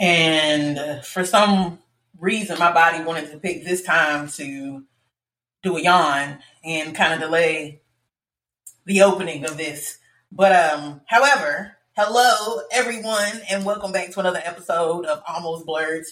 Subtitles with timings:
[0.00, 1.78] And for some
[2.18, 4.84] reason, my body wanted to pick this time to
[5.62, 7.80] do a yawn and kind of delay
[8.86, 9.98] the opening of this.
[10.32, 16.08] But um, however, hello everyone, and welcome back to another episode of Almost Blerds.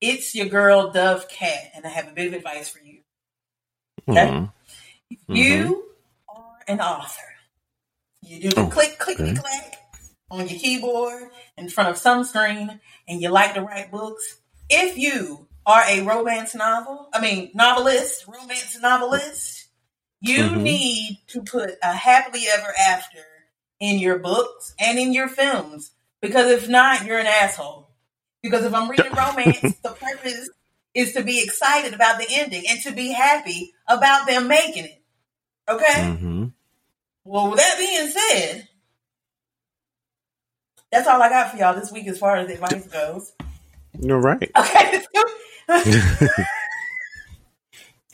[0.00, 3.00] It's your girl Dovekat, and I have a bit of advice for you.
[4.08, 5.34] Okay, mm-hmm.
[5.34, 5.84] you
[6.28, 7.22] are an author.
[8.22, 9.34] You do the oh, click, click, okay.
[9.34, 9.76] click
[10.30, 14.38] on your keyboard in front of some screen, and you like to write books.
[14.68, 19.68] If you are a romance novel, I mean novelist, romance novelist,
[20.20, 20.62] you mm-hmm.
[20.62, 23.18] need to put a happily ever after
[23.80, 25.92] in your books and in your films.
[26.20, 27.88] Because if not, you're an asshole.
[28.42, 30.50] Because if I'm reading romance, the purpose
[30.94, 35.02] is to be excited about the ending and to be happy about them making it.
[35.68, 35.84] Okay?
[35.86, 36.46] Mm-hmm.
[37.24, 38.68] Well, with that being said,
[40.90, 43.32] that's all I got for y'all this week as far as advice goes.
[44.00, 44.50] You're right.
[44.56, 45.02] Okay.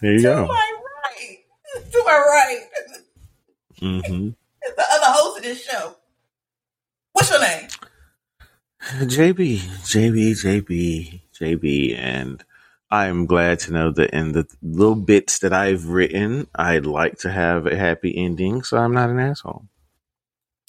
[0.00, 0.42] there you to go.
[0.42, 0.72] To my
[1.04, 1.38] right.
[1.90, 2.64] To my right.
[3.80, 4.28] Mm-hmm.
[4.76, 5.96] the other host of this show.
[7.12, 7.68] What's your name?
[8.82, 12.44] JB, JB, JB, JB, and
[12.90, 17.32] I'm glad to know that in the little bits that I've written, I'd like to
[17.32, 19.66] have a happy ending, so I'm not an asshole.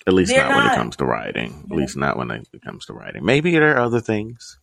[0.07, 1.67] At least not, not, when it comes to writing.
[1.69, 3.25] At least not when it comes to writing.
[3.25, 4.57] Maybe there are other things.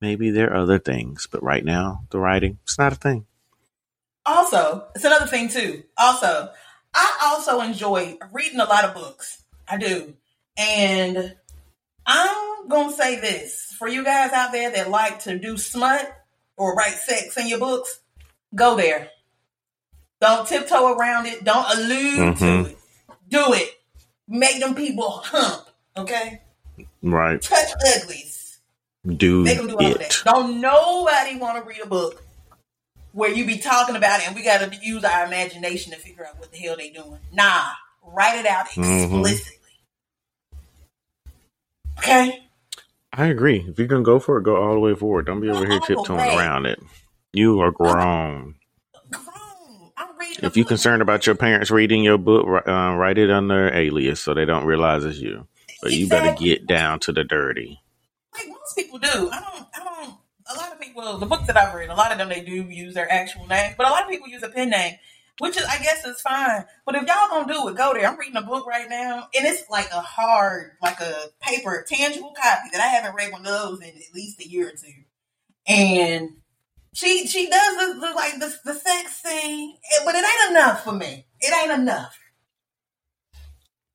[0.00, 3.24] Maybe there are other things, but right now, the writing, it's not a thing.
[4.26, 5.84] Also, it's another thing too.
[5.96, 6.50] Also,
[6.92, 9.42] I also enjoy reading a lot of books.
[9.68, 10.14] I do.
[10.56, 11.36] And
[12.04, 16.12] I'm going to say this for you guys out there that like to do smut
[16.56, 18.00] or write sex in your books,
[18.54, 19.10] go there.
[20.20, 21.44] Don't tiptoe around it.
[21.44, 22.64] Don't allude mm-hmm.
[22.64, 22.78] to it.
[23.28, 23.70] Do it.
[24.28, 25.68] Make them people hump.
[25.96, 26.40] Okay?
[27.02, 27.40] Right.
[27.40, 28.58] Touch uglies.
[29.06, 29.98] Do, Make them do all it.
[29.98, 30.22] that.
[30.24, 32.22] Don't nobody want to read a book
[33.12, 36.26] where you be talking about it and we got to use our imagination to figure
[36.26, 37.18] out what the hell they doing.
[37.32, 37.62] Nah,
[38.02, 39.14] write it out mm-hmm.
[39.14, 39.58] explicitly.
[41.98, 41.98] Mm-hmm.
[41.98, 42.40] Okay?
[43.12, 43.64] I agree.
[43.68, 45.26] If you're gonna go for it, go all the way forward.
[45.26, 46.80] Don't be over here tiptoeing around it.
[47.32, 48.56] You are grown.
[50.40, 50.46] Grown.
[50.46, 50.50] I'm reading.
[50.50, 54.34] If you're concerned about your parents reading your book, uh, write it under alias so
[54.34, 55.46] they don't realize it's you.
[55.82, 57.80] But you better get down to the dirty.
[58.34, 59.08] Like most people do.
[59.08, 59.66] I don't.
[59.74, 60.14] I don't.
[60.46, 61.18] A lot of people.
[61.18, 63.74] The books that I've read, a lot of them they do use their actual name,
[63.76, 64.94] but a lot of people use a pen name
[65.38, 66.64] which is I guess is fine.
[66.86, 68.06] But if y'all gonna do it, go there.
[68.06, 72.34] I'm reading a book right now, and it's like a hard, like a paper, tangible
[72.40, 75.04] copy that I haven't read one of those in at least a year or two.
[75.66, 76.30] And
[76.94, 80.92] she she does the, the like the, the sex thing, but it ain't enough for
[80.92, 81.26] me.
[81.40, 82.18] It ain't enough.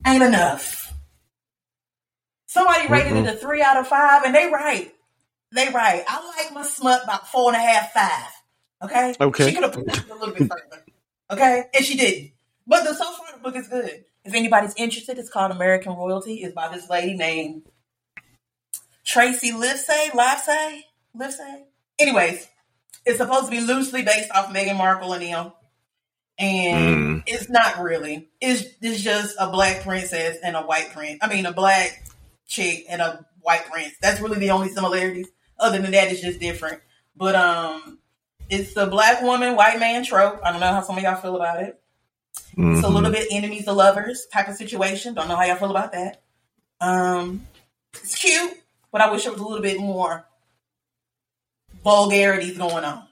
[0.05, 0.93] Ain't enough.
[2.45, 3.25] Somebody rated mm-hmm.
[3.25, 4.91] it a three out of five, and they right.
[5.53, 6.03] They right.
[6.07, 8.31] I like my smut about four and a half, five.
[8.83, 9.15] Okay.
[9.19, 9.49] Okay.
[9.49, 10.85] She could have put it a little bit further.
[11.31, 12.31] Okay, and she didn't.
[12.67, 14.03] But the so far the book is good.
[14.25, 16.35] If anybody's interested, it's called American Royalty.
[16.43, 17.63] It's by this lady named
[19.05, 20.09] Tracy Livesay.
[20.09, 20.81] Livesay.
[21.15, 21.63] Livesay.
[21.97, 22.47] Anyways,
[23.09, 25.51] it's supposed to be loosely based off Meghan Markle and him.
[26.37, 27.23] And mm.
[27.25, 28.29] it's not really.
[28.39, 31.17] It's it's just a black princess and a white prince.
[31.21, 32.05] I mean, a black
[32.47, 33.95] chick and a white prince.
[34.01, 35.27] That's really the only similarities.
[35.59, 36.81] Other than that, it's just different.
[37.17, 37.99] But um,
[38.47, 40.39] it's the black woman, white man trope.
[40.43, 41.81] I don't know how some of y'all feel about it.
[42.51, 42.75] Mm-hmm.
[42.75, 45.15] It's a little bit enemies to lovers type of situation.
[45.15, 46.21] Don't know how y'all feel about that.
[46.79, 47.45] Um,
[47.95, 48.53] it's cute,
[48.91, 50.25] but I wish it was a little bit more
[51.83, 53.03] vulgarities going on.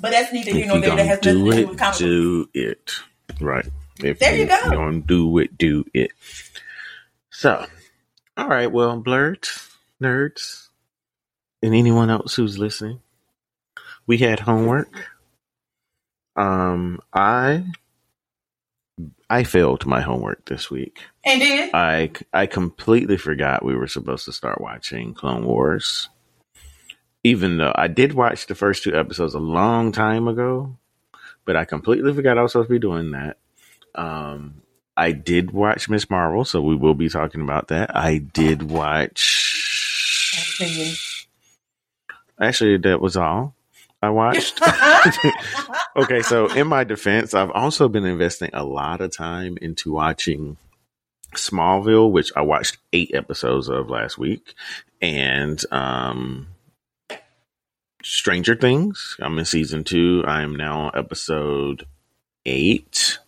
[0.00, 0.96] But that's neither here nor there.
[0.96, 2.92] That has nothing to do with comic Do it
[3.40, 3.66] right.
[4.02, 4.70] If there you, you go.
[4.70, 5.56] Don't do it.
[5.58, 6.12] Do it.
[7.30, 7.66] So,
[8.36, 8.70] all right.
[8.70, 9.70] Well, blerds,
[10.02, 10.68] nerds,
[11.62, 13.00] and anyone else who's listening
[14.06, 15.10] we had homework.
[16.36, 17.64] Um, I
[19.28, 21.00] I failed my homework this week.
[21.24, 22.10] And did I?
[22.32, 26.08] I completely forgot we were supposed to start watching Clone Wars.
[27.24, 30.76] Even though I did watch the first two episodes a long time ago,
[31.44, 33.36] but I completely forgot I was supposed to be doing that.
[33.94, 34.62] Um,
[34.96, 37.96] I did watch Miss Marvel, so we will be talking about that.
[37.96, 39.38] I did watch.
[42.40, 43.54] Actually, that was all.
[44.02, 44.60] I watched.
[45.96, 50.56] okay, so in my defense, I've also been investing a lot of time into watching
[51.34, 54.54] Smallville, which I watched eight episodes of last week,
[55.00, 56.48] and um,
[58.02, 59.16] Stranger Things.
[59.20, 60.24] I'm in season two.
[60.26, 61.86] I am now on episode
[62.46, 63.18] eight.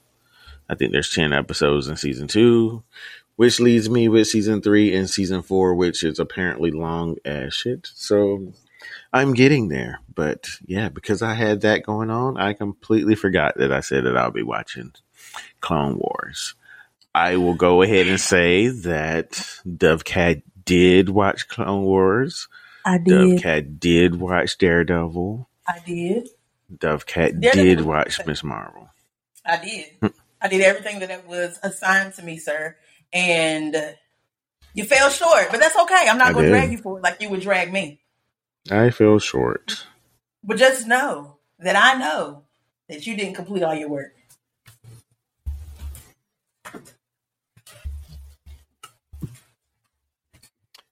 [0.69, 2.83] I think there's 10 episodes in season two.
[3.37, 7.89] which leads me with season three and season four, which is apparently long as shit.
[7.93, 8.53] So
[9.13, 10.01] I'm getting there.
[10.15, 14.17] But yeah, because I had that going on, I completely forgot that I said that
[14.17, 14.93] I'll be watching
[15.61, 16.55] Clone Wars.
[17.15, 19.33] I will go ahead and say that
[19.67, 22.49] Dovekat did watch Clone Wars.
[22.85, 23.39] I did.
[23.39, 25.49] Dovekat did watch Daredevil.
[25.67, 26.29] I did.
[26.73, 28.89] Dovekat did watch Miss Marvel.
[29.45, 30.13] I did.
[30.41, 32.77] I did everything that was assigned to me, sir.
[33.13, 33.77] And
[34.75, 36.07] you fell short, but that's okay.
[36.09, 38.01] I'm not going to drag you for it like you would drag me.
[38.71, 39.87] I fell short.
[40.43, 42.43] But just know that I know
[42.89, 44.15] that you didn't complete all your work.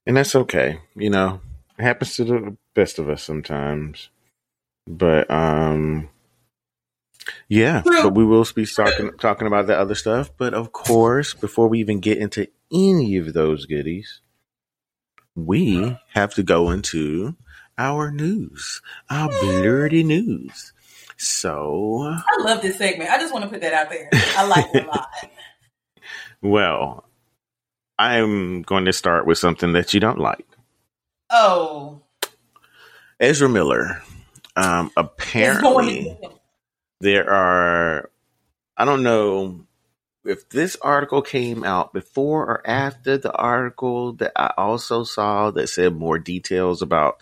[0.05, 0.79] And that's okay.
[0.95, 1.41] You know,
[1.77, 4.09] it happens to the best of us sometimes.
[4.87, 6.09] But um
[7.47, 10.31] yeah, but we will be talking talking about the other stuff.
[10.37, 14.21] But of course, before we even get into any of those goodies,
[15.35, 17.35] we have to go into
[17.77, 20.73] our news, our blerdy news.
[21.17, 23.09] So I love this segment.
[23.09, 24.09] I just want to put that out there.
[24.37, 25.09] I like it a lot.
[26.41, 27.05] well,
[27.97, 30.45] I'm going to start with something that you don't like.
[31.35, 32.01] Oh,
[33.19, 34.03] Ezra Miller.
[34.55, 36.15] Um, apparently,
[36.99, 38.11] there are.
[38.77, 39.65] I don't know
[40.25, 45.67] if this article came out before or after the article that I also saw that
[45.67, 47.17] said more details about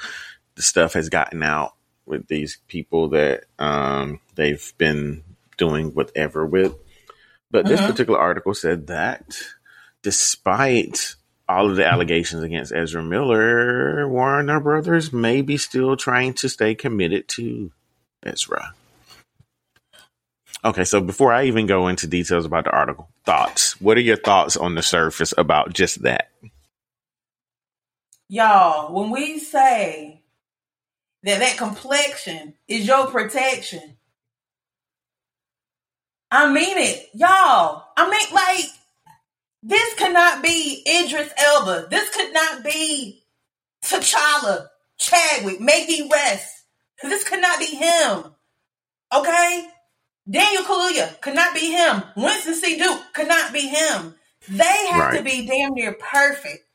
[0.56, 1.74] the stuff has gotten out
[2.06, 5.24] with these people that um, they've been
[5.58, 6.76] doing whatever with.
[7.50, 7.92] But this uh-huh.
[7.92, 9.42] particular article said that
[10.02, 11.16] despite
[11.52, 16.76] all of the allegations against Ezra Miller, Warner Brothers may be still trying to stay
[16.76, 17.72] committed to
[18.24, 18.74] Ezra.
[20.64, 23.80] Okay, so before I even go into details about the article, thoughts.
[23.82, 26.30] What are your thoughts on the surface about just that?
[28.30, 30.22] Y'all, when we say
[31.24, 33.98] that that complexion is your protection,
[36.30, 37.10] I mean it.
[37.14, 38.81] Y'all, I mean like
[39.64, 41.88] this could not be Idris Elba.
[41.90, 43.24] This could not be
[43.84, 44.68] T'Challa,
[44.98, 46.64] Chadwick, may he rest.
[47.04, 48.26] This could not be him.
[49.14, 49.68] Okay?
[50.30, 52.04] Daniel Kaluuya could not be him.
[52.16, 52.78] Winston C.
[52.78, 54.16] Duke could not be him.
[54.48, 55.18] They have right.
[55.18, 56.66] to be damn near perfect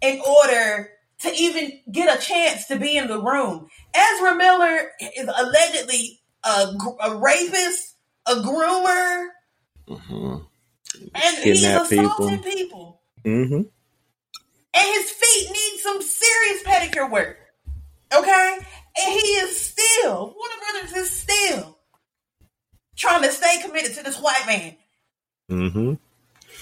[0.00, 0.90] in order
[1.20, 3.68] to even get a chance to be in the room.
[3.94, 7.94] Ezra Miller is allegedly a, a rapist,
[8.26, 9.28] a groomer,
[9.88, 10.36] mm-hmm.
[11.14, 12.42] And he's assaulting people.
[12.42, 13.00] people.
[13.24, 13.62] Mm-hmm.
[14.76, 17.38] And his feet need some serious pedicure work.
[18.16, 18.58] Okay?
[18.96, 21.78] And he is still, Warner Brothers is still
[22.96, 24.76] trying to stay committed to this white man.
[25.50, 25.94] Mm-hmm.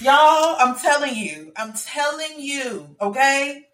[0.04, 3.66] Y'all, I'm telling you, I'm telling you, okay?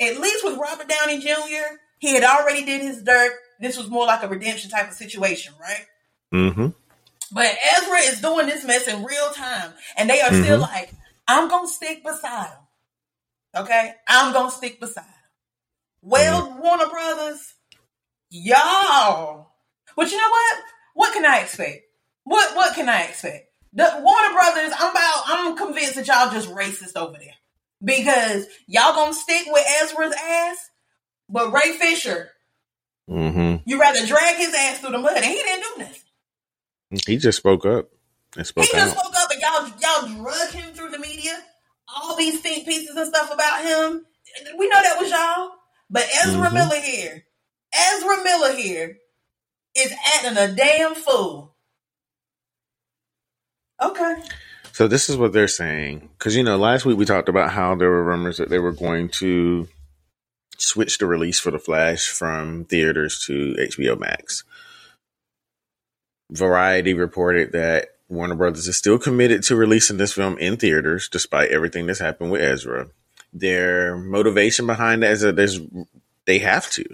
[0.00, 3.32] At least with Robert Downey Jr., he had already did his dirt.
[3.60, 5.86] This was more like a redemption type of situation, right?
[6.34, 6.66] Mm-hmm.
[7.32, 10.42] But Ezra is doing this mess in real time, and they are mm-hmm.
[10.42, 10.92] still like,
[11.26, 15.12] "I'm gonna stick beside him." Okay, I'm gonna stick beside him.
[16.02, 16.60] Well, mm-hmm.
[16.60, 17.54] Warner Brothers,
[18.30, 19.52] y'all.
[19.96, 20.56] But you know what?
[20.94, 21.82] What can I expect?
[22.24, 23.48] What what can I expect?
[23.72, 27.34] The Warner Brothers, I'm about I'm convinced that y'all just racist over there.
[27.82, 30.70] Because y'all gonna stick with Ezra's ass,
[31.28, 32.30] but Ray Fisher,
[33.10, 33.56] mm-hmm.
[33.64, 36.01] you rather drag his ass through the mud, and he didn't do nothing.
[37.06, 37.90] He just spoke up
[38.36, 39.00] and spoke He just out.
[39.00, 41.32] spoke up, and y'all y'all drug him through the media.
[41.94, 44.04] All these think pieces and stuff about him.
[44.58, 45.50] We know that was y'all,
[45.90, 46.54] but Ezra mm-hmm.
[46.54, 47.24] Miller here,
[47.74, 48.98] Ezra Miller here,
[49.76, 51.52] is acting a damn fool
[53.82, 54.14] Okay.
[54.72, 57.74] So this is what they're saying because you know last week we talked about how
[57.74, 59.68] there were rumors that they were going to
[60.56, 64.44] switch the release for the Flash from theaters to HBO Max.
[66.32, 71.50] Variety reported that Warner Brothers is still committed to releasing this film in theaters despite
[71.50, 72.88] everything that's happened with Ezra.
[73.34, 75.60] Their motivation behind that is that there's
[76.24, 76.84] they have to.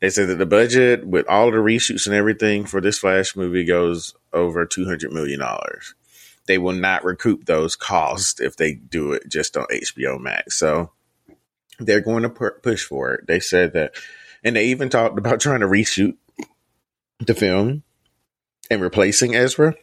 [0.00, 3.64] They said that the budget with all the reshoots and everything for this Flash movie
[3.64, 5.94] goes over two hundred million dollars.
[6.46, 10.58] They will not recoup those costs if they do it just on HBO Max.
[10.58, 10.90] So
[11.78, 13.28] they're going to push for it.
[13.28, 13.94] They said that,
[14.42, 16.16] and they even talked about trying to reshoot
[17.20, 17.84] the film
[18.72, 19.74] and replacing Ezra.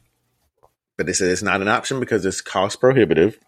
[0.98, 3.39] But they said it's not an option because it's cost prohibitive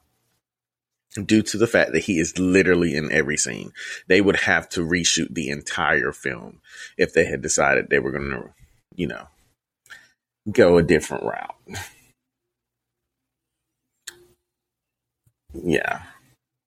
[1.25, 3.73] due to the fact that he is literally in every scene.
[4.07, 6.61] They would have to reshoot the entire film
[6.97, 8.53] if they had decided they were going to,
[8.95, 9.27] you know,
[10.49, 11.55] go a different route.
[15.53, 16.03] Yeah.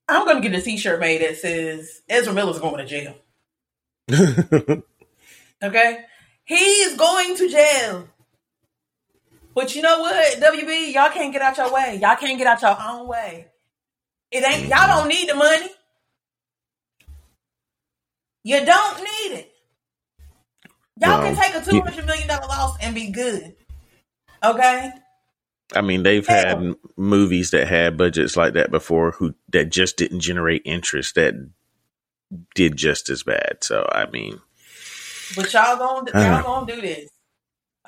[0.08, 3.16] I'm gonna get a T-shirt made that says Ezra Miller's going to jail.
[5.62, 6.04] okay,
[6.44, 8.08] he's going to jail.
[9.54, 11.98] But you know what, WB, y'all can't get out your way.
[12.02, 13.46] Y'all can't get out your own way.
[14.30, 15.68] It ain't y'all don't need the money.
[18.42, 19.52] You don't need it.
[21.00, 23.54] Y'all well, can take a two hundred million dollar loss and be good.
[24.42, 24.90] Okay.
[25.74, 26.58] I mean, they've Hell.
[26.58, 31.34] had movies that had budgets like that before, who that just didn't generate interest that
[32.54, 33.58] did just as bad.
[33.62, 34.40] So I mean,
[35.36, 37.10] but y'all gonna y'all uh, gonna do this?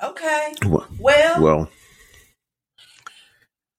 [0.01, 0.53] Okay.
[0.65, 0.87] Well,
[1.39, 1.69] well,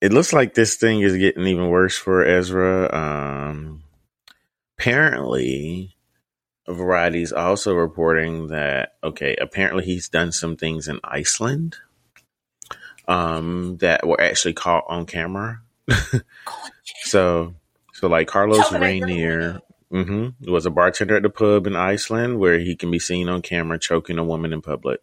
[0.00, 2.92] it looks like this thing is getting even worse for Ezra.
[2.94, 3.82] Um,
[4.78, 5.96] apparently,
[6.68, 11.76] Variety is also reporting that okay, apparently he's done some things in Iceland
[13.06, 15.62] um, that were actually caught on camera.
[17.04, 17.54] so,
[17.94, 19.60] so like Carlos Rainier
[19.90, 23.40] mm-hmm, was a bartender at the pub in Iceland where he can be seen on
[23.40, 25.00] camera choking a woman in public.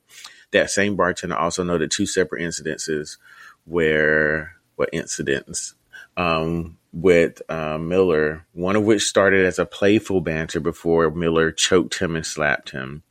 [0.56, 3.18] That same bartender also noted two separate incidences
[3.66, 5.76] where what incidents
[6.16, 12.00] um, with uh, Miller, one of which started as a playful banter before Miller choked
[12.00, 13.04] him and slapped him.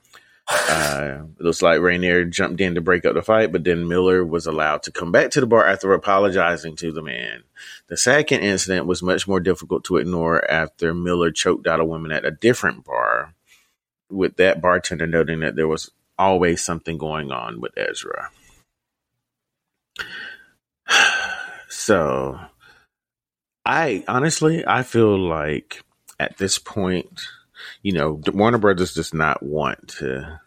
[0.49, 4.25] Uh, it looks like Rainier jumped in to break up the fight, but then Miller
[4.25, 7.43] was allowed to come back to the bar after apologizing to the man.
[7.89, 12.11] The second incident was much more difficult to ignore after Miller choked out a woman
[12.11, 13.35] at a different bar,
[14.09, 18.31] with that bartender noting that there was always something going on with Ezra.
[21.77, 22.39] So,
[23.67, 25.83] I honestly, I feel like
[26.19, 27.21] at this point,
[27.83, 30.41] you know, Warner Brothers does not want to.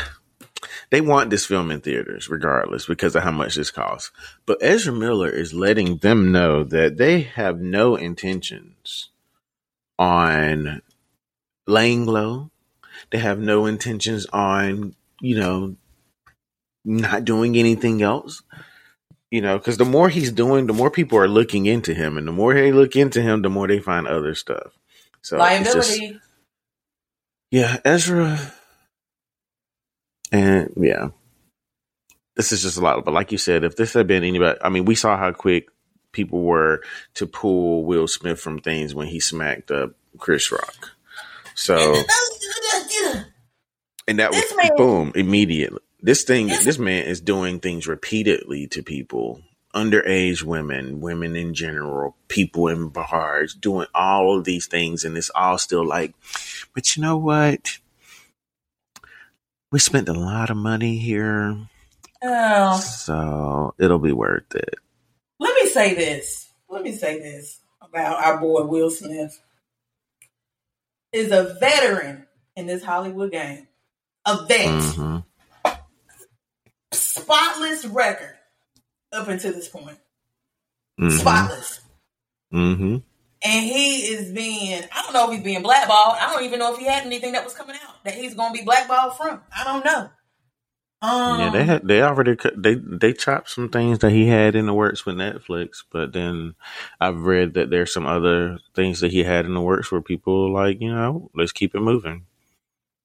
[0.90, 4.12] they want this film in theaters regardless because of how much this costs.
[4.46, 9.08] But Ezra Miller is letting them know that they have no intentions
[9.98, 10.82] on
[11.66, 12.51] laying low.
[13.10, 15.76] They have no intentions on, you know,
[16.84, 18.42] not doing anything else.
[19.30, 22.28] You know, because the more he's doing, the more people are looking into him, and
[22.28, 24.76] the more they look into him, the more they find other stuff.
[25.22, 26.08] So liability.
[26.08, 26.20] Just,
[27.50, 28.38] yeah, Ezra,
[30.30, 31.08] and yeah,
[32.36, 33.02] this is just a lot.
[33.06, 35.68] But like you said, if this had been anybody, I mean, we saw how quick
[36.12, 36.82] people were
[37.14, 40.90] to pull Will Smith from things when he smacked up Chris Rock.
[41.54, 42.02] So,
[44.08, 44.44] and that was
[44.76, 45.80] boom immediately.
[46.00, 49.40] This thing, this man is doing things repeatedly to people,
[49.74, 55.30] underage women, women in general, people in bars, doing all of these things, and it's
[55.34, 56.14] all still like,
[56.74, 57.78] but you know what?
[59.70, 61.56] We spent a lot of money here.
[62.22, 62.78] Oh.
[62.78, 64.74] So it'll be worth it.
[65.38, 66.50] Let me say this.
[66.68, 69.40] Let me say this about our boy Will Smith.
[71.12, 73.68] Is a veteran in this Hollywood game.
[74.24, 74.66] A vet.
[74.66, 75.18] Mm-hmm
[76.92, 78.34] spotless record
[79.12, 79.98] up until this point.
[81.00, 81.10] Mm-hmm.
[81.10, 81.80] Spotless.
[82.52, 82.96] Mm-hmm.
[83.44, 86.16] And he is being, I don't know if he's being blackballed.
[86.20, 88.52] I don't even know if he had anything that was coming out that he's going
[88.52, 89.40] to be blackballed from.
[89.56, 90.10] I don't know.
[91.02, 94.66] Um, yeah, they had, they already they they chopped some things that he had in
[94.66, 96.54] the works with Netflix, but then
[97.00, 100.52] I've read that there's some other things that he had in the works where people
[100.52, 102.26] like you know let's keep it moving.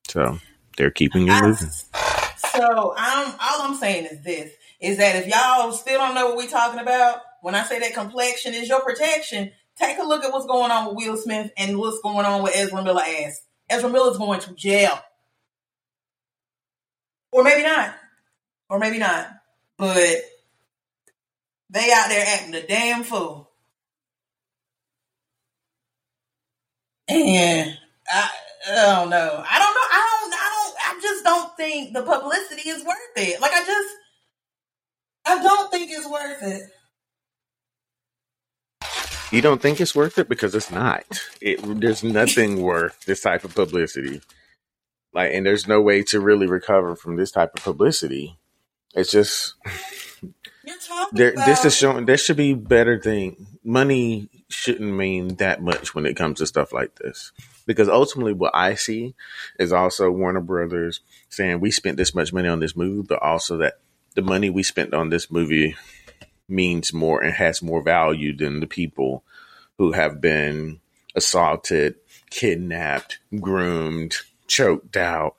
[0.08, 0.38] So
[0.78, 1.68] they're keeping it I, moving.
[1.68, 6.38] So I'm all I'm saying is this: is that if y'all still don't know what
[6.38, 10.32] we're talking about, when I say that complexion is your protection, take a look at
[10.32, 13.42] what's going on with Will Smith and what's going on with Ezra Miller ass.
[13.70, 14.98] Ezra Miller's going to jail.
[17.32, 17.94] Or maybe not.
[18.70, 19.30] Or maybe not.
[19.78, 20.22] But
[21.70, 23.50] they out there acting a damn fool.
[27.10, 27.78] And
[28.10, 28.30] I,
[28.70, 29.44] I don't know.
[29.48, 29.88] I don't know.
[29.92, 30.17] I don't
[30.98, 33.40] I just don't think the publicity is worth it.
[33.40, 33.90] Like I just
[35.26, 36.64] I don't think it's worth it.
[39.32, 41.04] You don't think it's worth it because it's not.
[41.40, 44.22] It there's nothing worth this type of publicity.
[45.14, 48.38] Like and there's no way to really recover from this type of publicity.
[48.96, 49.54] It's just
[51.12, 53.46] there, about- this is showing there should be better thing.
[53.64, 57.32] Money shouldn't mean that much when it comes to stuff like this
[57.68, 59.14] because ultimately what I see
[59.60, 63.58] is also Warner Brothers saying we spent this much money on this movie, but also
[63.58, 63.80] that
[64.16, 65.76] the money we spent on this movie
[66.50, 69.24] means more and has more value than the people
[69.78, 70.80] who have been
[71.14, 71.96] assaulted,
[72.32, 74.16] kidnapped, groomed,
[74.48, 75.36] choked out,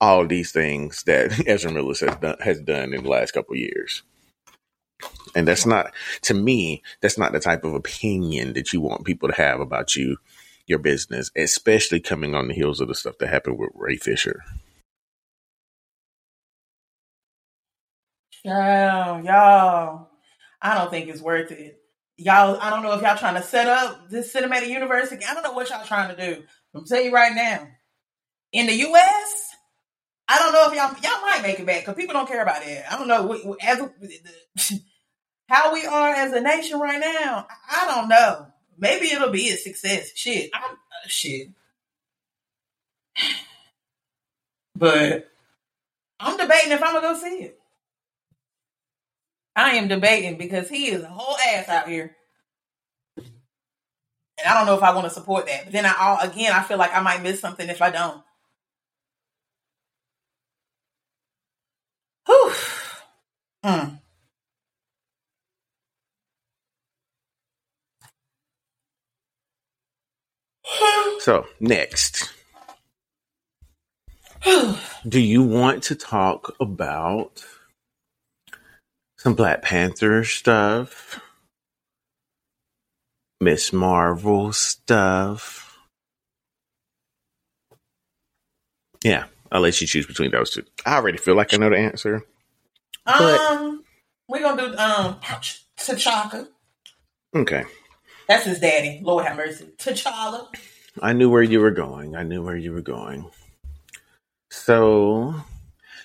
[0.00, 4.02] all these things that Ezra Miller has done, has done in the last couple years.
[5.34, 5.92] And that's not,
[6.22, 9.94] to me, that's not the type of opinion that you want people to have about
[9.94, 10.16] you,
[10.66, 14.42] your business, especially coming on the heels of the stuff that happened with Ray Fisher.
[18.44, 20.08] Y'all, y'all,
[20.60, 21.80] I don't think it's worth it.
[22.16, 25.28] Y'all, I don't know if y'all trying to set up this cinematic universe again.
[25.30, 26.42] I don't know what y'all trying to do.
[26.74, 27.66] I'm tell you right now,
[28.52, 29.56] in the U.S.,
[30.28, 32.66] I don't know if y'all y'all might make it back because people don't care about
[32.66, 32.84] it.
[32.90, 34.70] I don't know as
[35.48, 37.46] how we are as a nation right now.
[37.70, 38.46] I don't know.
[38.78, 40.12] Maybe it'll be a success.
[40.16, 41.50] Shit, I'm uh, shit,
[44.76, 45.30] but
[46.20, 47.60] I'm debating if I'm gonna go see it.
[49.56, 52.16] I am debating because he is a whole ass out here.
[54.38, 55.64] And I don't know if I want to support that.
[55.64, 58.22] But then I all again I feel like I might miss something if I don't.
[62.26, 62.52] Whew.
[63.64, 63.95] Mm.
[71.20, 72.32] So next,
[75.08, 77.42] do you want to talk about
[79.26, 81.20] some Black Panther stuff,
[83.40, 85.78] Miss Marvel stuff.
[89.02, 90.62] Yeah, I'll let you choose between those two.
[90.84, 92.22] I already feel like I know the answer.
[93.04, 93.82] Um,
[94.28, 95.20] we're gonna do um
[95.76, 96.48] T'Chaka.
[97.34, 97.64] Okay.
[98.28, 99.00] That's his daddy.
[99.02, 99.66] Lord have mercy.
[99.78, 100.48] T'Challa.
[101.00, 102.16] I knew where you were going.
[102.16, 103.30] I knew where you were going.
[104.50, 105.34] So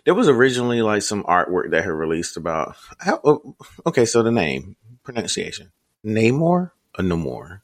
[0.06, 3.20] there was originally like some artwork that had released about how.
[3.24, 5.72] Oh, okay, so the name pronunciation
[6.06, 7.62] Namor or Namor.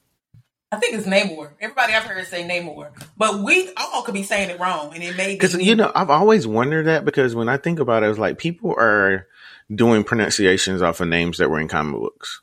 [0.70, 1.52] I think it's Namor.
[1.60, 5.16] Everybody I've heard say Namor, but we all could be saying it wrong, and it
[5.16, 8.18] may because you know I've always wondered that because when I think about it, it's
[8.18, 9.26] like people are
[9.74, 12.40] doing pronunciations off of names that were in comic books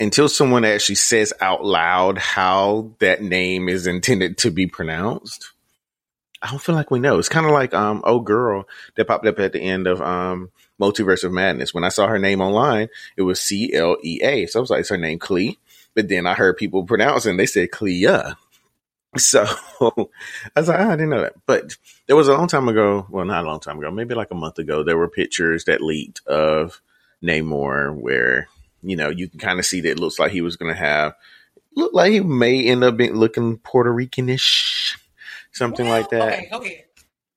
[0.00, 5.52] until someone actually says out loud how that name is intended to be pronounced.
[6.40, 7.18] I don't feel like we know.
[7.18, 10.50] It's kind of like um oh girl that popped up at the end of um
[10.80, 11.74] Multiverse of Madness.
[11.74, 14.46] When I saw her name online, it was C L E A.
[14.46, 15.58] So I was like, "Is her name Clea?"
[15.94, 18.06] But then I heard people pronouncing, they said Clea.
[19.16, 19.42] So
[19.80, 19.90] I
[20.54, 21.32] was like, oh, I didn't know that.
[21.46, 24.30] But there was a long time ago, well, not a long time ago, maybe like
[24.30, 26.80] a month ago, there were pictures that leaked of
[27.24, 28.48] Namor where,
[28.82, 30.78] you know, you can kind of see that it looks like he was going to
[30.78, 31.14] have,
[31.74, 34.96] look like he may end up being looking Puerto Ricanish
[35.52, 36.32] something well, like that.
[36.32, 36.84] Okay, okay.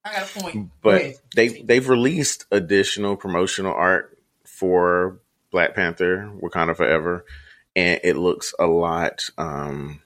[0.03, 0.71] I got a point.
[0.81, 5.19] But they they've released additional promotional art for
[5.51, 7.25] Black Panther: Wakanda Forever,
[7.75, 9.29] and it looks a lot.
[9.37, 10.01] Um,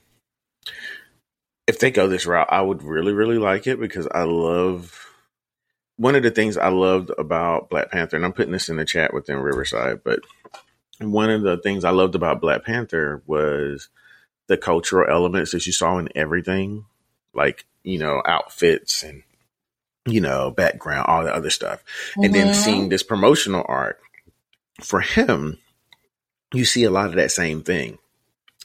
[1.67, 5.01] if they go this route, I would really really like it because I love.
[5.97, 8.83] One of the things I loved about Black Panther, and I'm putting this in the
[8.83, 10.19] chat within Riverside, but
[10.99, 13.89] one of the things I loved about Black Panther was
[14.47, 16.85] the cultural elements that you saw in everything.
[17.33, 19.23] Like you know, outfits and,
[20.05, 21.83] you know, background, all the other stuff.
[22.11, 22.23] Mm-hmm.
[22.23, 22.61] And then mm-hmm.
[22.61, 23.99] seeing this promotional art
[24.81, 25.59] for him,
[26.53, 27.99] you see a lot of that same thing.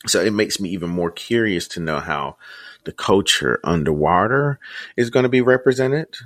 [0.06, 2.36] So it makes me even more curious to know how
[2.84, 4.58] the culture underwater
[4.96, 6.16] is going to be represented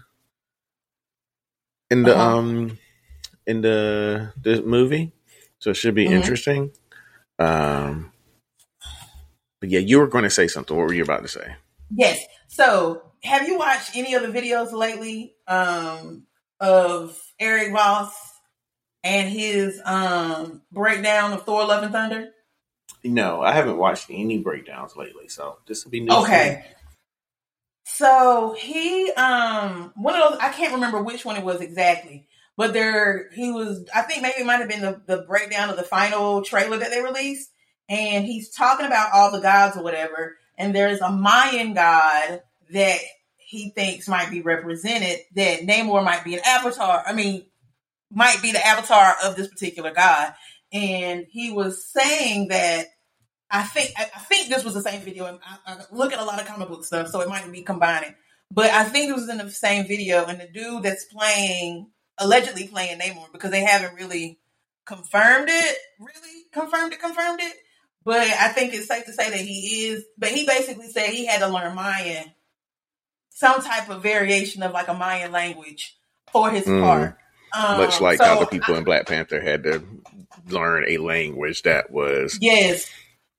[1.90, 2.36] in the uh-huh.
[2.38, 2.78] um
[3.46, 5.12] in the the movie.
[5.58, 6.14] So it should be mm-hmm.
[6.14, 6.70] interesting.
[7.38, 8.12] Um
[9.64, 10.76] but yeah, you were going to say something.
[10.76, 11.56] What were you about to say?
[11.90, 12.22] Yes.
[12.48, 16.26] So, have you watched any of the videos lately um,
[16.60, 18.12] of Erik Voss
[19.02, 22.28] and his um, breakdown of Thor: Love and Thunder?
[23.02, 26.14] No, I haven't watched any breakdowns lately, so this will be new.
[26.14, 26.66] Okay.
[27.86, 32.72] So he um one of those I can't remember which one it was exactly, but
[32.72, 35.82] there he was I think maybe it might have been the, the breakdown of the
[35.82, 37.50] final trailer that they released,
[37.88, 42.98] and he's talking about all the gods or whatever, and there's a Mayan god that
[43.36, 47.02] he thinks might be represented that Namor might be an avatar.
[47.06, 47.44] I mean,
[48.10, 50.34] might be the avatar of this particular god.
[50.72, 52.86] And he was saying that
[53.50, 55.26] I think I, think this was the same video.
[55.26, 57.62] And I, I look at a lot of comic book stuff, so it might be
[57.62, 58.14] combining.
[58.50, 62.68] But I think it was in the same video, and the dude that's playing allegedly
[62.68, 64.38] playing Namor because they haven't really
[64.84, 67.54] confirmed it, really confirmed it, confirmed it.
[68.04, 70.04] But I think it's safe to say that he is.
[70.18, 72.32] But he basically said he had to learn Mayan,
[73.30, 75.96] some type of variation of like a Mayan language
[76.30, 76.82] for his mm.
[76.82, 77.16] part.
[77.56, 79.82] Um, Much like so how the people I, in Black Panther had to
[80.48, 82.90] learn a language that was yes,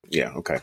[0.09, 0.59] yeah, okay.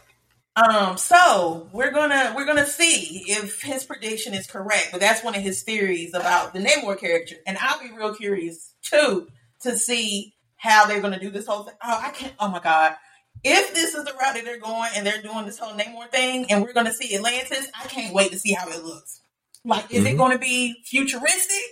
[0.54, 5.34] Um, so we're gonna we're gonna see if his prediction is correct, but that's one
[5.34, 9.28] of his theories about the Namor character, and I'll be real curious too
[9.62, 11.74] to see how they're to do this whole thing.
[11.82, 12.34] Oh, I can't.
[12.38, 12.96] Oh my god.
[13.42, 16.46] If this is the route that they're going and they're doing this whole Namor thing,
[16.50, 19.20] and we're to see Atlantis, I can't wait to see how it looks.
[19.64, 20.14] Like, is mm-hmm.
[20.14, 21.64] it to be futuristic?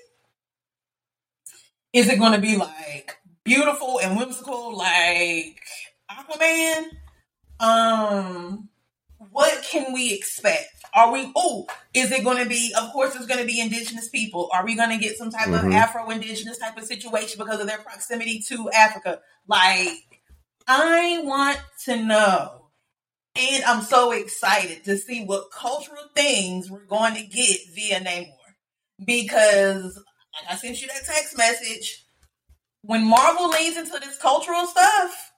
[1.92, 5.60] Is it to be like beautiful and whimsical, like
[6.10, 6.84] Aquaman?
[7.60, 8.69] Um,
[9.30, 10.68] what can we expect?
[10.94, 14.08] Are we, oh, is it going to be, of course, it's going to be indigenous
[14.08, 14.48] people.
[14.52, 15.68] Are we going to get some type mm-hmm.
[15.68, 19.20] of Afro indigenous type of situation because of their proximity to Africa?
[19.46, 20.20] Like,
[20.66, 22.56] I want to know.
[23.36, 28.26] And I'm so excited to see what cultural things we're going to get via Namor.
[29.04, 29.96] Because,
[30.34, 32.04] like I sent you that text message,
[32.82, 35.32] when Marvel leans into this cultural stuff,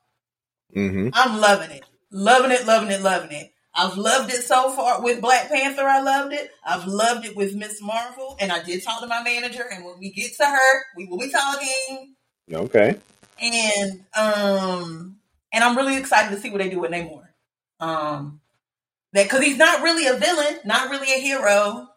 [0.74, 1.10] mm-hmm.
[1.12, 1.84] I'm loving it.
[2.10, 3.51] Loving it, loving it, loving it.
[3.74, 5.82] I've loved it so far with Black Panther.
[5.82, 6.50] I loved it.
[6.64, 9.64] I've loved it with Miss Marvel, and I did talk to my manager.
[9.70, 12.14] And when we get to her, we will be talking.
[12.52, 12.98] Okay.
[13.40, 15.16] And um,
[15.52, 17.28] and I'm really excited to see what they do with Namor.
[17.80, 18.40] Um,
[19.12, 21.88] that because he's not really a villain, not really a hero.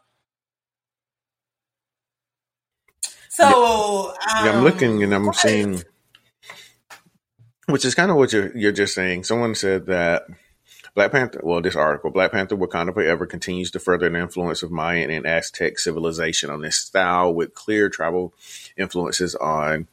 [3.29, 5.83] So um, yeah, I'm looking and I'm seeing,
[7.65, 9.25] which is kind of what you're you're just saying.
[9.25, 10.23] Someone said that
[10.95, 14.71] Black Panther, well, this article, Black Panther Wakanda Forever continues to further the influence of
[14.71, 18.33] Mayan and Aztec civilization on this style with clear tribal
[18.77, 19.89] influences on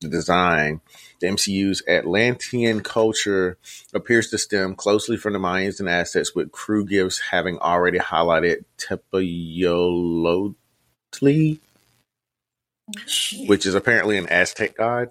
[0.00, 0.80] the design.
[1.20, 3.58] The MCU's Atlantean culture
[3.92, 8.64] appears to stem closely from the Mayans and Aztecs, with crew gifts having already highlighted
[8.78, 10.46] Tepeyolotli,
[12.88, 15.10] oh, which is apparently an Aztec god.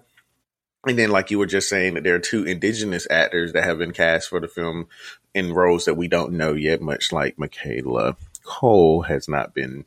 [0.86, 3.78] And then, like you were just saying, that there are two indigenous actors that have
[3.78, 4.86] been cast for the film
[5.34, 9.84] in roles that we don't know yet, much like Michaela Coel has not been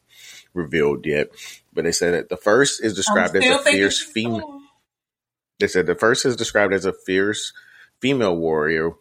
[0.54, 1.30] revealed yet.
[1.74, 4.62] But they said that the first is described as a fierce female.
[5.60, 7.54] They said the first is described as a fierce
[8.02, 8.92] female warrior,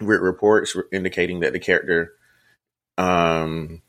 [0.00, 2.12] with reports indicating that the character,
[2.98, 3.82] um,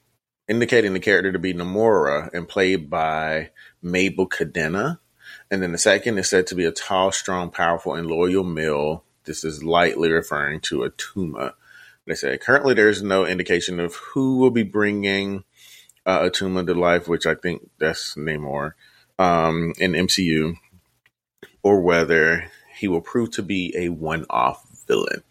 [0.48, 3.50] indicating the character to be Namora and played by
[3.82, 5.00] Mabel Cadena.
[5.52, 9.04] And then the second is said to be a tall, strong, powerful, and loyal male.
[9.26, 11.54] This is lightly referring to Attuma.
[12.08, 15.44] They say currently there's no indication of who will be bringing
[16.06, 18.74] uh, Attuma to life, which I think that's Namor
[19.20, 20.56] um, in MCU,
[21.62, 25.22] or whether he will prove to be a one-off villain.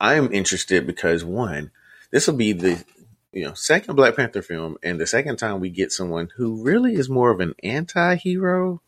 [0.00, 1.72] I am interested because one,
[2.12, 2.82] this will be the
[3.32, 6.94] you know second Black Panther film, and the second time we get someone who really
[6.94, 8.80] is more of an anti-hero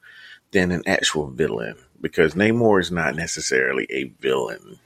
[0.54, 4.78] than an actual villain, because Namor is not necessarily a villain.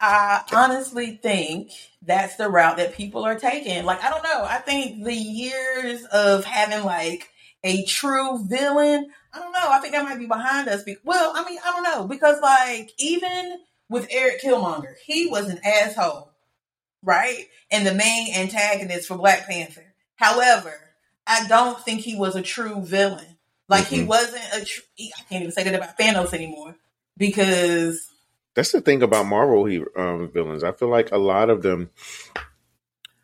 [0.00, 1.70] I honestly think
[2.04, 3.84] that's the route that people are taking.
[3.84, 4.44] Like, I don't know.
[4.44, 7.28] I think the years of having like
[7.62, 9.68] a true villain, I don't know.
[9.70, 10.82] I think that might be behind us.
[11.04, 15.60] Well, I mean, I don't know because like even with Eric Killmonger, he was an
[15.64, 16.32] asshole,
[17.04, 17.44] right?
[17.70, 19.94] And the main antagonist for Black Panther.
[20.16, 20.74] However,
[21.28, 23.36] I don't think he was a true villain.
[23.68, 23.94] Like mm-hmm.
[23.94, 24.64] he wasn't a.
[24.64, 26.76] Tr- I can't even say that about Thanos anymore
[27.16, 28.08] because
[28.54, 30.64] that's the thing about Marvel he, um, villains.
[30.64, 31.90] I feel like a lot of them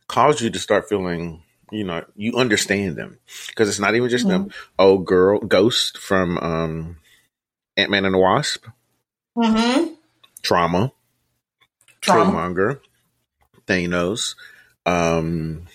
[0.07, 4.27] cause you to start feeling, you know, you understand them because it's not even just
[4.27, 4.45] mm-hmm.
[4.45, 4.53] them.
[4.79, 6.97] Oh, girl, Ghost from um,
[7.77, 8.67] Ant Man and the Wasp.
[9.37, 9.95] Mm-hmm.
[10.43, 10.93] Trauma.
[12.01, 12.33] Trauma.
[12.33, 12.81] Killmonger.
[13.67, 14.35] Thanos.
[14.87, 15.67] Um,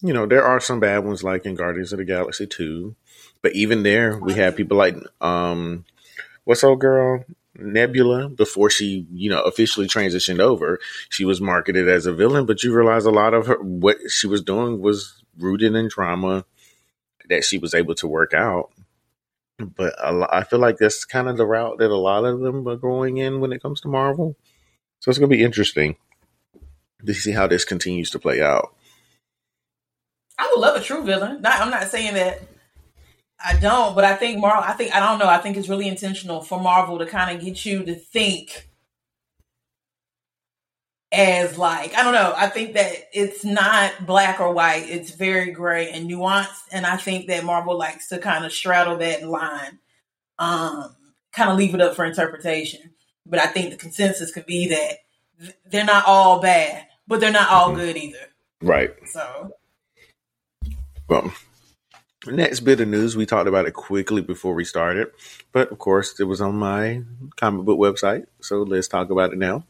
[0.00, 2.94] you know, there are some bad ones like in Guardians of the Galaxy 2.
[3.48, 5.86] But even there, we have people like um,
[6.44, 7.24] what's old girl?
[7.56, 10.78] Nebula before she, you know, officially transitioned over.
[11.08, 14.26] She was marketed as a villain, but you realize a lot of her what she
[14.26, 16.44] was doing was rooted in trauma
[17.30, 18.70] that she was able to work out.
[19.58, 22.76] But I feel like that's kind of the route that a lot of them are
[22.76, 24.36] going in when it comes to Marvel.
[25.00, 25.96] So it's going to be interesting
[27.06, 28.74] to see how this continues to play out.
[30.38, 31.40] I would love a true villain.
[31.40, 32.42] Not, I'm not saying that
[33.44, 34.64] I don't, but I think Marvel.
[34.64, 35.28] I think I don't know.
[35.28, 38.68] I think it's really intentional for Marvel to kind of get you to think
[41.12, 42.34] as like I don't know.
[42.36, 44.88] I think that it's not black or white.
[44.88, 48.96] It's very gray and nuanced, and I think that Marvel likes to kind of straddle
[48.98, 49.78] that line,
[50.38, 50.96] um,
[51.32, 52.90] kind of leave it up for interpretation.
[53.24, 54.98] But I think the consensus could be that
[55.70, 57.80] they're not all bad, but they're not all mm-hmm.
[57.80, 58.26] good either.
[58.60, 58.90] Right.
[59.06, 59.52] So.
[61.08, 61.32] Well,
[62.30, 65.08] Next bit of news, we talked about it quickly before we started,
[65.52, 67.02] but of course, it was on my
[67.36, 69.64] comic book website, so let's talk about it now.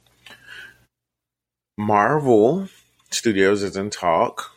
[1.77, 2.69] Marvel
[3.11, 4.53] Studios is in talk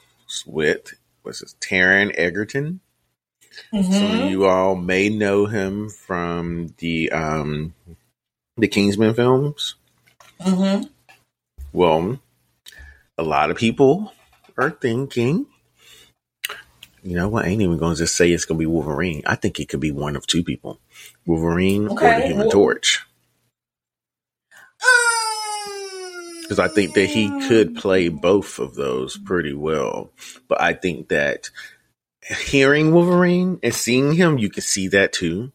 [0.46, 2.82] with what's this, Taron Egerton
[3.74, 3.92] Mm-hmm.
[3.92, 7.74] Some of you all may know him from the um,
[8.58, 9.76] the Kingsman films.
[10.40, 10.88] Mm-hmm.
[11.74, 12.20] Well,
[13.18, 14.14] a lot of people
[14.58, 15.48] are thinking,
[17.04, 17.46] you know what?
[17.46, 19.24] I ain't even going to just say it's going to be Wolverine.
[19.26, 20.80] I think it could be one of two people
[21.26, 22.18] Wolverine okay.
[22.18, 23.06] or the Human Torch.
[24.84, 25.22] Um,
[26.42, 30.12] because I think that he could play both of those pretty well.
[30.50, 31.50] But I think that
[32.46, 35.54] hearing Wolverine and seeing him, you can see that too.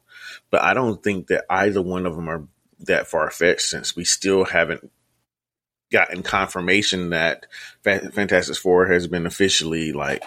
[0.51, 2.49] But I don't think that either one of them are
[2.81, 4.91] that far fetched since we still haven't
[5.93, 7.47] gotten confirmation that
[7.83, 10.25] Fantastic Four has been officially like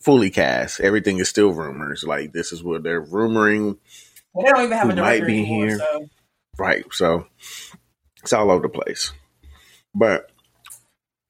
[0.00, 0.80] fully cast.
[0.80, 2.04] Everything is still rumors.
[2.04, 3.78] Like this is what they're rumoring.
[4.32, 5.78] Well, they don't even have a might be anymore, here.
[5.78, 6.08] So.
[6.58, 6.84] Right.
[6.92, 7.26] So
[8.22, 9.12] it's all over the place.
[9.94, 10.30] But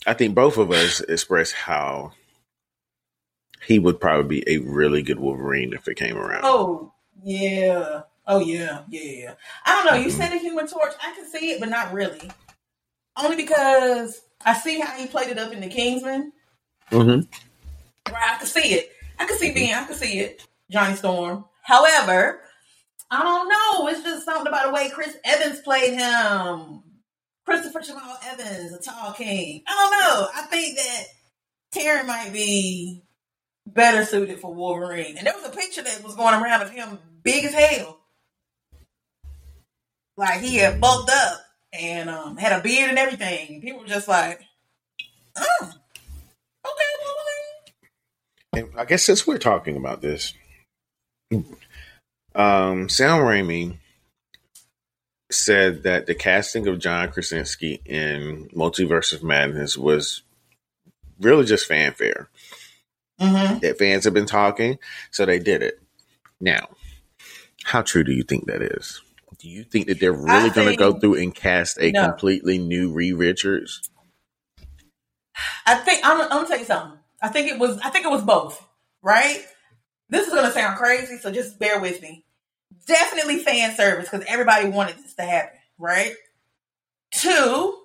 [0.07, 2.13] I think both of us expressed how
[3.65, 6.43] he would probably be a really good Wolverine if it came around.
[6.45, 8.03] Oh yeah.
[8.27, 9.35] Oh yeah, yeah, yeah.
[9.65, 10.01] I don't know.
[10.01, 10.21] You mm-hmm.
[10.21, 10.93] said a Human Torch.
[11.03, 12.31] I can see it, but not really.
[13.17, 16.33] Only because I see how he played it up in the Kingsman.
[16.93, 17.48] Mm-hmm.
[18.13, 18.93] Right, I can see it.
[19.19, 19.75] I can see being.
[19.75, 20.47] I can see it.
[20.71, 21.45] Johnny Storm.
[21.63, 22.41] However,
[23.11, 23.89] I don't know.
[23.89, 26.83] It's just something about the way Chris Evans played him.
[27.45, 29.63] Christopher Jamal Evans, a tall king.
[29.67, 30.29] I don't know.
[30.35, 31.05] I think that
[31.75, 33.03] Taron might be
[33.67, 35.17] better suited for Wolverine.
[35.17, 38.01] And there was a picture that was going around of him big as hell.
[40.17, 41.39] Like he had bulked up
[41.73, 43.61] and um, had a beard and everything.
[43.61, 44.43] People were just like,
[45.37, 46.98] oh, okay.
[48.53, 50.35] And I guess since we're talking about this,
[52.35, 53.77] um, Sam Raimi
[55.31, 60.23] said that the casting of John Krasinski in Multiverse of Madness was
[61.21, 62.29] really just fanfare.
[63.21, 63.59] Mm-hmm.
[63.59, 64.79] That fans have been talking,
[65.11, 65.81] so they did it.
[66.41, 66.69] Now,
[67.65, 69.03] how true do you think that is?
[69.39, 72.09] Do you think that they're really going to go through and cast a no.
[72.09, 73.89] completely new Reed Richards?
[75.67, 76.98] I think I'm, I'm, gonna tell you something.
[77.23, 77.79] I think it was.
[77.79, 78.65] I think it was both.
[79.03, 79.45] Right.
[80.09, 82.25] This is gonna sound crazy, so just bear with me.
[82.87, 85.59] Definitely fan service because everybody wanted this to happen.
[85.79, 86.15] Right.
[87.11, 87.77] Two,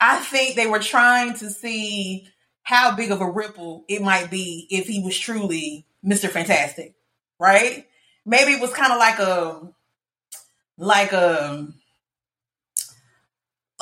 [0.00, 2.28] I think they were trying to see
[2.62, 6.28] how big of a ripple it might be if he was truly Mr.
[6.28, 6.94] Fantastic.
[7.38, 7.86] Right.
[8.24, 9.72] Maybe it was kind of like a
[10.76, 11.68] like a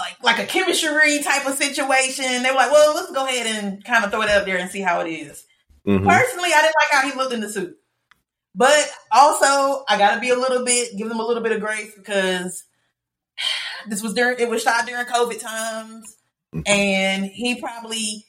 [0.07, 2.43] like like a chemistry type of situation.
[2.43, 4.71] They were like, well, let's go ahead and kind of throw it up there and
[4.71, 5.45] see how it is.
[5.87, 6.07] Mm-hmm.
[6.09, 7.77] Personally, I didn't like how he looked in the suit.
[8.55, 11.61] But also, I got to be a little bit, give them a little bit of
[11.61, 12.65] grace because
[13.87, 16.17] this was during, it was shot during COVID times.
[16.55, 16.63] Mm-hmm.
[16.67, 18.25] And he probably,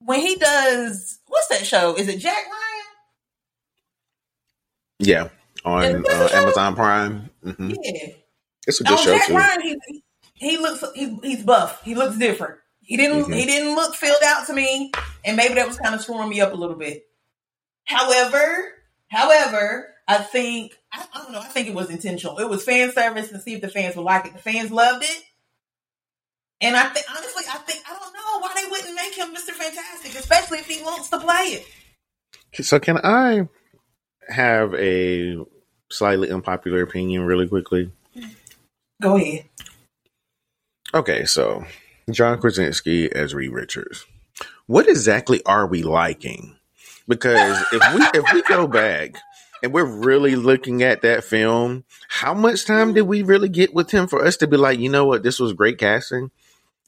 [0.00, 1.94] when he does, what's that show?
[1.94, 2.84] Is it Jack Ryan?
[4.98, 5.28] Yeah
[5.64, 7.30] on uh, Amazon Prime.
[7.44, 7.70] Mm-hmm.
[7.70, 8.14] Yeah,
[8.66, 9.36] it's a good oh, show Jack too.
[9.36, 10.04] Ryan, he,
[10.42, 11.82] he looks he, he's buff.
[11.84, 12.58] He looks different.
[12.80, 13.32] He didn't mm-hmm.
[13.32, 14.90] he didn't look filled out to me,
[15.24, 17.06] and maybe that was kind of screwing me up a little bit.
[17.84, 18.72] However,
[19.08, 21.40] however, I think I, I don't know.
[21.40, 22.38] I think it was intentional.
[22.38, 24.32] It was fan service to see if the fans would like it.
[24.32, 25.22] The fans loved it.
[26.60, 29.52] And I think honestly, I think I don't know why they wouldn't make him Mr.
[29.52, 31.60] Fantastic, especially if he wants to play
[32.54, 32.64] it.
[32.64, 33.48] So can I
[34.28, 35.36] have a
[35.90, 37.90] slightly unpopular opinion really quickly?
[39.00, 39.44] Go ahead.
[40.94, 41.64] Okay, so
[42.10, 44.04] John Krasinski as Reed Richards.
[44.66, 46.56] What exactly are we liking?
[47.08, 49.16] Because if we if we go back
[49.62, 53.90] and we're really looking at that film, how much time did we really get with
[53.90, 56.30] him for us to be like, you know what, this was great casting?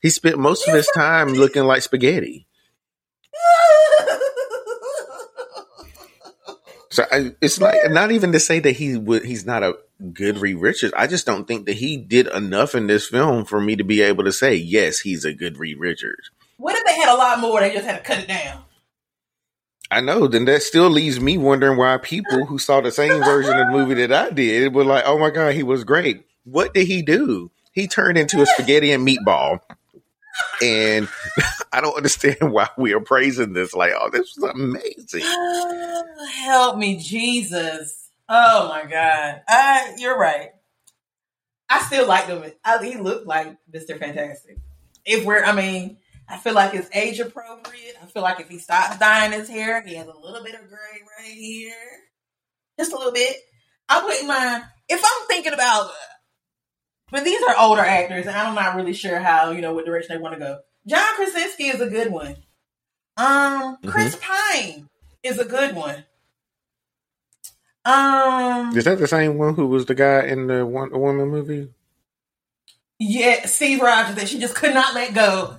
[0.03, 2.47] He spent most of his time looking like spaghetti.
[6.95, 9.75] So I, it's like not even to say that he would he's not a
[10.13, 10.95] good Reed Richards.
[10.97, 14.01] I just don't think that he did enough in this film for me to be
[14.01, 16.31] able to say yes, he's a good Reed Richards.
[16.57, 17.59] What if they had a lot more?
[17.59, 18.63] They just had to cut it down.
[19.91, 20.29] I know.
[20.29, 23.73] Then that still leaves me wondering why people who saw the same version of the
[23.73, 27.03] movie that I did were like, "Oh my god, he was great." What did he
[27.03, 27.51] do?
[27.73, 29.59] He turned into a spaghetti and meatball
[30.63, 31.09] and
[31.73, 33.75] I don't understand why we are praising this.
[33.75, 35.23] Like, oh, this was amazing.
[36.45, 38.11] help me, Jesus!
[38.29, 40.51] Oh my God, I, you're right.
[41.69, 42.45] I still like him.
[42.65, 44.59] I, he looked like Mister Fantastic.
[45.05, 47.97] If we're, I mean, I feel like it's age appropriate.
[48.03, 50.69] I feel like if he stops dyeing his hair, he has a little bit of
[50.69, 51.75] gray right here,
[52.79, 53.37] just a little bit.
[53.89, 55.91] I wouldn't mind if I'm thinking about
[57.15, 60.17] but these are older actors, and I'm not really sure how you know what direction
[60.17, 60.59] they want to go.
[60.85, 62.35] John Krasinski is a good one.
[63.17, 64.75] Um, Chris mm-hmm.
[64.75, 64.89] Pine
[65.23, 66.05] is a good one.
[67.85, 71.69] Um, Is that the same one who was the guy in the Wonder Woman movie?
[72.99, 75.57] yeah, Steve Rogers that she just could not let go.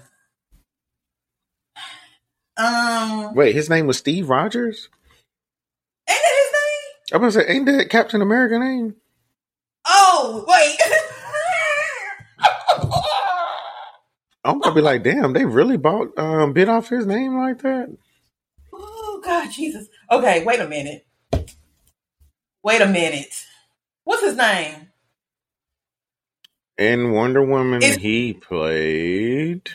[2.58, 4.90] Um, Wait, his name was Steve Rogers.
[6.10, 7.14] ain't that his name?
[7.14, 8.96] I was gonna say, ain't that Captain America name?
[9.88, 10.78] Oh, wait.
[14.46, 17.98] I'm gonna be like, damn, they really bought um bit off his name like that.
[18.74, 19.88] oh God, Jesus.
[20.12, 21.06] Okay, wait a minute.
[22.64, 23.46] Wait a minute.
[24.06, 24.90] What's his name?
[26.78, 29.70] In Wonder Woman, Is- he played.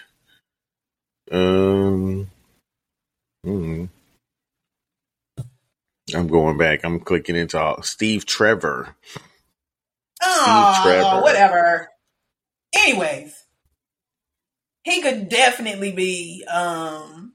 [1.33, 2.31] Um.
[3.45, 3.87] hmm.
[6.15, 6.85] I'm going back.
[6.85, 8.97] I'm clicking into all, Steve Trevor.
[10.23, 11.23] Oh, Trevor.
[11.23, 11.89] whatever.
[12.77, 13.40] Anyways,
[14.83, 17.33] he could definitely be um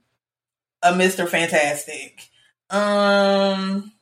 [0.82, 1.28] a Mr.
[1.28, 2.28] Fantastic.
[2.70, 3.92] Um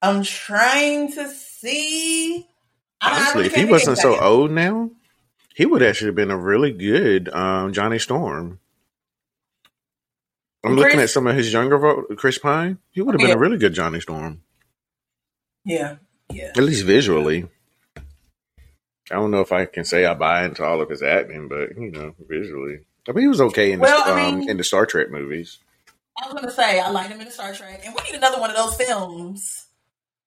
[0.00, 2.46] I'm trying to see.
[3.00, 4.20] I don't- I Honestly, if he wasn't so it.
[4.22, 4.90] old now,
[5.54, 8.58] he would actually have been a really good um, Johnny Storm.
[10.64, 12.78] I'm looking at some of his younger vo- Chris Pine.
[12.92, 13.34] He would have been Yeah.
[13.34, 14.42] a really good Johnny Storm,
[15.64, 15.96] Yeah,
[16.32, 16.52] yeah.
[16.56, 17.48] at least visually.
[19.12, 21.76] I don't know if I can say I buy into all of his acting, but
[21.76, 24.56] you know, visually, I mean, he was okay in the, Well, I um, mean- in
[24.56, 25.58] the Star Trek movies.
[26.22, 28.38] I was gonna say I liked him in the Star Trek, and we need another
[28.40, 29.66] one of those films.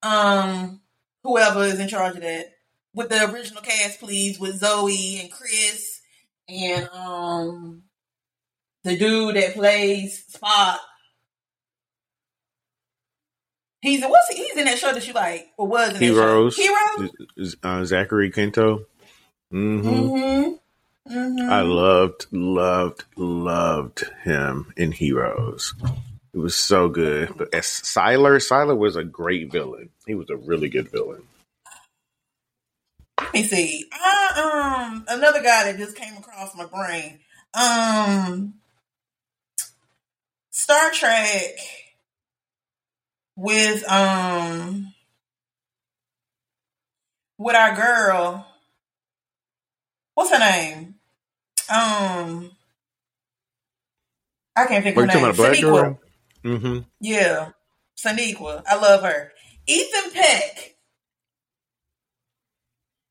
[0.01, 0.81] Um,
[1.23, 2.53] whoever is in charge of that
[2.93, 6.01] with the original cast, please, with Zoe and Chris
[6.47, 7.83] and um
[8.83, 10.77] the dude that plays Spock.
[13.85, 16.55] He's what's he's in that show that you like or was in Heroes?
[16.57, 17.55] Heroes.
[17.63, 18.85] uh, Zachary Quinto.
[19.51, 20.53] hmm Mm-hmm.
[21.07, 21.49] Mm-hmm.
[21.51, 25.75] I loved, loved, loved him in Heroes.
[26.33, 27.37] It was so good.
[27.37, 29.89] But as Sylar, Sylar was a great villain.
[30.07, 31.23] He was a really good villain.
[33.19, 33.85] Let me see.
[33.93, 37.19] I, um, another guy that just came across my brain.
[37.53, 38.55] Um,
[40.51, 41.55] Star Trek
[43.35, 44.93] with um
[47.37, 48.47] with our girl.
[50.13, 50.95] What's her name?
[51.69, 52.51] Um,
[54.55, 55.17] I can't think of her name.
[55.23, 55.61] about black Sonequa.
[55.61, 55.99] girl?
[56.43, 56.79] Mm-hmm.
[57.01, 57.49] Yeah,
[57.97, 58.63] Sonequa.
[58.67, 59.31] I love her.
[59.67, 60.75] Ethan Peck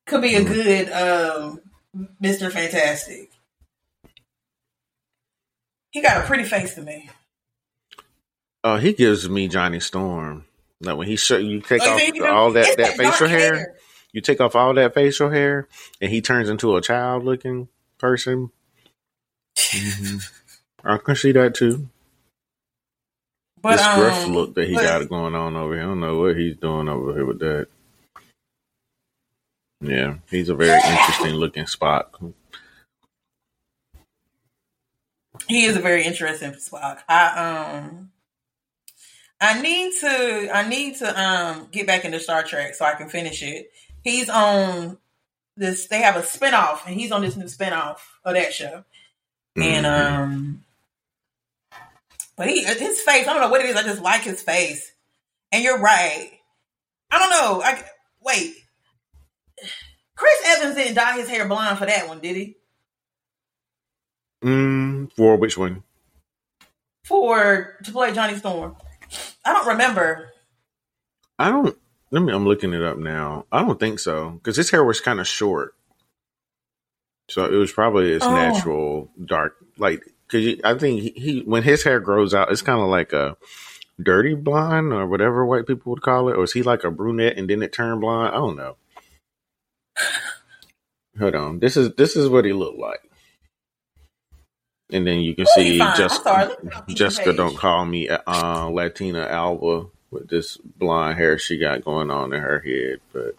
[0.06, 0.46] could be a Mhm.
[0.46, 1.60] good um,
[2.22, 2.50] Mr.
[2.50, 3.30] Fantastic.
[5.90, 7.10] He got a pretty face to me.
[8.64, 10.46] Uh, he gives me Johnny Storm.
[10.81, 12.00] Like when he show you take Oh, off
[12.33, 13.77] all that, It's that facial dark hair,
[14.12, 15.68] you take off all that facial hair,
[16.00, 18.50] and he turns into a child looking person.
[19.59, 20.18] hmm
[20.85, 21.88] I can see that too.
[23.62, 25.85] But this um, look that he but- got going on over here.
[25.85, 27.68] I don't know what he's doing over here with that.
[29.81, 32.14] Yeah, he's a very interesting looking spot.
[35.48, 37.00] He is a very interesting Spock.
[37.09, 38.11] I um
[39.44, 43.09] I need to I need to um get back into Star Trek so I can
[43.09, 43.70] finish it.
[44.02, 44.98] He's on
[45.57, 48.85] this they have a spinoff and he's on this new spinoff of that show.
[49.57, 50.12] And Mhm.
[50.12, 50.64] um
[52.37, 54.92] but he his face, I don't know what it is, I just like his face.
[55.52, 56.33] And you're right.
[57.11, 57.62] I don't know.
[57.62, 57.85] I
[58.20, 58.57] wait.
[60.16, 62.57] Chris Evans didn't dye his hair blonde for that one, did he?
[64.44, 65.83] Mm, for which one?
[67.04, 68.76] For to play Johnny Storm.
[69.44, 70.30] I don't remember.
[71.38, 71.76] I don't.
[72.10, 72.32] Let me.
[72.32, 73.46] I'm looking it up now.
[73.50, 75.74] I don't think so because his hair was kind of short,
[77.28, 78.34] so it was probably his Oh.
[78.34, 79.56] natural dark.
[79.78, 83.12] Like, because I think he, he when his hair grows out, it's kind of like
[83.12, 83.36] a
[84.00, 87.36] dirty blonde or whatever white people would call it, or is he like a brunette
[87.36, 88.28] and then it turned blonde?
[88.34, 88.76] I don't know.
[91.18, 91.58] Hold on.
[91.60, 93.00] This is this is what he looked like.
[94.92, 95.97] And then you can he see find?
[95.97, 101.16] Just sorry, look at the Jessica don't call me uh Latina Alba with this blonde
[101.16, 103.37] hair she got going on in her head, but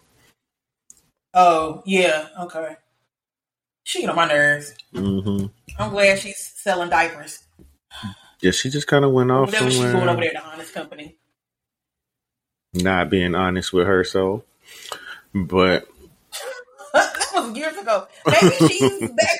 [1.34, 2.78] Oh, yeah, okay.
[3.84, 4.74] She get on my nerves.
[4.94, 5.46] hmm
[5.78, 7.44] I'm glad she's selling diapers.
[8.42, 11.18] yeah, she just kind of went off Whatever she's doing over there the Honest Company.
[12.74, 14.44] not being honest with herself.
[15.34, 15.88] But
[16.94, 18.08] that was years ago.
[18.28, 19.40] Maybe she's back.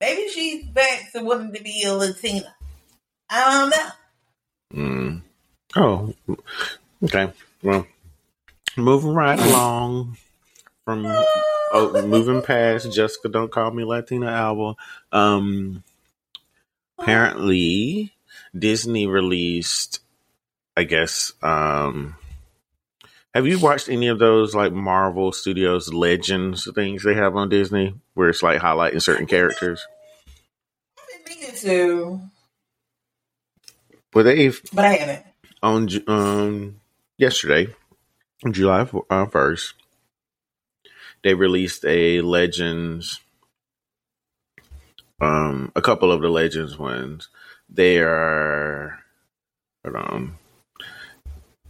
[0.00, 2.54] Maybe she's back to wanting to be a Latina.
[3.28, 4.82] I don't know.
[4.82, 5.22] mm,
[5.76, 6.14] oh,
[7.04, 7.32] okay.
[7.62, 7.86] Well,
[8.76, 10.16] moving right along
[10.84, 14.74] from oh, moving past Jessica, don't call me Latina Alba.
[15.12, 15.84] Um,
[16.98, 18.12] apparently
[18.58, 20.00] Disney released
[20.76, 21.32] I guess.
[21.42, 22.16] Um,
[23.34, 27.94] have you watched any of those like Marvel Studios Legends things they have on Disney,
[28.20, 29.88] where it's like highlighting certain characters?
[30.98, 32.20] I've been meaning to,
[34.14, 35.26] Well, they but I haven't.
[35.62, 36.80] on um
[37.18, 37.74] yesterday,
[38.50, 39.74] July uh, first,
[41.24, 43.20] they released a Legends.
[45.20, 47.28] Um, a couple of the Legends ones.
[47.68, 49.00] They are,
[49.84, 50.38] hold on,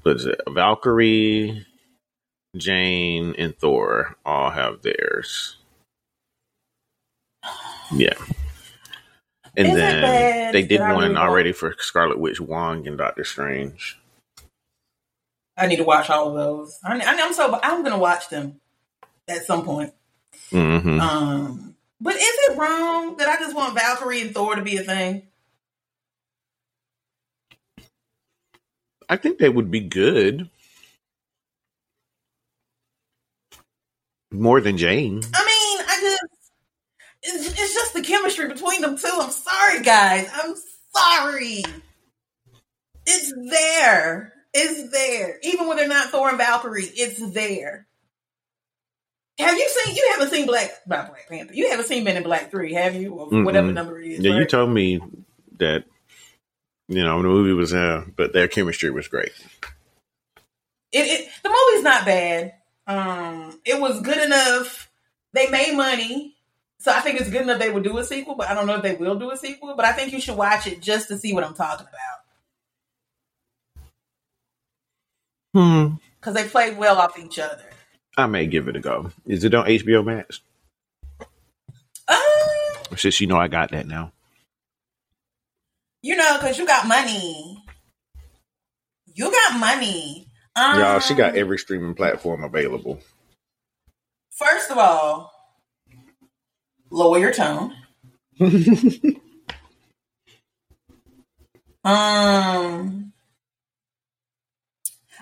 [0.03, 0.41] what is it?
[0.49, 1.67] Valkyrie,
[2.57, 5.59] Jane, and Thor all have theirs.
[7.91, 8.15] Yeah.
[9.57, 13.99] And then they did one really already for Scarlet Witch, Wong, and Doctor Strange.
[15.57, 16.79] I need to watch all of those.
[16.85, 18.61] I, I, I'm so I'm gonna watch them
[19.29, 19.95] at some point.
[20.51, 24.77] hmm Um, but is it wrong that I just want Valkyrie and Thor to be
[24.79, 25.25] a thing?
[29.09, 30.49] I think they would be good.
[34.33, 35.23] More than Jane.
[35.35, 36.30] I mean, I just
[37.35, 39.11] it's, just the chemistry between them two.
[39.13, 40.29] I'm sorry, guys.
[40.33, 40.55] I'm
[40.95, 41.65] sorry.
[43.07, 44.33] It's there.
[44.53, 45.39] It's there.
[45.43, 47.87] Even when they're not Thor and Valkyrie, it's there.
[49.39, 49.95] Have you seen?
[49.97, 51.55] You haven't seen Black, not Black Panther.
[51.55, 53.15] You haven't seen Men in Black Three, have you?
[53.15, 53.45] Or Mm-mm.
[53.45, 54.21] whatever number it is.
[54.21, 55.01] Yeah, you told me
[55.59, 55.85] that
[56.89, 59.33] you know the movie was uh, but their chemistry was great.
[60.93, 62.55] it, it the movie's not bad.
[62.87, 64.91] Um, it was good enough.
[65.33, 66.37] They made money,
[66.81, 68.35] so I think it's good enough they would do a sequel.
[68.35, 69.75] But I don't know if they will do a sequel.
[69.77, 71.97] But I think you should watch it just to see what I'm talking about
[75.55, 75.95] Hmm.
[76.19, 77.65] because they play well off each other.
[78.17, 79.11] I may give it a go.
[79.27, 80.41] Is it on HBO Max?
[82.09, 82.17] Um,
[82.97, 84.13] Since you know I got that now.
[86.03, 87.63] you know, because you got money.
[89.15, 90.27] You got money.
[90.57, 93.01] Um, Y'all, she got every streaming platform available.
[94.31, 95.30] First of all,
[96.91, 97.75] lower your tone.
[101.85, 103.13] Um.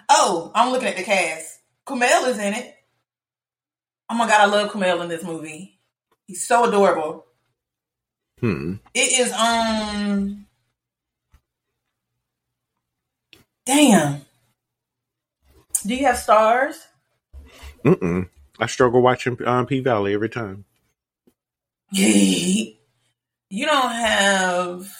[0.08, 1.60] Oh, I'm looking at the cast.
[1.86, 2.74] Kumail is in it.
[4.10, 5.78] Oh my god, I love Kumail in this movie.
[6.26, 7.26] He's so adorable.
[8.40, 8.74] hmm.
[8.94, 10.46] It is um.
[13.64, 14.22] Damn.
[15.86, 16.74] Do you have Starz?
[17.84, 18.28] Mm-mm.
[18.58, 20.64] I struggle watching um, P Valley every time.
[21.90, 24.92] You don't have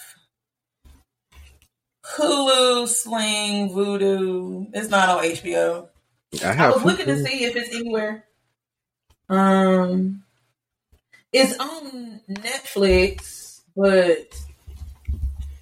[2.05, 4.71] Hulu, Sling, Vudu.
[4.73, 5.89] It's not on HBO.
[6.45, 8.25] I I was looking to see if it's anywhere.
[9.29, 10.23] Um,
[11.33, 14.35] it's on Netflix, but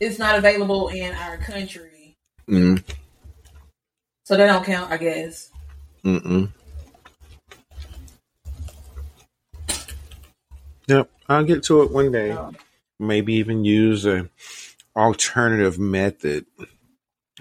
[0.00, 2.14] it's not available in our country,
[2.48, 2.82] Mm,
[4.24, 5.50] so that don't count, I guess.
[6.04, 6.48] mm-mm.
[10.86, 12.30] Yep, I'll get to it one day.
[12.30, 12.56] Um,
[12.98, 14.30] Maybe even use a
[14.94, 16.46] alternative method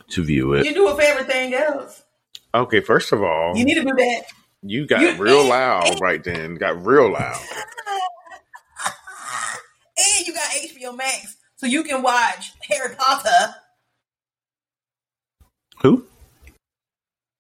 [0.10, 0.66] to view it.
[0.66, 2.04] you do it for everything else.
[2.54, 4.24] Okay, first of all, You need to do that.
[4.62, 6.56] you got you- real loud right then.
[6.56, 7.40] Got real loud.
[9.98, 13.56] and you got HBO Max, so you can watch Harry Potter.
[15.82, 16.06] Who?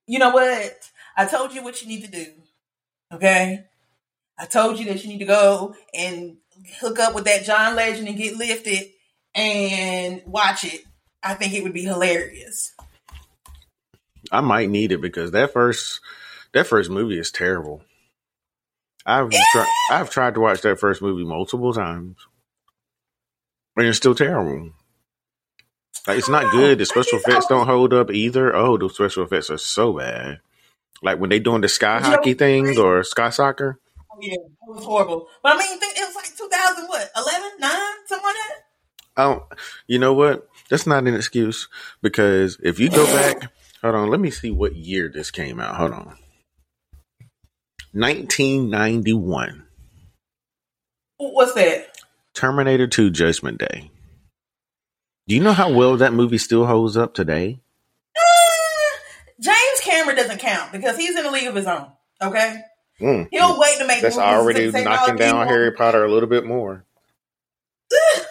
[0.07, 0.89] You know what?
[1.17, 2.27] I told you what you need to do.
[3.11, 3.65] Okay?
[4.37, 6.37] I told you that you need to go and
[6.79, 8.89] hook up with that John Legend and get lifted
[9.33, 10.81] and watch it.
[11.23, 12.73] I think it would be hilarious.
[14.31, 16.01] I might need it because that first
[16.53, 17.83] that first movie is terrible.
[19.05, 22.17] I've tried I've tried to watch that first movie multiple times.
[23.77, 24.71] And it's still terrible.
[26.07, 26.77] Like it's not good.
[26.77, 28.55] The special effects don't hold up either.
[28.55, 30.39] Oh, the special effects are so bad.
[31.01, 33.79] Like when they doing the sky hockey thing or sky soccer.
[34.21, 35.27] Yeah, it was horrible.
[35.43, 37.71] But I mean, it was like 2000, what, 11, 9,
[38.05, 38.65] something like that?
[39.17, 39.47] Oh,
[39.87, 40.49] you know what?
[40.69, 41.67] That's not an excuse
[42.01, 43.51] because if you go back,
[43.81, 45.75] hold on, let me see what year this came out.
[45.75, 46.17] Hold on.
[47.93, 49.63] 1991.
[51.17, 51.95] What's that?
[52.33, 53.89] Terminator 2 Judgment Day.
[55.27, 57.61] Do you know how well that movie still holds up today?
[58.15, 58.99] Uh,
[59.39, 61.87] James Cameron doesn't count because he's in a league of his own.
[62.21, 62.61] Okay?
[63.01, 63.27] Mm.
[63.31, 66.11] He'll wait to make That's movies already to knocking "Oh, down people- Harry Potter a
[66.11, 66.85] little bit more.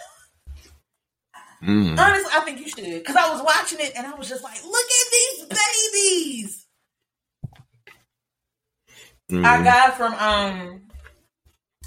[1.63, 1.97] Mm.
[1.97, 2.83] Honestly, I think you should.
[2.99, 5.45] Because I was watching it and I was just like, look at these
[6.43, 6.65] babies.
[9.31, 9.43] Mm.
[9.45, 10.81] Our guy from um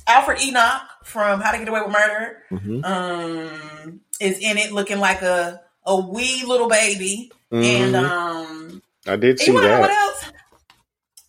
[0.09, 2.85] Alfred Enoch from How to Get Away with Murder Mhm.
[2.85, 9.39] um is in it looking like a, a wee little baby, and um, I did
[9.39, 9.89] see you what that.
[9.91, 10.33] else?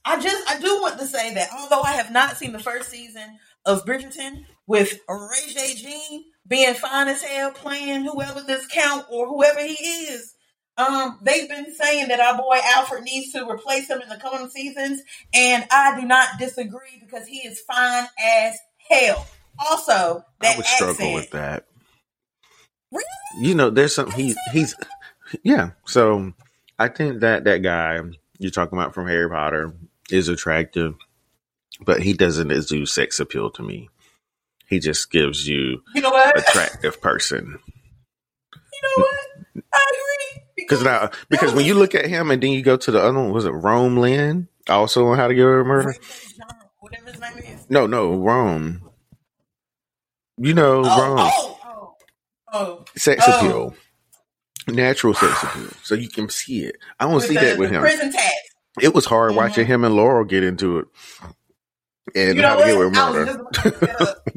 [0.05, 2.89] I just I do want to say that although I have not seen the first
[2.89, 9.61] season of Bridgerton with Regé-Jean being fine as hell playing whoever this count or whoever
[9.61, 10.33] he is,
[10.77, 14.49] um, they've been saying that our boy Alfred needs to replace him in the coming
[14.49, 15.01] seasons,
[15.33, 18.57] and I do not disagree because he is fine as
[18.89, 19.27] hell.
[19.59, 21.65] Also, that I would struggle with that.
[22.91, 23.03] Really?
[23.41, 24.73] You know, there's some he he's
[25.43, 25.71] yeah.
[25.85, 26.33] So
[26.79, 27.99] I think that that guy
[28.37, 29.73] you're talking about from Harry Potter
[30.11, 30.95] is attractive,
[31.81, 33.89] but he doesn't exude sex appeal to me.
[34.67, 36.37] He just gives you You know what?
[36.37, 37.59] attractive person.
[38.53, 39.63] You know what?
[39.73, 42.91] I agree Because now, because when you look at him and then you go to
[42.91, 44.47] the other one, was it Rome Lynn?
[44.69, 45.95] Also on How to Get Away with Murder?
[46.79, 47.69] whatever his name is.
[47.69, 48.81] No, no, Rome.
[50.37, 51.17] You know, Oh, Rome.
[51.19, 51.95] oh, oh,
[52.53, 52.85] oh.
[52.95, 53.37] Sex oh.
[53.39, 53.75] appeal.
[54.67, 55.69] Natural sex appeal.
[55.83, 56.77] So you can see it.
[56.99, 57.81] I don't see the, that with him.
[57.81, 58.31] Prison tag.
[58.81, 59.35] It was hard Mhm.
[59.35, 60.87] watching him and Laurel get into it.
[62.15, 62.89] And You How know to Get Away what?
[62.89, 63.25] with I was Murder.
[63.25, 64.27] just about to get up.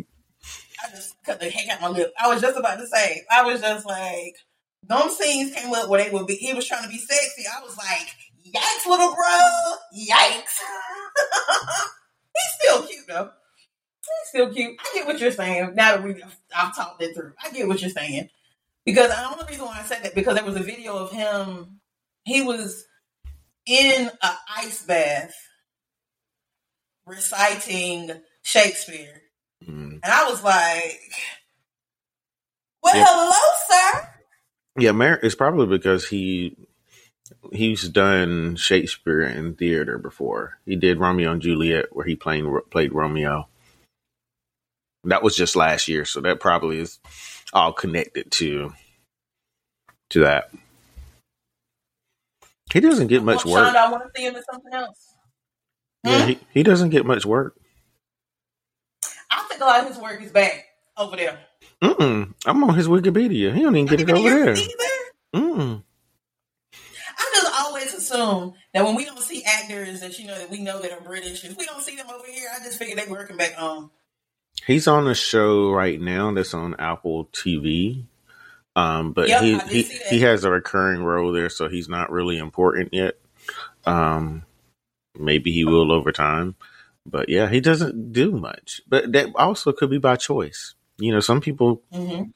[0.85, 2.13] I just cut the heck out my lip.
[2.21, 3.25] I was just about to say.
[3.31, 4.35] I was just like,
[4.83, 6.35] them scenes came up where they would be.
[6.35, 7.45] He was trying to be sexy.
[7.47, 8.09] I was like,
[8.45, 10.59] yikes, little bro, yikes.
[12.35, 13.31] He's still cute though.
[14.01, 14.77] He's still cute.
[14.81, 15.75] I get what you're saying.
[15.75, 16.23] Now that we
[16.55, 18.29] I've talked it through, I get what you're saying.
[18.85, 21.81] Because the only reason why I said that because there was a video of him.
[22.25, 22.85] He was
[23.67, 25.35] in an ice bath
[27.07, 28.11] reciting
[28.43, 29.23] Shakespeare.
[29.65, 30.01] Mm.
[30.03, 31.01] And I was like,
[32.83, 33.05] Well, Yeah.
[33.09, 33.33] hello,
[33.69, 34.09] sir.
[34.79, 36.57] Yeah, Mer- it's probably because he
[37.53, 40.59] he's done Shakespeare in theater before.
[40.67, 43.49] He did Romeo and Juliet, where he played played Romeo.
[45.05, 46.99] That was just last year, so that probably is
[47.53, 48.73] all connected to
[50.11, 50.51] to that.
[52.73, 53.75] He doesn't get much Well, work.
[53.75, 55.15] Shonda, I want to see him in something else.
[56.05, 56.29] Yeah, Hmm?
[56.31, 57.55] he, he doesn't get much work.
[59.31, 60.65] I think a lot of his work is back
[60.97, 61.39] over there.
[61.83, 62.35] Mm-mm.
[62.47, 63.55] I'm on his Wikipedia.
[63.55, 64.55] He don't even get it over there.
[65.35, 65.83] Mm-mm.
[67.19, 70.61] I just always assume that when we don't see actors that you know that we
[70.61, 73.09] know that are British, if we don't see them over here, I just figure they're
[73.09, 73.91] working back home.
[74.67, 78.05] He's on a show right now that's on Apple TV.
[78.75, 82.39] Um, but Yep, he he, he has a recurring role there, so he's not really
[82.39, 83.19] important yet.
[83.85, 84.45] Um,
[85.19, 86.55] maybe he will over time,
[87.05, 88.81] but yeah, he doesn't do much.
[88.89, 90.75] But that also could be by choice.
[90.99, 92.31] You know, some people Mm-hmm.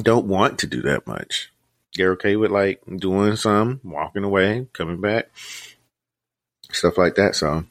[0.00, 1.52] don't want to do that much.
[1.96, 5.30] They're okay with like doing some, walking away, coming back,
[6.70, 7.34] stuff like that.
[7.34, 7.64] So,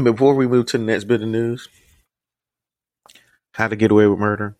[0.00, 1.68] before we move to the next bit of news,
[3.54, 4.54] how to get away with murder,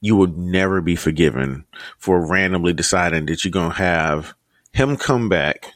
[0.00, 1.64] you will never be forgiven
[1.98, 4.34] for randomly deciding that you're gonna have
[4.72, 5.72] him come back.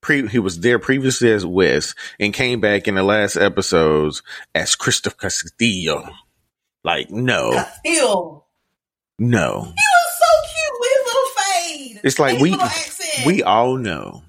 [0.00, 4.22] Pre- he was there previously as Wes and came back in the last episodes
[4.54, 6.08] as Christopher Castillo.
[6.84, 7.50] Like, no,
[7.84, 8.44] Still,
[9.18, 9.62] no.
[9.62, 12.00] he was so cute with his little fade.
[12.04, 14.22] It's like we- we all know,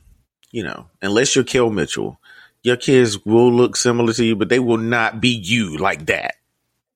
[0.51, 2.19] you know, unless you're Kel Mitchell,
[2.63, 6.35] your kids will look similar to you, but they will not be you like that.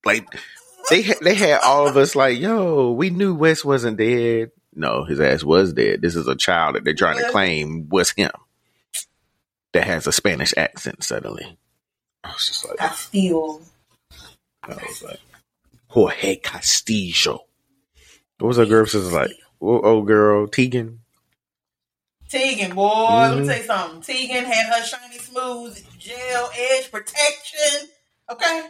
[0.04, 0.26] Like
[0.90, 4.52] they they had all of us like, yo, we knew Wes wasn't dead.
[4.74, 6.02] No, his ass was dead.
[6.02, 8.32] This is a child that they're trying to claim was him.
[9.74, 11.58] That has a Spanish accent suddenly.
[12.24, 13.62] I was just like, I still.
[14.64, 15.20] I was like,
[15.88, 17.46] Jorge Castillo.
[18.40, 19.32] What was that girl sister like?
[19.62, 21.00] Oh, old girl Tegan.
[22.30, 23.42] Tegan, boy, let Mhm.
[23.42, 24.02] me tell you something.
[24.02, 27.90] Tegan had her shiny smooth gel edge protection.
[28.30, 28.70] Okay,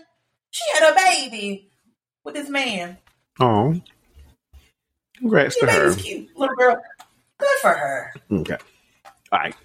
[0.49, 1.70] she had a baby
[2.23, 2.97] with this man.
[3.39, 3.79] Oh,
[5.17, 5.95] congrats to her.
[5.95, 6.81] cute, little girl.
[7.37, 8.13] Good for her.
[8.31, 8.57] Okay.
[9.31, 9.55] All right.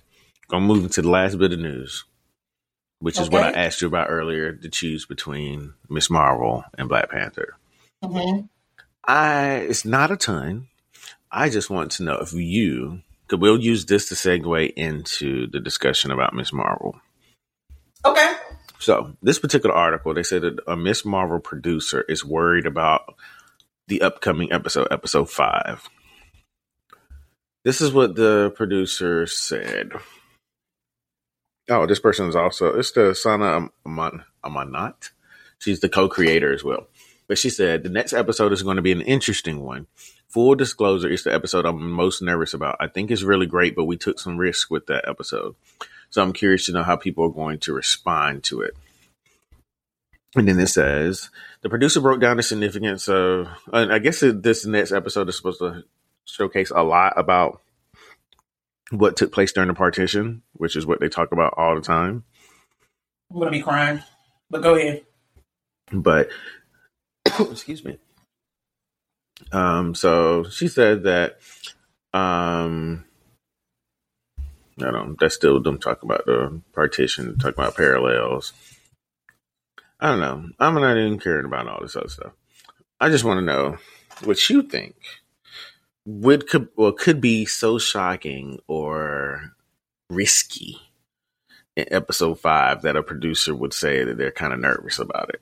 [0.51, 2.05] I'm moving to the last bit of news,
[3.01, 7.11] which is what I asked you about earlier to choose between Miss Marvel and Black
[7.11, 7.57] Panther.
[8.03, 8.47] Mm-hmm.
[9.05, 10.69] I it's not a ton.
[11.31, 15.61] I just want to know if you because we'll use this to segue into the
[15.61, 17.01] discussion about Miss Marvel.
[18.05, 18.35] Okay.
[18.79, 23.15] So this particular article, they said that a Miss Marvel producer is worried about
[23.89, 25.89] the upcoming episode, episode five.
[27.65, 29.93] This is what the producer said.
[31.69, 35.11] Oh, this person is also it's the Sana Aman, Amanat.
[35.59, 36.87] She's the co-creator as well.
[37.27, 39.89] But she said the next episode is going to be an interesting one.
[40.29, 42.77] Full disclosure, it's the episode I'm most nervous about.
[42.79, 45.57] I think it's really great, but we took some risks with that episode.
[46.17, 48.75] So I'm curious to know how people are going to respond to it.
[50.35, 51.29] And then it says
[51.61, 53.49] the producer broke down the significance of.
[53.71, 55.85] I guess this next episode is supposed to
[56.25, 57.61] showcase a lot about
[58.89, 62.25] what took place during the partition, which is what they talk about all the time.
[63.31, 64.03] I'm gonna be crying,
[64.49, 65.05] but go ahead.
[65.93, 66.31] But
[67.39, 67.99] excuse me.
[69.53, 71.41] Um, so she said that
[72.15, 73.05] um
[74.81, 78.53] I don't that's still them talking about the partition, talking about parallels.
[79.99, 80.51] I don't know.
[80.59, 82.33] I'm not even caring about all this other stuff.
[83.01, 83.79] I just want to know
[84.25, 84.95] what you think
[86.05, 89.53] would could well could be so shocking or
[90.11, 90.79] risky
[91.75, 95.41] in episode five that a producer would say that they're kind of nervous about it.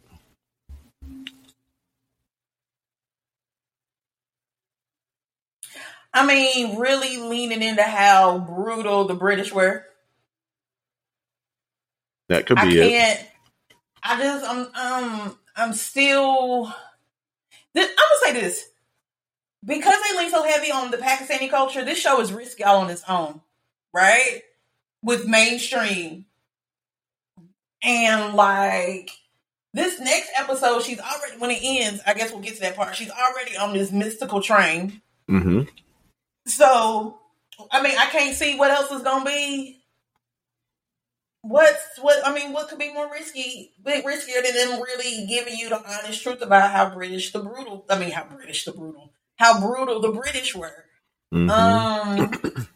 [6.14, 9.84] I mean, really leaning into how brutal the British were.
[12.28, 12.90] That could be I it.
[12.90, 13.26] can't.
[14.02, 16.72] I just I'm um I'm still.
[17.74, 18.70] This, I'm gonna say this
[19.64, 21.84] because they lean so heavy on the Pakistani culture.
[21.84, 23.40] This show is risky all on its own,
[23.92, 24.42] right?
[25.02, 26.26] With mainstream
[27.82, 29.10] and like
[29.72, 32.00] this next episode, she's already when it ends.
[32.06, 32.94] I guess we'll get to that part.
[32.94, 35.02] She's already on this mystical train.
[35.28, 35.62] Mm-hmm.
[36.46, 37.18] So,
[37.70, 39.80] I mean, I can't see what else is gonna be.
[41.42, 42.26] What's what?
[42.26, 45.76] I mean, what could be more risky, bit riskier than them really giving you the
[45.76, 47.84] honest truth about how British the brutal.
[47.88, 50.84] I mean, how British the brutal, how brutal the British were.
[51.32, 51.50] Mm-hmm.
[51.50, 52.66] Um,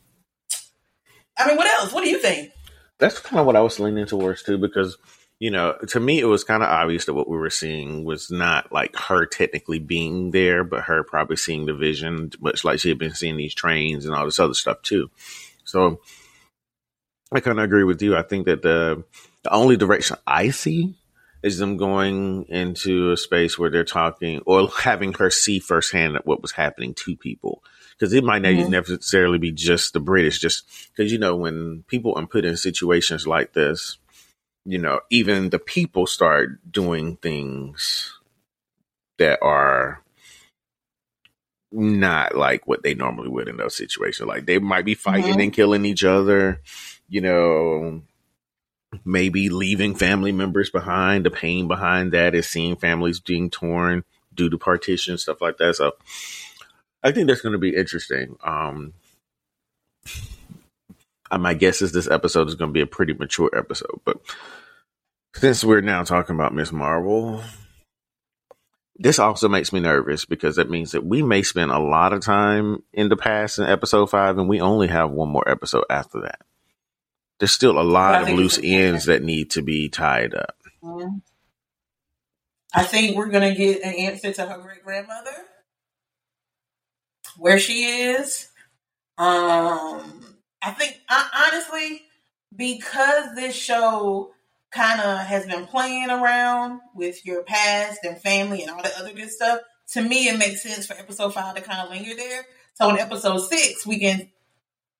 [1.39, 1.93] I mean, what else?
[1.93, 2.53] What do you think?
[2.99, 4.99] That's kind of what I was leaning towards too, because
[5.41, 8.31] you know, to me, it was kind of obvious that what we were seeing was
[8.31, 12.89] not like her technically being there, but her probably seeing the vision, much like she
[12.89, 15.11] had been seeing these trains and all this other stuff too.
[15.65, 16.01] So
[17.31, 18.17] I kind of agree with you.
[18.17, 19.05] I think that the
[19.45, 20.95] the only direction I see
[21.43, 26.43] is them going into a space where they're talking or having her see firsthand what
[26.43, 27.63] was happening to people.
[27.93, 28.71] Because it might not Mhm.
[28.71, 30.65] necessarily be just the British, just
[30.97, 33.99] because you know when people are put in situations like this,
[34.69, 38.19] you know, even the people start doing things
[39.17, 40.03] that are
[41.73, 44.29] not like what they normally would in those situations.
[44.29, 45.43] Like they might be fighting Mhm.
[45.45, 46.61] and killing each other,
[47.09, 48.03] you know,
[49.07, 51.25] maybe leaving family members behind.
[51.25, 54.05] The pain behind that is seeing families being torn
[54.35, 55.77] due to partition, stuff like that.
[55.77, 55.93] So
[57.03, 58.37] I think that's going to be interesting.
[58.45, 58.93] Um,
[61.31, 64.19] my guess is this episode is going to be a pretty mature episode, but
[65.35, 67.43] since we're now talking about Miss Marvel,
[68.97, 72.21] this also makes me nervous because that means that we may spend a lot of
[72.21, 76.23] time in the past in episode five, and we only have one more episode after
[76.23, 76.41] that.
[77.39, 80.57] There's still a lot of loose ends that need to be tied up.
[80.83, 81.23] Mhm.
[82.75, 85.45] I think we're gonna get an answer to her great grandmother,
[87.37, 88.49] where she is.
[89.17, 92.03] Um, I think honestly,
[92.55, 94.35] because this show
[94.71, 99.13] kind of has been playing around with your past and family and all the other
[99.13, 99.61] good stuff,
[99.93, 102.45] to me it makes sense for episode five to kind of linger there.
[102.75, 104.31] So in episode six, we can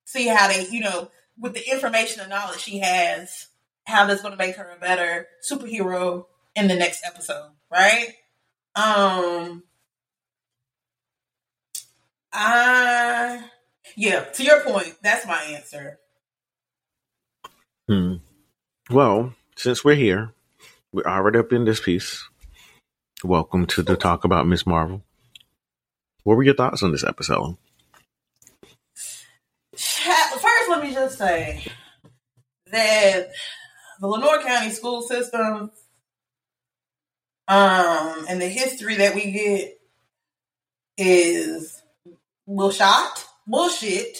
[0.05, 3.47] see how they, you know, with the information and knowledge she has,
[3.85, 8.07] how that's going to make her a better superhero in the next episode, right?
[8.75, 9.63] Um,
[12.33, 13.43] I
[13.95, 14.23] yeah.
[14.23, 15.99] To your point, that's my answer.
[17.87, 18.15] Hmm.
[18.89, 20.33] Well, since we're here,
[20.93, 22.29] we're already up in this piece.
[23.25, 25.03] Welcome to the talk about Miss Marvel.
[26.23, 27.57] What were your thoughts on this episode?
[29.75, 31.65] First, let me just say
[32.71, 33.31] that
[33.99, 35.71] the Lenore County school system,
[37.49, 39.77] um, and the history that we get
[40.97, 41.81] is
[42.47, 44.19] bullshit, bullshit.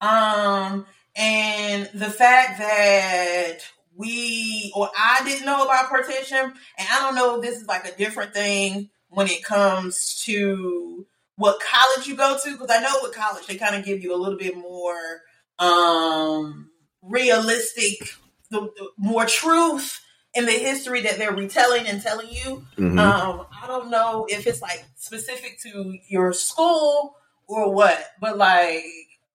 [0.00, 3.58] Um, and the fact that
[3.96, 7.86] we or I didn't know about partition, and I don't know if this is like
[7.86, 12.94] a different thing when it comes to what college you go to, because I know
[13.02, 15.20] with college they kind of give you a little bit more
[15.58, 16.70] um
[17.02, 18.14] realistic,
[18.50, 20.00] the, the more truth
[20.34, 22.64] in the history that they're retelling and telling you.
[22.78, 22.98] Mhm.
[22.98, 27.16] Um, I don't know if it's like specific to your school
[27.46, 28.84] or what, but like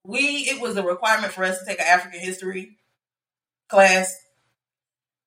[0.02, 2.78] we, it was a requirement for us to take an African history
[3.68, 4.16] class,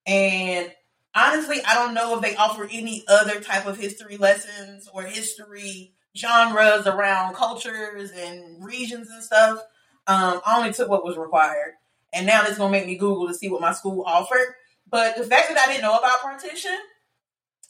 [0.05, 0.71] and
[1.15, 5.93] honestly, I don't know if they offer any other type of history lessons or history
[6.17, 9.59] genres around cultures and regions and stuff.
[10.07, 11.73] Um, I only took what was required,
[12.13, 14.55] and now it's gonna make me Google to see what my school offered.
[14.89, 16.77] But the fact that I didn't know about partition,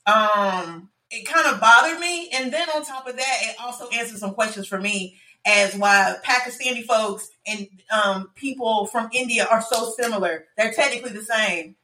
[0.07, 2.29] um, it kind of bothered me.
[2.33, 6.15] And then on top of that, it also answered some questions for me as why
[6.23, 10.45] Pakistani folks and um, people from India are so similar.
[10.57, 11.75] They're technically the same.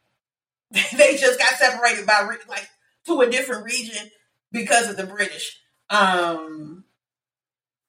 [0.97, 2.68] they just got separated by like
[3.05, 4.09] to a different region
[4.51, 5.57] because of the British.
[5.89, 6.84] Um,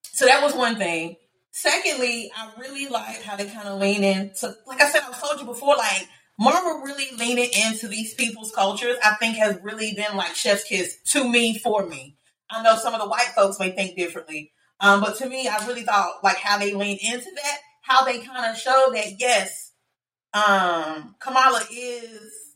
[0.03, 1.17] so that was one thing.
[1.51, 5.41] Secondly, I really liked how they kind of lean into, like I said, I told
[5.41, 6.09] you before, like
[6.39, 10.97] Marvel really leaning into these people's cultures, I think has really been like chef's kiss
[11.13, 12.17] to me for me.
[12.51, 15.67] I know some of the white folks may think differently, um, but to me, I
[15.67, 19.73] really thought like how they leaned into that, how they kind of show that yes,
[20.33, 22.49] um, Kamala is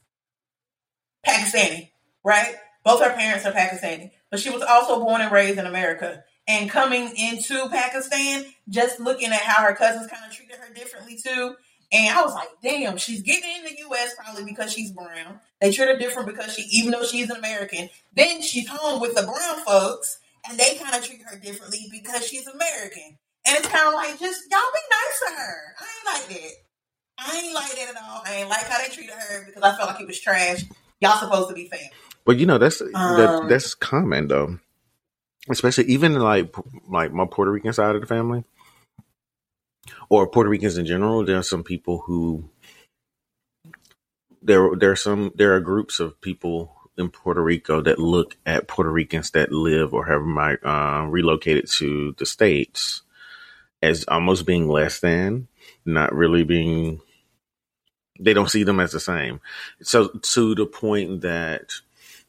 [1.27, 1.91] Pakistani,
[2.25, 2.55] right?
[2.85, 6.25] Both her parents are Pakistani, but she was also born and raised in America.
[6.49, 11.17] And coming into Pakistan, just looking at how her cousins kind of treated her differently
[11.23, 11.55] too,
[11.93, 15.41] and I was like, damn, she's getting in the US probably because she's brown.
[15.61, 19.15] They treat her different because she, even though she's an American, then she's home with
[19.15, 20.19] the brown folks
[20.49, 23.19] and they kind of treat her differently because she's American.
[23.47, 25.75] And it's kind of like, just y'all be nice to her.
[25.79, 26.53] I ain't like that.
[27.19, 28.23] I ain't like that at all.
[28.25, 30.65] I ain't like how they treated her because I felt like it was trash.
[31.03, 31.91] Y'all supposed to be family.
[32.27, 34.59] But you know that's um, that, that's common though,
[35.51, 36.55] especially even like
[36.89, 38.45] like my Puerto Rican side of the family
[40.11, 41.25] or Puerto Ricans in general.
[41.25, 42.51] There are some people who
[44.43, 48.69] there there are some there are groups of people in Puerto Rico that look at
[48.69, 53.03] Puerto Ricans that live or have my, uh, relocated to the states
[53.83, 55.49] as almost being less than,
[55.87, 57.01] not really being.
[58.23, 59.41] They don't see them as the same.
[59.83, 61.71] So to the point that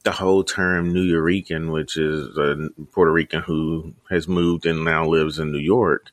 [0.04, 5.40] the whole term Nuyorican, which is a Puerto Rican who has moved and now lives
[5.40, 6.08] in New York,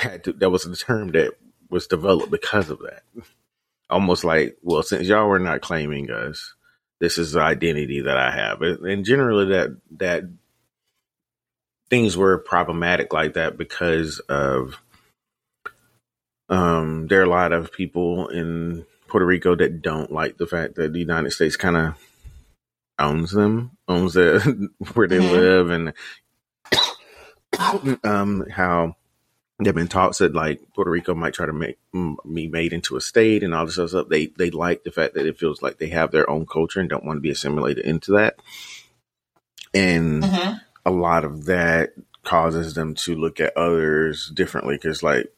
[0.00, 1.32] had to, that was the term that
[1.70, 3.02] was developed because of that.
[3.88, 6.54] Almost like, well, since y'all were not claiming us,
[7.00, 8.60] this is the identity that I have.
[8.60, 10.24] And generally that, that
[11.88, 14.74] things were problematic like that because of,
[16.48, 20.76] um, there are a lot of people in Puerto Rico that don't like the fact
[20.76, 21.94] that the United States kind of
[22.98, 25.32] owns them, owns the, where they mm-hmm.
[25.32, 25.92] live and,
[28.04, 28.96] um, how
[29.58, 31.78] there have been talks that like Puerto Rico might try to make
[32.32, 34.08] be made into a state and all this other stuff.
[34.08, 36.88] They they like the fact that it feels like they have their own culture and
[36.88, 38.38] don't want to be assimilated into that.
[39.74, 40.54] And mm-hmm.
[40.86, 41.90] a lot of that
[42.22, 45.32] causes them to look at others differently because like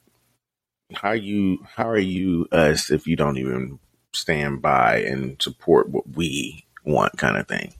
[0.94, 3.78] how you how are you us if you don't even
[4.12, 7.74] stand by and support what we want kind of thing.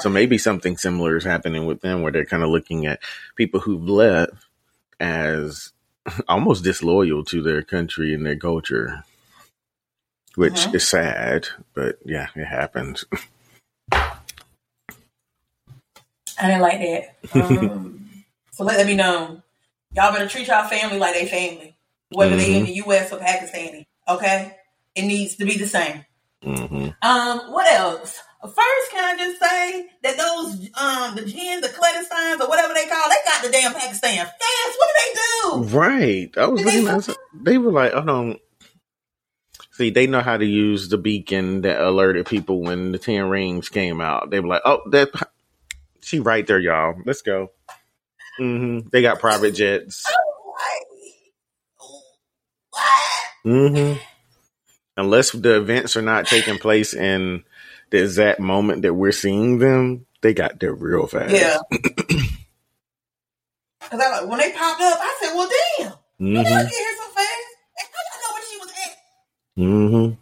[0.00, 3.00] So maybe something similar is happening with them where they're kind of looking at
[3.36, 4.34] people who've left
[5.00, 5.72] as
[6.28, 9.04] almost disloyal to their country and their culture,
[10.34, 10.76] which mm-hmm.
[10.76, 13.04] is sad, but yeah, it happens.
[16.36, 17.16] I didn't like that.
[17.34, 18.00] Um,
[18.50, 19.42] so let that be known.
[19.94, 21.73] Y'all better treat y'all family like they family,
[22.10, 22.38] whether mm-hmm.
[22.38, 23.12] they in the U.S.
[23.12, 23.86] or Pakistani.
[24.08, 24.56] Okay,
[24.94, 26.04] it needs to be the same.
[26.44, 26.88] Mm-hmm.
[27.02, 28.20] Um, what else?
[28.42, 32.86] First, can I just say that those um the jinn, the clandestines, or whatever they
[32.86, 34.76] call, they got the damn Pakistan fans.
[34.76, 35.78] What do they do?
[35.78, 36.30] Right.
[36.36, 38.36] I was did looking they, at they were like, oh no.
[39.70, 43.68] See, they know how to use the beacon that alerted people when the Ten Rings
[43.68, 44.30] came out.
[44.30, 45.08] They were like, "Oh, that
[46.00, 46.94] she right there, y'all.
[47.04, 47.50] Let's go."
[48.38, 48.88] Mm-hmm.
[48.92, 50.04] They got private jets.
[53.44, 53.98] Mm-hmm.
[54.96, 57.44] Unless the events are not taking place in
[57.90, 61.32] the exact moment that we're seeing them, they got there real fast.
[61.32, 61.58] Yeah.
[63.90, 65.48] Cause I like when they popped up, I said, "Well,
[65.78, 66.34] damn, mm-hmm.
[66.42, 67.46] get here so fast."
[67.78, 68.96] And I know where she was at.
[69.58, 70.14] Mm-hmm.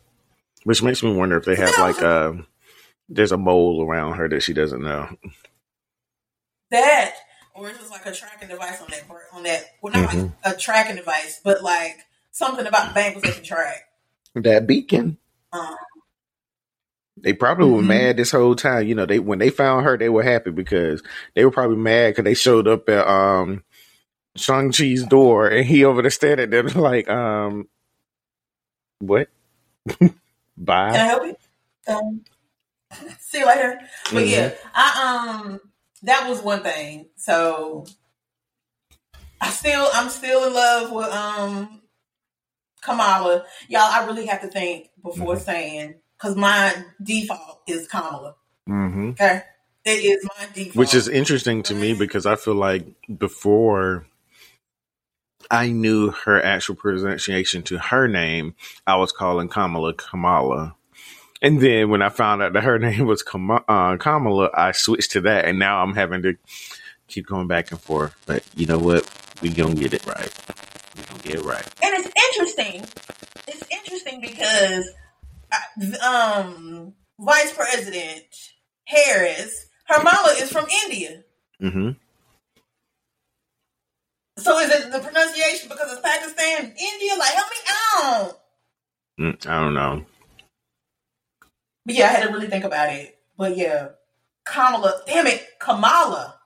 [0.65, 2.47] Which makes me wonder if they have like a um,
[3.09, 5.17] there's a mole around her that she doesn't know.
[6.71, 7.15] That,
[7.55, 9.65] or it's just like a tracking device on that on that.
[9.81, 10.21] Well, not mm-hmm.
[10.45, 12.01] like a tracking device, but like
[12.33, 13.89] something about the bangles they can track.
[14.35, 15.19] That beacon.
[15.53, 15.77] Um,
[17.17, 17.77] they probably mm-hmm.
[17.77, 18.87] were mad this whole time.
[18.87, 21.03] You know, they when they found her, they were happy because
[21.35, 23.63] they were probably mad because they showed up at um
[24.37, 27.69] Shang Chi's door and he over there standing there like, um,
[28.99, 29.29] what?
[30.57, 30.93] Bye.
[30.93, 31.37] Can I help you?
[31.95, 32.25] Um,
[33.21, 33.79] see you later.
[34.05, 34.29] But mm-hmm.
[34.29, 35.61] yeah, I um,
[36.03, 37.07] that was one thing.
[37.17, 37.87] So
[39.41, 41.82] I still, I'm still in love with um
[42.83, 43.45] Kamala.
[43.69, 45.45] Y'all, I really have to think before mm-hmm.
[45.45, 48.35] saying because my default is Kamala.
[48.69, 49.11] Mm-hmm.
[49.11, 49.43] Okay.
[49.85, 50.77] It is my default.
[50.77, 52.87] Which is interesting to me because I feel like
[53.19, 54.07] before
[55.51, 58.55] I knew her actual pronunciation to her name,
[58.87, 60.77] I was calling Kamala Kamala.
[61.41, 65.13] And then when I found out that her name was Kam- uh, Kamala, I switched
[65.13, 66.37] to that, and now I'm having to
[67.09, 68.15] keep going back and forth.
[68.27, 69.09] But you know what?
[69.43, 70.33] We gonna get it right.
[71.23, 71.67] Get it right.
[71.83, 72.85] And it's interesting.
[73.49, 74.91] It's interesting because
[75.53, 78.25] uh, um, Vice President
[78.85, 81.25] Harris, her mama is from India.
[81.63, 81.91] Mm-hmm.
[84.39, 87.13] So is it the pronunciation because it's Pakistan, India?
[87.19, 87.57] Like, help me
[87.97, 88.41] out.
[89.21, 90.05] Mm, I don't know.
[91.85, 93.19] But yeah, I had to really think about it.
[93.37, 93.89] But yeah,
[94.45, 96.39] Kamala, damn it, Kamala.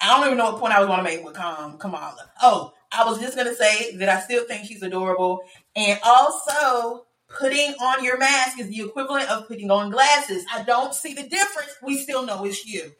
[0.00, 2.30] I don't even know what point I was going to make with Kam, Kamala.
[2.42, 5.40] Oh, I was just going to say that I still think she's adorable.
[5.76, 7.06] And also,
[7.38, 10.44] putting on your mask is the equivalent of putting on glasses.
[10.52, 11.76] I don't see the difference.
[11.82, 12.92] We still know it's you.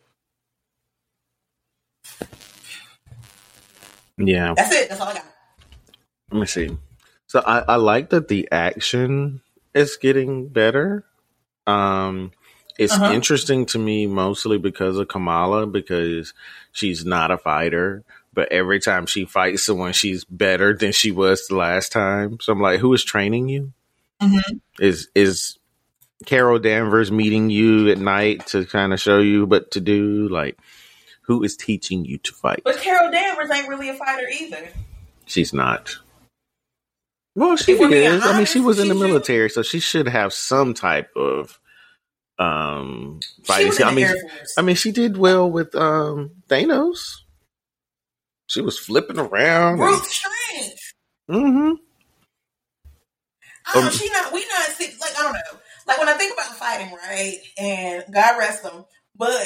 [4.18, 4.54] Yeah.
[4.54, 4.88] That's it.
[4.88, 5.24] That's all I got.
[6.32, 6.76] Let me see.
[7.26, 9.40] So I, I like that the action
[9.74, 11.04] is getting better.
[11.66, 12.32] Um,
[12.78, 13.12] it's Uh-huh.
[13.12, 16.34] interesting to me mostly because of Kamala because
[16.72, 21.46] she's not a fighter, but every time she fights someone, she's better than she was
[21.48, 22.38] the last time.
[22.40, 23.72] So I'm like, who is training you?
[24.22, 24.60] Mhm.
[24.78, 25.58] Is is
[26.26, 30.28] Carol Danvers meeting you at night to kind of show you what to do?
[30.28, 30.58] Like,
[31.22, 32.60] who is teaching you to fight?
[32.64, 34.68] But Carol Danvers ain't really a fighter either.
[35.26, 35.96] She's not.
[37.36, 38.22] Well, she is.
[38.24, 41.10] I mean, she was in the she should- military, so she should have some type
[41.16, 41.58] of
[42.38, 43.84] um fighting.
[43.84, 44.08] I mean.
[44.58, 47.19] I mean, she did well with um Thanos.
[48.50, 49.78] She was flipping around.
[49.78, 50.94] Ruth Strange.
[51.30, 51.74] Mm-hmm.
[53.64, 54.32] I don't, Um, she not.
[54.32, 54.92] We not see.
[55.00, 55.60] Like I don't know.
[55.86, 57.36] Like when I think about fighting, right?
[57.56, 58.86] And God rest them,
[59.16, 59.40] but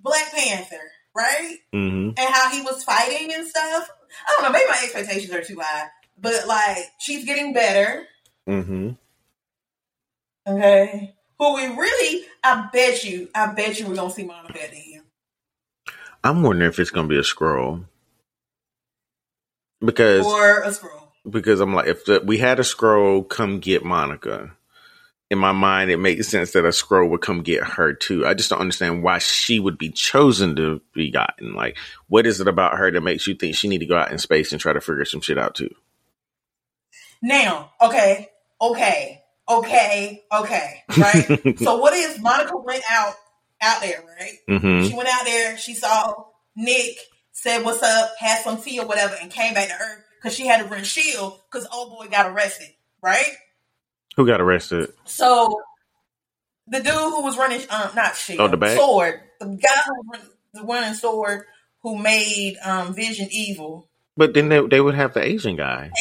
[0.00, 0.80] Black Panther,
[1.14, 1.58] right?
[1.74, 2.18] Mm-hmm.
[2.18, 3.90] And how he was fighting and stuff.
[4.26, 4.58] I don't know.
[4.58, 8.06] Maybe my expectations are too high, but like she's getting better.
[8.48, 8.92] Mm-hmm.
[10.48, 11.14] Okay.
[11.38, 12.24] Who we really?
[12.42, 13.28] I bet you.
[13.34, 15.04] I bet you we're gonna see Monica at the end.
[16.24, 17.84] I'm wondering if it's gonna be a Skrull
[19.84, 21.08] because or a Skrull.
[21.28, 24.52] because I'm like, if the, we had a Skrull come get Monica,
[25.30, 28.26] in my mind, it makes sense that a Skrull would come get her too.
[28.26, 31.54] I just don't understand why she would be chosen to be gotten.
[31.54, 31.76] Like,
[32.08, 34.18] what is it about her that makes you think she need to go out in
[34.18, 35.74] space and try to figure some shit out too?
[37.22, 38.28] Now, okay,
[38.60, 41.58] okay, okay, okay, right?
[41.58, 43.14] so what is Monica went out
[43.60, 44.60] out there, right?
[44.60, 46.14] hmm She went out there, she saw
[46.54, 46.98] Nick,
[47.46, 50.46] said what's up, had some tea or whatever, and came back to Earth because she
[50.46, 52.68] had to run Shield because old boy got arrested,
[53.00, 53.24] right?
[54.16, 54.92] Who got arrested?
[55.04, 55.60] So
[56.66, 58.76] the dude who was running, um, not Shield, Oh, the bag?
[58.76, 60.20] Sword, the guy who was
[60.54, 61.44] run- running Sword,
[61.82, 65.92] who made um, Vision evil, But then they, they would have the Asian guy.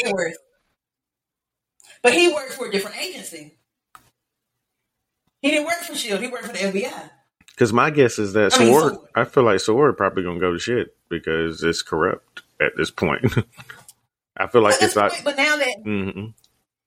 [2.02, 3.58] But he worked for a different agency.
[5.42, 6.22] He didn't work for Shield.
[6.22, 7.10] He worked for the FBI.
[7.56, 9.10] Because my guess is that I mean, Sword, Sword.
[9.16, 13.26] I feel like Sword probably gonna go to shit because it's corrupt at this point.
[14.38, 15.14] I feel like it's not.
[15.24, 16.26] but now that hmm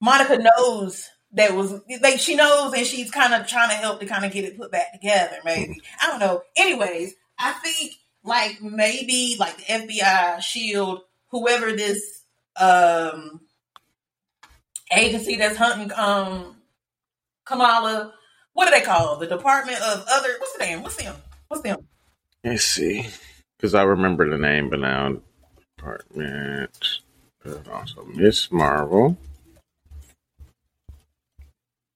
[0.00, 4.06] Monica knows that was like she knows and she's kind of trying to help to
[4.06, 5.38] kind of get it put back together.
[5.44, 6.42] Maybe I don't know.
[6.56, 11.00] Anyways, I think like maybe like the FBI, Shield,
[11.30, 12.22] whoever this
[12.56, 13.40] um
[14.94, 16.56] agency that's hunting um
[17.44, 18.12] Kamala.
[18.58, 20.30] What do they call the Department of Other?
[20.40, 20.82] What's the name?
[20.82, 21.14] What's them?
[21.46, 21.86] What's them?
[22.42, 23.06] Let's see,
[23.56, 25.20] because I remember the name, but now
[25.76, 26.98] Department,
[27.72, 29.16] also Miss Marvel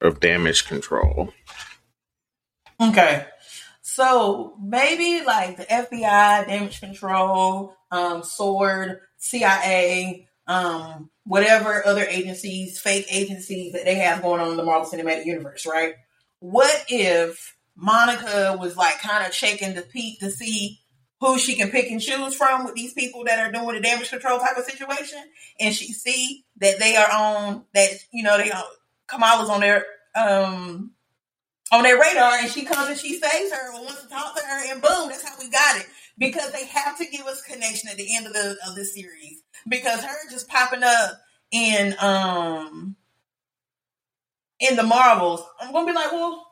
[0.00, 1.34] of Damage Control.
[2.80, 3.26] Okay.
[3.80, 13.06] So maybe like the FBI, damage control, um, sword, CIA, um, whatever other agencies, fake
[13.10, 15.94] agencies that they have going on in the Marvel Cinematic Universe, right?
[16.42, 20.80] What if Monica was like kind of checking the peep to see
[21.20, 24.10] who she can pick and choose from with these people that are doing the damage
[24.10, 25.20] control type of situation,
[25.60, 28.50] and she see that they are on that you know they
[29.06, 29.86] Kamala's on their
[30.16, 30.90] um
[31.70, 34.72] on their radar and she comes and she saves her wants to talk to her
[34.72, 35.86] and boom, that's how we got it.
[36.18, 39.42] Because they have to give us connection at the end of the of the series.
[39.68, 41.20] Because her just popping up
[41.52, 42.96] in um
[44.62, 46.46] in the Marvels, I'm gonna be like, well,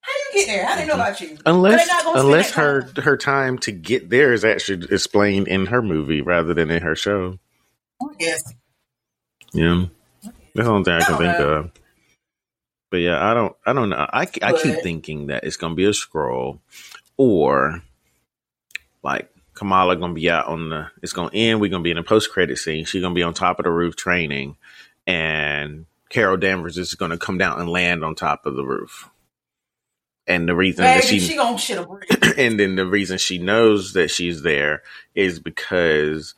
[0.00, 0.66] how do you get there?
[0.66, 1.38] How do they know about you?
[1.46, 3.04] Unless, they're not gonna spend unless her time.
[3.04, 6.96] her time to get there is actually explained in her movie rather than in her
[6.96, 7.38] show.
[8.18, 8.42] Yes.
[9.52, 9.86] Yeah,
[10.22, 11.48] that's the only thing I can I think know.
[11.52, 11.72] of.
[12.90, 13.96] But yeah, I don't, I don't know.
[13.96, 16.60] I, I keep thinking that it's gonna be a Skrull,
[17.16, 17.82] or
[19.02, 20.90] like Kamala gonna be out on the.
[21.02, 21.60] It's gonna end.
[21.60, 22.84] We're gonna be in a post credit scene.
[22.84, 24.56] She's gonna be on top of the roof training,
[25.06, 29.08] and Carol Danvers is gonna come down and land on top of the roof.
[30.26, 31.86] And the reason Baby, that she, she gonna shit a
[32.38, 34.82] and then the reason she knows that she's there
[35.14, 36.34] is because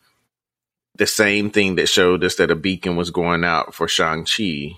[0.97, 4.73] the same thing that showed us that a beacon was going out for Shang-Chi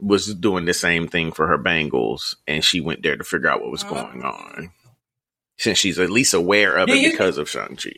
[0.00, 3.62] was doing the same thing for her bangles, and she went there to figure out
[3.62, 3.94] what was Uh-huh.
[4.04, 4.72] going on.
[5.56, 7.92] Since she's at least aware of Do it you- because of Shang-Chi.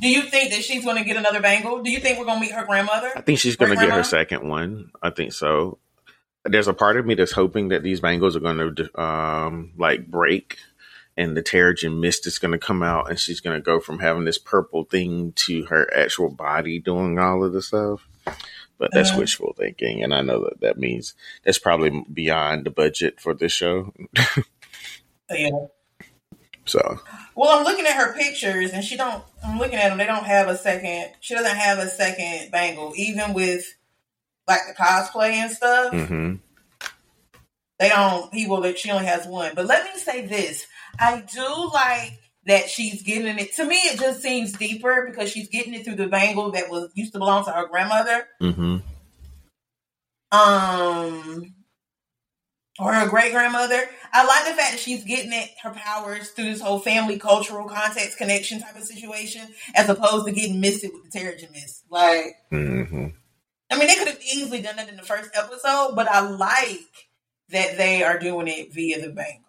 [0.00, 1.82] Do you think that she's gonna get another bangle?
[1.82, 3.10] Do you think we're gonna meet her grandmother?
[3.16, 4.90] I think she's going to get her second one.
[5.02, 5.78] I think so.
[6.44, 10.08] There's a part of me that's hoping that these bangles are going to um like
[10.10, 10.58] break
[11.16, 13.98] and the Terrigen mist is going to come out and she's going to go from
[14.00, 18.08] having this purple thing to her actual body doing all of the stuff.
[18.78, 19.20] But that's Uh-huh.
[19.20, 21.14] wishful thinking, and I know that that means
[21.44, 23.92] that's probably beyond the budget for this show.
[25.30, 25.50] Yeah.
[26.64, 27.00] So
[27.34, 29.22] Well, I'm looking at her pictures, and she don't.
[29.44, 29.98] I'm looking at them.
[29.98, 31.12] They don't have a second.
[31.20, 33.64] She doesn't have a second bangle, even with
[34.46, 35.92] like the cosplay and stuff.
[35.92, 36.34] hmm
[37.78, 38.32] They don't.
[38.32, 39.52] People that she only has one.
[39.54, 40.66] But let me say this:
[40.98, 43.54] I do like that she's getting it.
[43.56, 46.90] To me, it just seems deeper because she's getting it through the bangle that was
[46.94, 48.26] used to belong to her grandmother.
[48.40, 48.78] hmm
[50.32, 51.54] um
[52.78, 53.82] or her great grandmother.
[54.12, 57.68] I like the fact that she's getting it her powers through this whole family cultural
[57.68, 59.42] context connection type of situation,
[59.74, 61.84] as opposed to getting misted with the Terrigen mist.
[61.90, 63.06] Like, hmm
[63.70, 67.08] I mean, they could have easily done that in the first episode, but I like
[67.50, 69.44] that they are doing it via the bangle.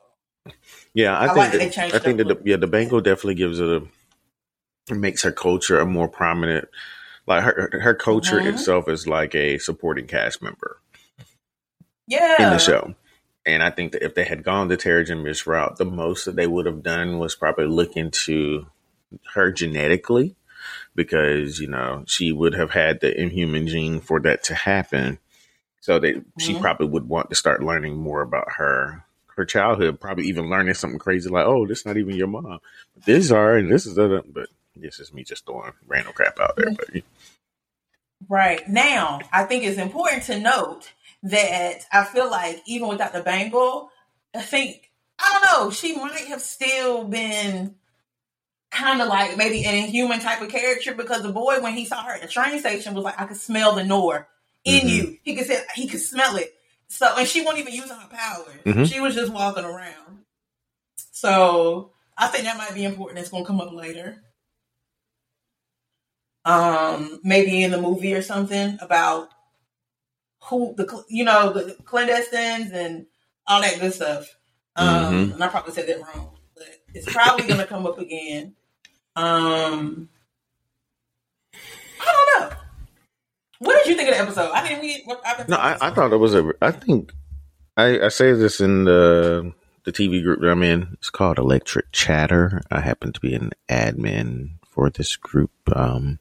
[0.94, 2.68] Yeah, I, I think like that that, they changed I think that the, yeah, the
[2.68, 3.84] bangle definitely gives it a
[4.90, 6.68] it makes her culture a more prominent.
[7.26, 8.54] Like her her culture Mhm.
[8.54, 10.78] itself is like a supporting cast member
[12.08, 12.96] Yeah, in the show,
[13.46, 16.36] and I think that if they had gone the Terrigen Mist route, the most that
[16.36, 18.68] they would have done was probably look into
[19.34, 20.36] her genetically,
[20.96, 25.20] because you know she would have had the inhuman gene for that to happen.
[25.82, 26.62] So that she Mhm.
[26.62, 29.04] probably would want to start learning more about her
[29.36, 32.60] her childhood, probably even learning something crazy like, "Oh, this is not even your mom.
[33.06, 36.56] These are, and this is other." But this is me just throwing random crap out
[36.56, 36.72] there.
[36.72, 37.04] But
[38.30, 38.68] Right.
[38.70, 40.94] Now, I think it's important to note
[41.24, 43.90] that I feel like even without the bangle,
[44.36, 47.76] I think, I don't know, she might have still been
[48.72, 52.04] kind of like maybe an inhuman type of character because the boy, when he saw
[52.04, 54.28] her at the train station, was like, I could smell the Noor
[54.66, 54.90] in Mhm.
[54.90, 55.20] you.
[55.24, 56.54] He could say, he could smell it.
[56.88, 58.62] So, and she wasn't even using her powers.
[58.66, 58.92] Mhm.
[58.92, 60.26] She was just walking around.
[61.12, 63.20] So, I think that might be important.
[63.20, 64.22] It's going to come up later
[66.46, 69.30] um maybe in the movie or something about
[70.46, 73.06] who the you know the clandestines and
[73.48, 74.36] all that good stuff
[74.76, 74.88] um
[75.30, 75.34] Mhm.
[75.34, 78.56] and i probably said that wrong but it's probably gonna come up again
[79.16, 80.10] um
[82.02, 82.06] i
[82.40, 82.58] don't know
[83.60, 85.78] what did you think of the episode i didn't we what, I've been no, I,
[85.80, 86.52] I thought it was a.
[86.62, 87.14] I think
[87.78, 89.54] I, I say this in the
[89.86, 90.90] the TV group that I'm in.
[90.94, 92.62] It's called Electric Chatter.
[92.72, 95.52] I happen to be an admin for this group.
[95.76, 96.20] Um,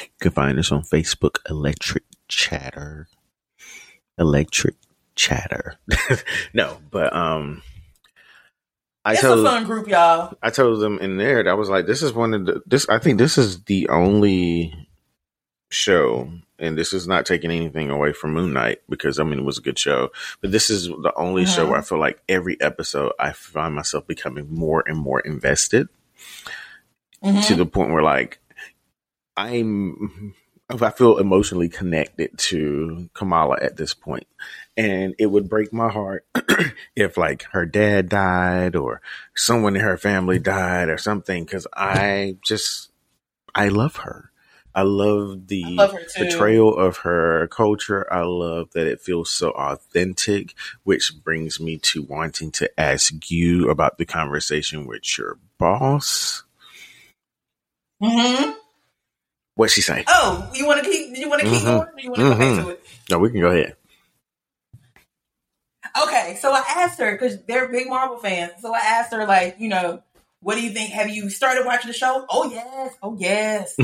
[0.00, 3.08] you can find us on Facebook, Electric Chatter.
[4.18, 4.74] Electric
[5.14, 5.76] Chatter.
[6.54, 7.62] no, but um,
[9.04, 11.68] I it's told a fun group y'all I told them in there that I was
[11.68, 12.88] like, this is one of the this.
[12.88, 14.74] I think this is the only
[15.70, 19.44] show, and this is not taking anything away from Moon Knight because I mean it
[19.44, 20.10] was a good show,
[20.40, 21.70] but this is the only show Uh-huh.
[21.72, 25.88] where I feel like every episode I find myself becoming more and more invested
[27.24, 27.46] Mhm.
[27.48, 28.38] to the point where like
[29.36, 30.34] I'm
[30.80, 34.26] I feel emotionally connected to Kamala at this point.
[34.76, 36.24] And it would break my heart
[36.96, 39.02] if like her dad died or
[39.34, 42.90] someone in her family died or something cuz I just
[43.54, 44.30] I love her.
[44.74, 48.10] I love the I love portrayal of her culture.
[48.12, 50.54] I love that it feels so authentic,
[50.84, 56.44] which brings me to wanting to ask you about the conversation with your boss.
[58.00, 58.61] hmm
[59.54, 60.04] What she say?
[60.08, 61.64] oh you want to keep you want to keep Mhm.
[61.64, 62.64] going or you want to go back Mhm.
[62.64, 63.76] to it No, we can go ahead.
[66.00, 68.52] Okay, so I asked her because they're big Marvel fans.
[68.62, 70.02] So I asked her, like, you know,
[70.40, 70.90] what do you think?
[70.92, 72.24] Have you started watching the show?
[72.30, 73.74] Oh yes, oh yes.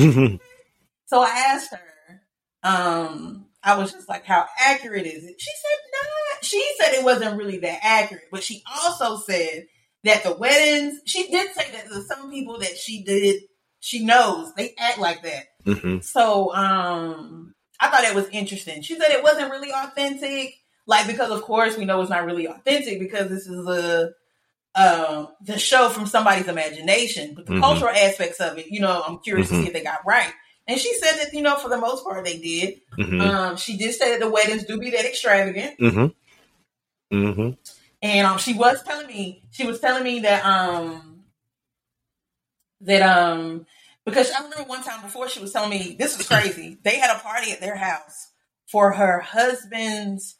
[1.06, 2.22] so I asked her.
[2.62, 5.34] Um, I was just like, how accurate is it?
[5.40, 6.44] She said not.
[6.44, 9.66] She said it wasn't really that accurate, but she also said
[10.04, 11.00] that the weddings.
[11.04, 13.42] She did say that some people that she did.
[13.80, 15.44] She knows they act like that.
[15.74, 18.82] Hmm So um I thought it was interesting.
[18.82, 20.54] She said it wasn't really authentic.
[20.86, 24.12] Like because of course we know it's not really authentic because this is a
[24.74, 27.34] um the show from somebody's imagination.
[27.34, 27.60] But the Mhm.
[27.60, 29.60] cultural aspects of it, you know, I'm curious to Mhm.
[29.62, 30.32] see if they got right.
[30.66, 32.80] And she said that, you know, for the most part they did.
[32.96, 35.78] hmm Um she did say that the weddings do be that extravagant.
[35.78, 36.06] hmm
[37.10, 37.50] hmm
[38.02, 41.24] and um, she was telling me she was telling me that um
[42.82, 43.66] that um
[44.08, 46.78] because I remember one time before she was telling me this was crazy.
[46.82, 48.28] they had a party at their house
[48.66, 50.36] for her husband's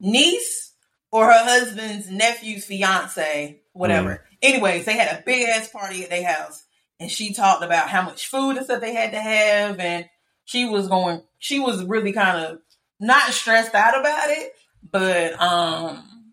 [0.00, 0.72] niece
[1.10, 4.10] or her husband's nephew's fiance, whatever.
[4.10, 4.18] Mm.
[4.42, 6.64] Anyways, they had a big ass party at their house,
[6.98, 10.06] and she talked about how much food and stuff they had to have, and
[10.44, 11.22] she was going.
[11.38, 12.58] She was really kind of
[13.00, 14.52] not stressed out about it,
[14.90, 16.24] but um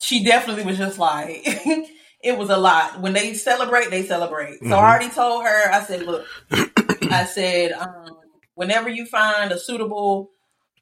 [0.00, 1.46] she definitely was just like,
[2.24, 3.00] it was a lot.
[3.00, 4.58] When they celebrate, they celebrate.
[4.60, 4.72] So mm-hmm.
[4.72, 8.16] I already told her, I said, look, I said, um,
[8.54, 10.30] whenever you find a suitable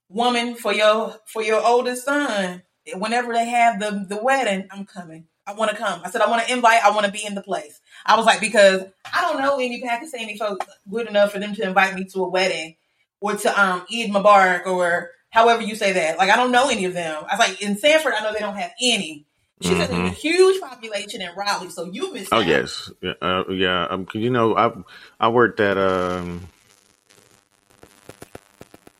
[0.08, 2.62] woman for your for your oldest son,
[2.94, 5.26] whenever they have the the wedding, I'm coming.
[5.44, 6.00] I want to come.
[6.04, 6.84] I said I want to invite.
[6.84, 7.80] I want to be in the place.
[8.06, 11.62] I was like because I don't know any Pakistani folks good enough for them to
[11.64, 12.76] invite me to a wedding
[13.20, 16.18] or to um Eid Mubarak or however you say that.
[16.18, 17.24] Like I don't know any of them.
[17.28, 19.26] I was like in Sanford, I know they don't have any.
[19.62, 19.80] She mm-hmm.
[19.80, 20.08] a mm-hmm.
[20.08, 22.32] huge population in Raleigh, so you missed.
[22.32, 22.46] Oh out.
[22.46, 22.90] yes,
[23.20, 23.86] uh, yeah.
[23.88, 24.72] Um, you know, I
[25.20, 26.48] I worked at um,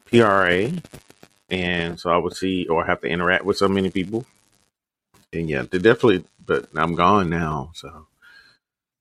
[0.06, 0.70] PRA,
[1.50, 4.24] and so I would see or have to interact with so many people.
[5.32, 6.24] And yeah, they definitely.
[6.44, 8.06] But I'm gone now, so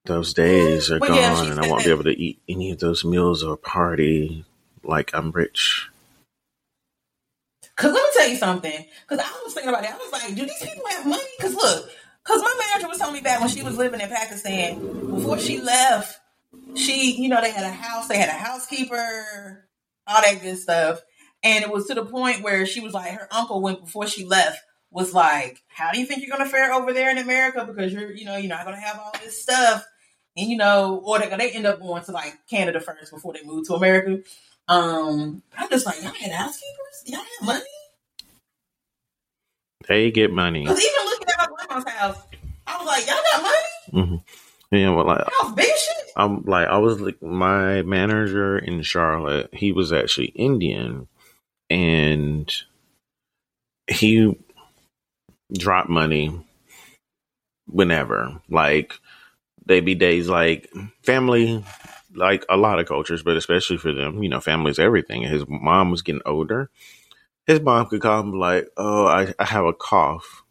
[0.05, 1.85] those days are gone, yeah, and I won't that.
[1.85, 4.45] be able to eat any of those meals or party
[4.83, 5.90] like I'm rich.
[7.81, 8.85] Cause let me tell you something.
[9.07, 9.89] Cause I was thinking about it.
[9.89, 11.23] I was like, do these people have money?
[11.39, 11.89] Cause look,
[12.23, 15.59] cause my manager was telling me back when she was living in Pakistan, before she
[15.59, 16.19] left,
[16.75, 19.67] she, you know, they had a house, they had a housekeeper,
[20.05, 21.01] all that good stuff.
[21.41, 24.25] And it was to the point where she was like, her uncle went before she
[24.25, 24.61] left
[24.91, 27.65] was like, how do you think you're to fare over there in America?
[27.65, 29.83] Because you're, you know, you're not to have all this stuff.
[30.37, 33.43] And, you know, or they, they end up going to like Canada first before they
[33.43, 34.21] move to America.
[34.71, 37.03] Um, I'm just like, y'all had housekeepers?
[37.05, 37.65] Y'all had money?
[39.85, 40.61] They get money.
[40.61, 42.17] Because even looking at my grandma's house,
[42.65, 44.05] I was like, y'all got money?
[44.05, 44.75] Mm-hmm.
[44.75, 46.11] Yeah, well, like, house big shit.
[46.15, 51.09] I'm like, I was like, my manager in Charlotte, he was actually Indian,
[51.69, 52.49] and
[53.89, 54.39] he
[55.51, 56.45] dropped money
[57.67, 58.39] whenever.
[58.49, 58.93] Like,
[59.65, 60.71] they be days like
[61.03, 61.61] family
[62.15, 65.23] like a lot of cultures, but especially for them, you know, family's everything.
[65.23, 66.69] his mom was getting older.
[67.47, 70.43] His mom could call him like, "Oh, I, I have a cough."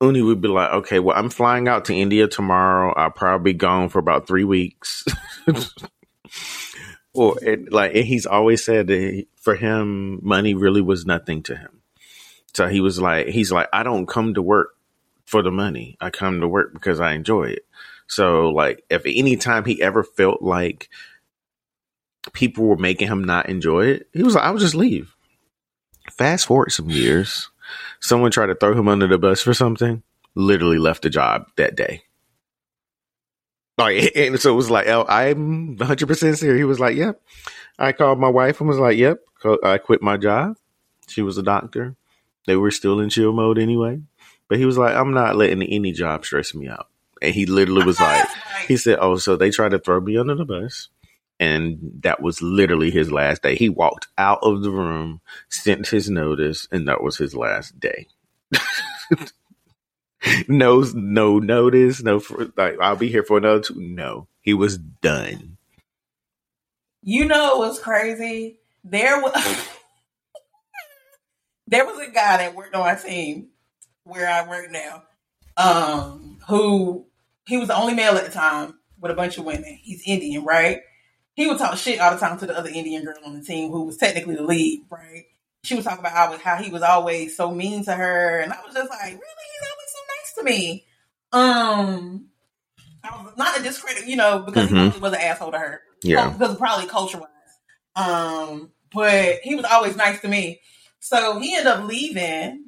[0.00, 2.92] Uni would be like, "Okay, well, I'm flying out to India tomorrow.
[2.94, 5.04] I'll probably be gone for about three weeks."
[7.14, 11.42] well, it, like and he's always said that he, for him, money really was nothing
[11.44, 11.82] to him.
[12.54, 14.76] So he was like, he's like, I don't come to work
[15.26, 15.96] for the money.
[16.00, 17.66] I come to work because I enjoy it.
[18.06, 20.88] So like if any time he ever felt like
[22.32, 25.14] people were making him not enjoy it, he was like, I would just leave.
[26.12, 27.50] Fast forward some years,
[28.00, 30.02] someone tried to throw him under the bus for something,
[30.34, 32.02] literally left the job that day.
[33.78, 36.58] Like, and so it was like, oh, I'm 100% serious.
[36.58, 37.20] He was like, yep.
[37.78, 39.18] I called my wife and was like, yep,
[39.62, 40.56] I quit my job.
[41.08, 41.96] She was a doctor.
[42.46, 44.00] They were still in chill mode anyway.
[44.48, 46.88] But he was like, I'm not letting any job stress me out.
[47.22, 48.26] And he literally was like,
[48.66, 50.88] he said, "Oh, so they tried to throw me under the bus."
[51.38, 53.56] And that was literally his last day.
[53.56, 58.06] He walked out of the room, sent his notice, and that was his last day.
[60.48, 62.22] no, no notice, no.
[62.56, 63.74] Like I'll be here for another two.
[63.76, 65.58] No, he was done.
[67.02, 68.58] You know it was crazy?
[68.82, 69.34] There was
[71.66, 73.48] there was a guy that worked on our team
[74.04, 75.02] where I work now,
[75.56, 77.06] um, who
[77.46, 79.78] he was the only male at the time with a bunch of women.
[79.82, 80.80] He's Indian, right?
[81.34, 83.70] He would talk shit all the time to the other Indian girl on the team
[83.70, 85.24] who was technically the lead, right?
[85.64, 88.56] She was talking about how, how he was always so mean to her, and I
[88.64, 89.14] was just like, really?
[89.14, 90.84] He's always so nice to me.
[91.32, 92.26] Um,
[93.02, 94.90] I was not a discredit, you know, because mm-hmm.
[94.90, 95.80] he was an asshole to her.
[96.02, 97.28] Yeah, because probably culture wise.
[97.96, 100.60] Um, but he was always nice to me.
[101.00, 102.65] So he ended up leaving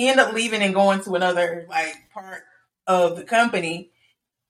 [0.00, 2.42] he ended up leaving and going to another like part
[2.86, 3.90] of the company,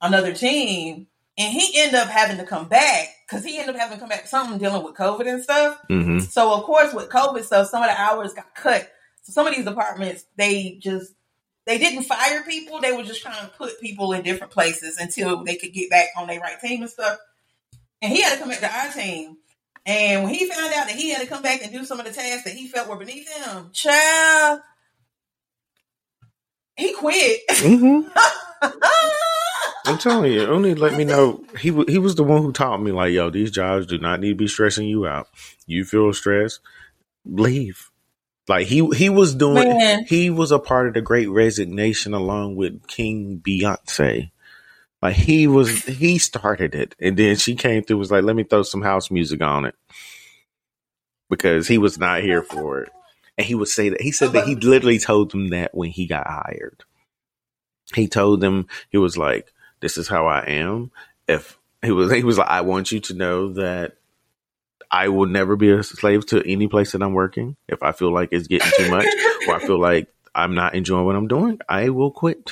[0.01, 1.07] another team,
[1.37, 4.07] and he ended up having to come back because he ended up having to come
[4.07, 5.77] back something dealing with COVID and stuff.
[5.89, 6.19] Mm-hmm.
[6.19, 8.89] So of course with COVID stuff, some of the hours got cut.
[9.23, 11.13] So some of these departments they just
[11.65, 12.79] they didn't fire people.
[12.79, 16.07] They were just trying to put people in different places until they could get back
[16.15, 17.17] on their right team and stuff.
[18.01, 19.35] And he had to come back to our team.
[19.85, 22.05] And when he found out that he had to come back and do some of
[22.05, 24.61] the tasks that he felt were beneath him, child,
[26.81, 27.41] he quit.
[27.49, 28.09] Mm-hmm.
[29.85, 31.43] I'm telling you, only let me know.
[31.59, 34.29] He he was the one who taught me like, yo, these jobs do not need
[34.29, 35.27] to be stressing you out.
[35.65, 36.59] You feel stressed,
[37.25, 37.89] leave.
[38.47, 40.05] Like he he was doing Man.
[40.05, 44.31] he was a part of the Great Resignation along with King Beyonce.
[45.01, 48.43] Like he was he started it, and then she came through was like, let me
[48.43, 49.75] throw some house music on it
[51.29, 52.89] because he was not here for it.
[53.41, 56.05] And he would say that he said that he literally told them that when he
[56.05, 56.83] got hired.
[57.95, 60.91] He told them he was like, "This is how I am."
[61.27, 63.93] If he was, he was like, "I want you to know that
[64.91, 67.55] I will never be a slave to any place that I'm working.
[67.67, 69.07] If I feel like it's getting too much,
[69.47, 72.51] or I feel like I'm not enjoying what I'm doing, I will quit."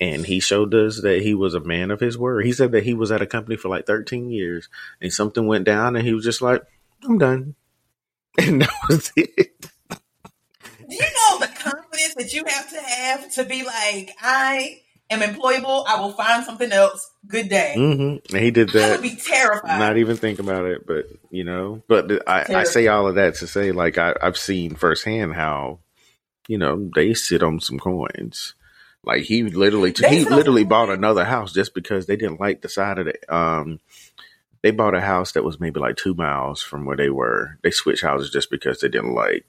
[0.00, 2.44] And he showed us that he was a man of his word.
[2.44, 4.68] He said that he was at a company for like 13 years,
[5.00, 6.64] and something went down, and he was just like,
[7.04, 7.54] "I'm done,"
[8.38, 9.70] and that was it.
[10.88, 14.80] Do you know the confidence that you have to have to be like, I
[15.10, 15.84] am employable.
[15.86, 17.10] I will find something else.
[17.26, 17.74] Good day.
[17.76, 18.34] Mm-hmm.
[18.34, 18.90] And he did I that.
[18.92, 19.78] would be terrified.
[19.78, 23.36] Not even think about it, but you know, but I, I say all of that
[23.36, 25.80] to say, like, I, I've seen firsthand how,
[26.48, 28.54] you know, they sit on some coins.
[29.04, 32.98] Like he literally, he literally bought another house just because they didn't like the side
[32.98, 33.24] of it.
[33.28, 33.80] Um,
[34.64, 37.58] they bought a house that was maybe like two miles from where they were.
[37.62, 39.44] They switched houses just because they didn't like.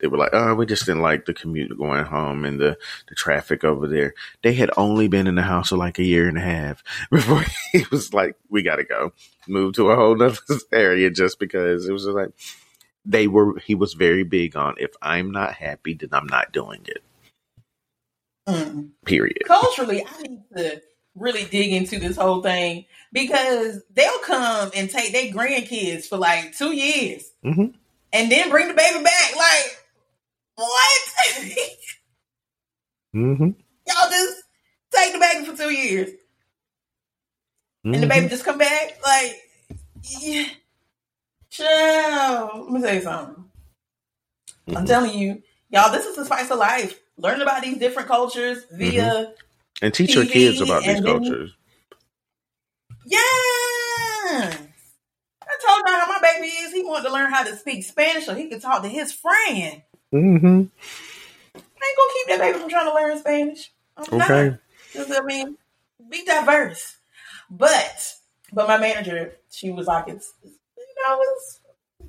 [0.00, 2.78] They were like, oh, we just didn't like the commute going home and the,
[3.10, 4.14] the traffic over there.
[4.42, 7.44] They had only been in the house for like a year and a half before
[7.72, 9.12] he was like, we got to go
[9.46, 10.38] move to a whole nother
[10.72, 12.30] area just because it was just like,
[13.04, 16.86] they were, he was very big on if I'm not happy, then I'm not doing
[16.86, 17.02] it.
[18.48, 18.92] Mm.
[19.04, 19.42] Period.
[19.46, 20.82] Culturally, I need to
[21.16, 26.56] really dig into this whole thing because they'll come and take their grandkids for like
[26.56, 27.66] two years hmm
[28.12, 29.36] and then bring the baby back.
[29.36, 29.78] Like,
[30.56, 31.02] what?
[33.12, 33.50] hmm
[33.88, 34.42] Y'all just
[34.94, 36.10] take the baby for two years
[37.92, 38.08] and the Mm-hmm.
[38.08, 38.98] baby just come back?
[39.04, 39.36] Like,
[40.20, 40.46] yeah.
[41.50, 41.66] Chill.
[41.66, 43.44] Let me tell you something.
[44.68, 44.86] I'm Mhm.
[44.86, 47.00] telling you, y'all, this is the spice of life.
[47.18, 49.32] Learn about these different cultures via
[49.80, 51.52] And teach your kids about these cultures.
[53.06, 53.18] Yeah.
[55.42, 56.72] I told her how my baby is.
[56.72, 59.82] He wanted to learn how to speak Spanish so he could talk to his friend.
[60.12, 60.46] Mm-hmm.
[60.46, 63.72] I ain't gonna keep that baby from trying to learn Spanish.
[63.96, 64.58] I'm Okay.
[64.98, 65.16] not.
[65.16, 65.56] I mean,
[66.08, 66.96] be diverse.
[67.50, 68.14] But
[68.52, 70.50] but my manager, she was like, it's you
[71.06, 71.60] know, it's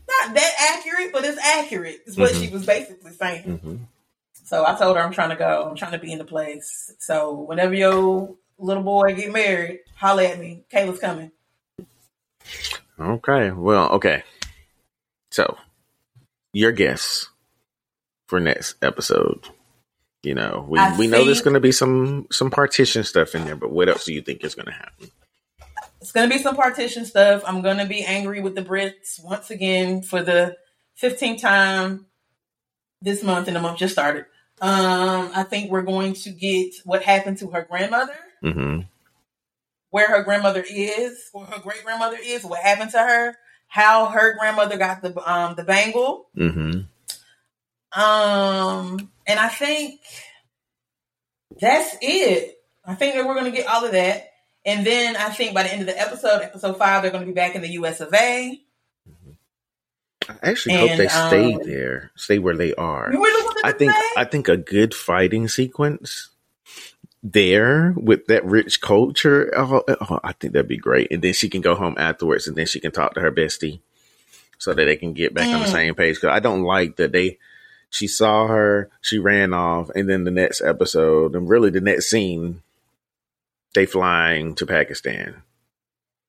[0.07, 2.41] not that accurate, but it's accurate, is what Mhm.
[2.41, 3.44] she was basically saying.
[3.57, 3.76] hmm
[4.44, 5.68] So I told her I'm trying to go.
[5.70, 6.94] I'm trying to be in the place.
[6.99, 10.65] So whenever your little boy get married, holla at me.
[10.72, 11.32] Kayla's coming.
[12.99, 13.52] Okay.
[13.52, 14.24] Well, okay.
[15.32, 15.57] So,
[16.52, 17.28] your guess
[18.28, 19.48] for next episode.
[20.22, 23.44] You know, we, I we know there's going to be some some partition stuff in
[23.44, 25.11] there, but what else do you think is going to happen?
[26.03, 27.44] It's gonna be some partition stuff.
[27.48, 30.57] I'm gonna be angry with the Brits once again for the
[31.02, 32.07] 15th time
[33.02, 34.26] this month, and the month just started.
[34.62, 38.82] Um, I think we're going to get what happened to her grandmother, hmm
[39.90, 43.36] where her grandmother is, where her great grandmother is, what happened to her,
[43.68, 46.28] how her grandmother got the um the bangle.
[46.36, 46.82] hmm
[47.96, 50.00] Um, and I think
[51.60, 52.58] that's it.
[52.86, 54.32] I think that we're going to get all of that.
[54.66, 57.32] And then I think by the end of the episode, episode five, they're going to
[57.32, 58.60] be back in the US of A.
[60.30, 63.10] I actually hope And, they stay um, there, stay where they are.
[63.12, 64.02] You really want to I think say?
[64.18, 66.30] I think a good fighting sequence
[67.22, 69.52] there with that rich culture.
[69.56, 71.12] Oh, oh, I think that'd be great.
[71.12, 73.80] And then she can go home afterwards, and then she can talk to her bestie,
[74.58, 75.72] so that they can get back on the Mm.
[75.72, 76.16] same page.
[76.16, 77.38] Because I don't like that they.
[77.90, 82.10] She saw her, she ran off, and then the next episode, and really the next
[82.10, 82.64] scene,
[83.76, 85.44] they flying to Pakistan.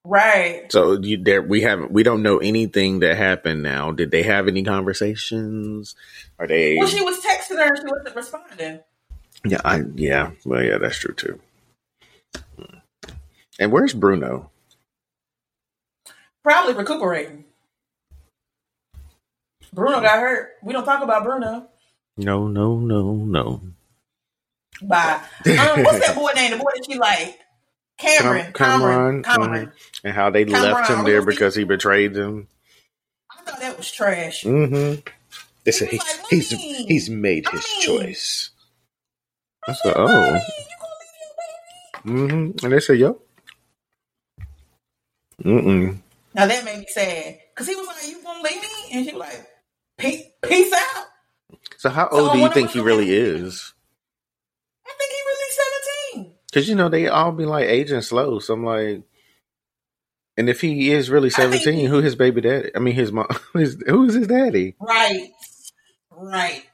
[0.05, 0.71] Right.
[0.71, 3.93] So you there we haven't we don't know anything that happened now.
[3.93, 5.95] Did they have any conversations?
[6.39, 8.81] Are they Well, she was texting her and she wasn't responding.
[9.45, 10.31] Yeah, I yeah.
[10.45, 11.41] Well yeah, that's true too.
[13.59, 14.51] And where's Bruno?
[16.43, 17.45] Probably recuperating.
[19.73, 20.53] Bruno got hurt.
[20.63, 21.69] We don't talk about Bruno.
[22.17, 23.61] No, no, no, no.
[24.83, 25.21] Bye.
[25.47, 26.53] Um, what's that boy name?
[26.53, 27.41] The boy that she like?
[27.99, 28.53] Cameron.
[28.53, 29.23] Cam- Cameron.
[29.23, 29.67] Cameron, Cameron.
[29.67, 30.01] mhm.
[30.05, 32.49] And how they left him there because he betrayed them.
[33.31, 34.43] I thought that was trash.
[34.45, 35.01] Mm-hmm.
[35.65, 38.51] They said He like, he's "Mommy, he's made his mommy." choice.
[39.67, 40.07] I said, oh.
[40.07, 41.17] "Mommy, you gonna leave
[42.05, 42.65] your baby?" Mm-hmm.
[42.67, 43.21] And they said, yo.
[45.43, 45.99] Mm-mm.
[46.35, 49.13] Now that made me sad because he was like, "You gonna leave me?" And she
[49.13, 49.47] was like,
[49.99, 51.07] "Peace, peace out."
[51.79, 53.73] So how old I do you think he really is?
[54.87, 55.51] I think he really
[56.13, 56.35] seventeen.
[56.55, 58.39] Because you know they all be like aging slow.
[58.39, 59.03] So I'm like,
[60.37, 62.71] and if he is really I think- seventeen, who his baby daddy?
[62.75, 63.27] I mean, his mom.
[63.55, 64.77] His, who is his daddy?
[64.81, 65.31] Right.
[66.11, 66.65] Right.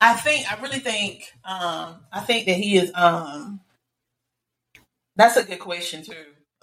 [0.00, 3.60] I think I really think um I think that he is um
[5.16, 6.14] that's a good question too.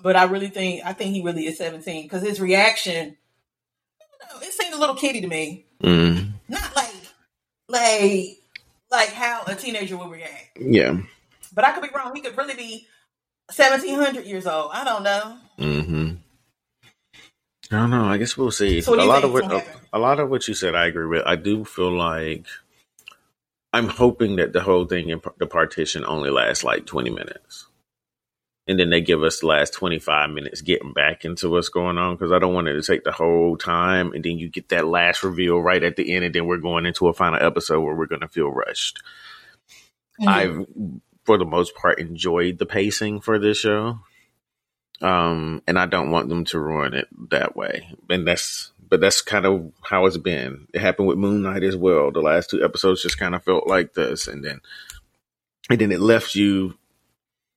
[0.01, 3.17] But I really think I think he really is 17 because his reaction
[4.33, 5.65] know, it seemed a little kitty to me.
[5.83, 6.33] Mm.
[6.47, 6.93] Not like
[7.67, 8.37] like
[8.91, 10.57] like how a teenager would react.
[10.59, 10.97] Yeah.
[11.55, 12.13] But I could be wrong.
[12.13, 12.87] He could really be
[13.47, 14.71] 1700 years old.
[14.73, 15.37] I don't know.
[15.57, 16.15] Mm-hmm.
[17.71, 18.05] I don't know.
[18.05, 18.81] I guess we'll see.
[18.81, 19.63] So a lot of what a,
[19.93, 21.23] a, lot of what you said, I agree with.
[21.25, 22.45] I do feel like
[23.73, 27.65] I'm hoping that the whole thing in the partition only lasts like 20 minutes,
[28.67, 32.15] and then they give us the last 25 minutes getting back into what's going on
[32.15, 34.87] because I don't want it to take the whole time, and then you get that
[34.87, 37.95] last reveal right at the end, and then we're going into a final episode where
[37.95, 39.01] we're going to feel rushed.
[40.21, 40.29] Mm-hmm.
[40.29, 40.67] I've,
[41.25, 43.99] for the most part, enjoyed the pacing for this show.
[45.01, 47.89] Um, and I don't want them to ruin it that way.
[48.09, 50.67] And that's, but that's kind of how it's been.
[50.73, 52.11] It happened with Moon Knight as well.
[52.11, 54.61] The last two episodes just kind of felt like this, and then,
[55.69, 56.75] and then it left you,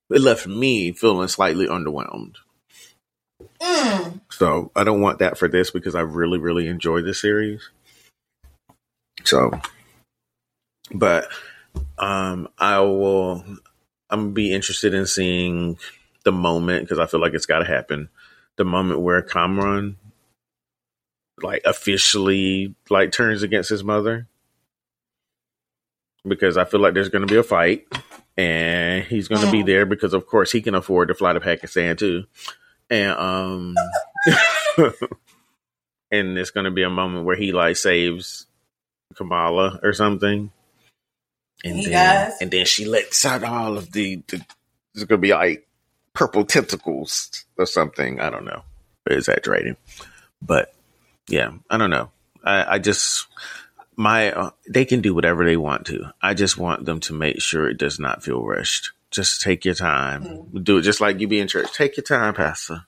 [0.09, 2.35] it left me feeling slightly underwhelmed.
[3.61, 4.21] Mm.
[4.31, 7.69] So I don't want that for this because I really, really enjoy this series.
[9.23, 9.51] So,
[10.91, 11.29] but
[11.97, 13.43] um, I will.
[14.09, 15.77] I'm gonna be interested in seeing
[16.23, 18.09] the moment because I feel like it's got to happen.
[18.57, 19.97] The moment where Kamran
[21.41, 24.27] like officially like turns against his mother
[26.27, 27.87] because I feel like there's going to be a fight
[28.37, 31.39] and he's going to be there because of course he can afford to fly to
[31.39, 32.25] Pakistan too.
[32.89, 33.75] And um
[36.11, 38.45] and it's going to be a moment where he like saves
[39.15, 40.51] Kamala or something.
[41.63, 44.45] And he then and then she lets out all of the, the
[44.93, 45.67] it's going to be like
[46.13, 48.19] purple tentacles or something.
[48.19, 48.63] I don't know.
[49.05, 49.75] Exaggerating,
[50.41, 50.73] but
[51.27, 52.11] yeah, I don't know.
[52.43, 53.27] I, I just
[53.95, 56.11] my uh, they can do whatever they want to.
[56.21, 58.91] I just want them to make sure it does not feel rushed.
[59.11, 60.23] Just take your time.
[60.23, 60.63] Mm.
[60.63, 61.73] Do it just like you be in church.
[61.73, 62.85] Take your time, Pastor.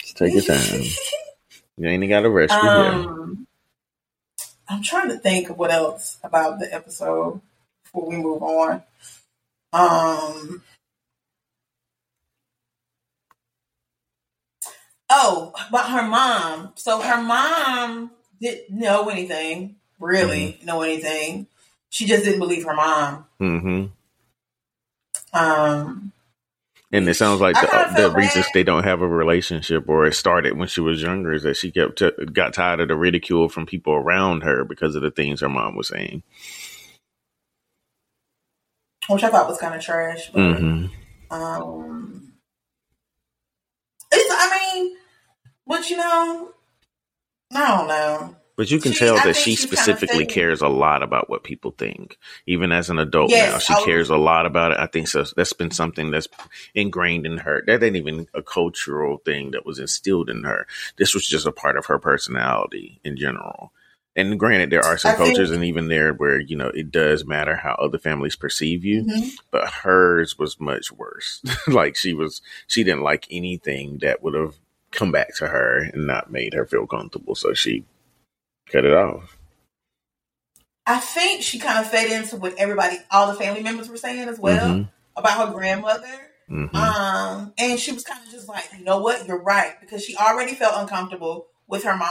[0.00, 0.82] Just take your time.
[1.76, 2.50] you ain't got to rush.
[2.50, 3.46] Um,
[4.68, 7.40] I'm trying to think of what else about the episode
[7.94, 8.82] before we move on.
[9.72, 10.62] Um,
[15.10, 16.72] Oh, but her mom.
[16.74, 18.10] So her mom
[18.40, 20.66] didn't know anything, really mm-hmm.
[20.66, 21.46] know anything.
[21.90, 23.26] She just didn't believe her mom.
[23.40, 23.86] Mm-hmm.
[25.38, 26.12] Um,
[26.92, 30.56] and it sounds like the, the reasons they don't have a relationship or it started
[30.56, 33.66] when she was younger is that she kept t- got tired of the ridicule from
[33.66, 36.22] people around her because of the things her mom was saying.
[39.08, 40.30] Which I thought was kind of trash.
[40.32, 41.34] But, mm-hmm.
[41.34, 42.32] um,
[44.12, 44.96] it's, I mean,
[45.66, 46.52] but you know,
[47.54, 48.36] I don't know.
[48.56, 51.42] But you can she, tell that she specifically kind of cares a lot about what
[51.42, 52.18] people think.
[52.46, 54.78] Even as an adult yes, now, she cares a lot about it.
[54.78, 55.24] I think so.
[55.36, 56.28] That's been something that's
[56.72, 57.64] ingrained in her.
[57.66, 60.68] That ain't even a cultural thing that was instilled in her.
[60.98, 63.72] This was just a part of her personality in general.
[64.16, 66.92] And granted, there are some I cultures, think, and even there where you know it
[66.92, 69.28] does matter how other families perceive you, mm-hmm.
[69.50, 71.42] but hers was much worse.
[71.66, 74.54] like she was, she didn't like anything that would have
[74.92, 77.34] come back to her and not made her feel comfortable.
[77.34, 77.84] So she
[78.70, 79.36] cut it off.
[80.86, 84.28] I think she kind of fed into what everybody, all the family members were saying
[84.28, 84.82] as well mm-hmm.
[85.16, 86.30] about her grandmother.
[86.50, 86.76] Mm-hmm.
[86.76, 90.14] Um, and she was kind of just like, you know what, you're right, because she
[90.16, 92.08] already felt uncomfortable with her mom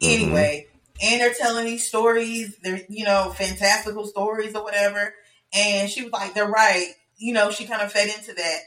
[0.00, 0.06] mm-hmm.
[0.08, 0.68] anyway.
[1.02, 5.14] And they're telling these stories, they're you know fantastical stories or whatever.
[5.52, 6.92] And she was like, they're right.
[7.16, 8.58] You know, she kind of fed into that.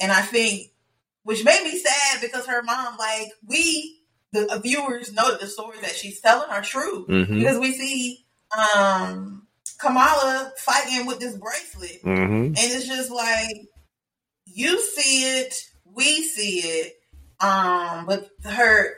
[0.00, 0.70] And I think
[1.24, 4.00] which made me sad because her mom, like we,
[4.32, 7.38] the viewers know that the stories that she's telling are true mm-hmm.
[7.38, 8.24] because we see
[8.76, 9.46] um,
[9.80, 12.32] Kamala fighting with this bracelet, mm-hmm.
[12.32, 13.68] and it's just like
[14.46, 15.54] you see it,
[15.84, 16.94] we see it,
[17.40, 18.94] um, but her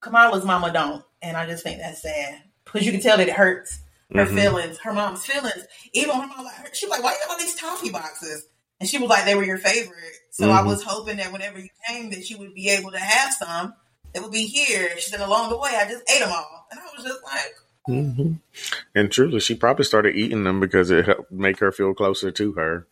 [0.00, 3.34] Kamala's mama don't, and I just think that's sad because you can tell that it
[3.34, 3.80] hurts
[4.12, 4.36] her mm-hmm.
[4.36, 5.66] feelings, her mom's feelings.
[5.92, 8.46] Even her mom, like, she's like, "Why you got all these toffee boxes?"
[8.80, 9.96] And she was like, "They were your favorite."
[10.30, 10.58] So mm-hmm.
[10.58, 13.74] I was hoping that whenever you came, that you would be able to have some
[14.12, 14.90] that would be here.
[14.98, 17.54] She said, along the way, I just ate them all, and I was just like.
[17.88, 18.32] Mm-hmm.
[18.94, 22.52] And truly, she probably started eating them because it helped make her feel closer to
[22.52, 22.86] her.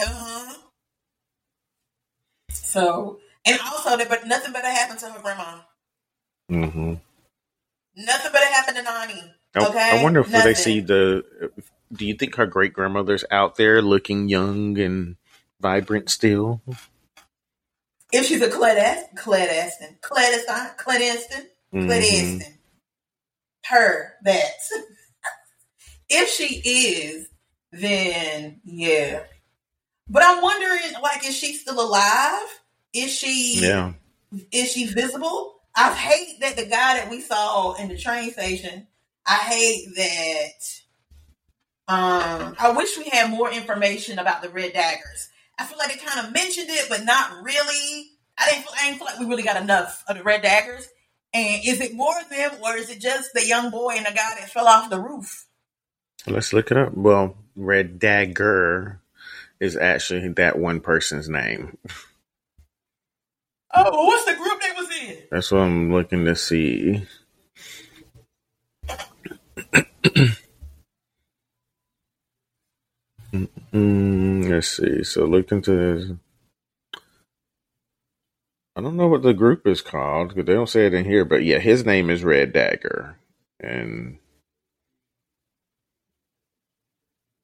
[0.00, 0.54] Uh-huh.
[2.52, 5.58] So, and also, that, but nothing better happened to her grandma.
[6.50, 6.94] Mm-hmm.
[7.96, 9.34] Nothing better happened to Nani.
[9.56, 11.24] Okay, I wonder if they see the.
[11.92, 15.16] Do you think her great grandmother's out there looking young and
[15.60, 16.60] vibrant still.
[18.12, 22.42] If she's a Cled Aston, Cled Aston, Cled Aston, Cled Aston, Cled Aston.
[23.66, 24.52] her that.
[26.08, 27.28] if she is,
[27.72, 29.24] then yeah.
[30.08, 32.60] But I'm wondering, like, is she still alive?
[32.94, 33.58] Is she?
[33.60, 33.92] Yeah.
[34.50, 35.57] Is she visible?
[35.80, 38.88] I hate that the guy that we saw in the train station.
[39.24, 40.50] I hate that.
[41.86, 45.28] Um, I wish we had more information about the red daggers.
[45.56, 48.10] I feel like they kind of mentioned it, but not really.
[48.36, 48.64] I didn't.
[48.64, 50.88] Feel, I didn't feel like we really got enough of the red daggers.
[51.32, 54.10] And is it more of them, or is it just the young boy and the
[54.10, 55.46] guy that fell off the roof?
[56.26, 56.94] Let's look it up.
[56.94, 59.00] Well, Red Dagger
[59.60, 61.78] is actually that one person's name.
[63.74, 64.57] Oh, what's the group they was in?
[65.30, 67.06] That's what I'm looking to see.
[73.72, 75.04] mm, let's see.
[75.04, 76.12] So look into this.
[78.76, 81.24] I don't know what the group is called because they don't say it in here,
[81.24, 83.18] but yeah, his name is Red Dagger,
[83.60, 84.18] and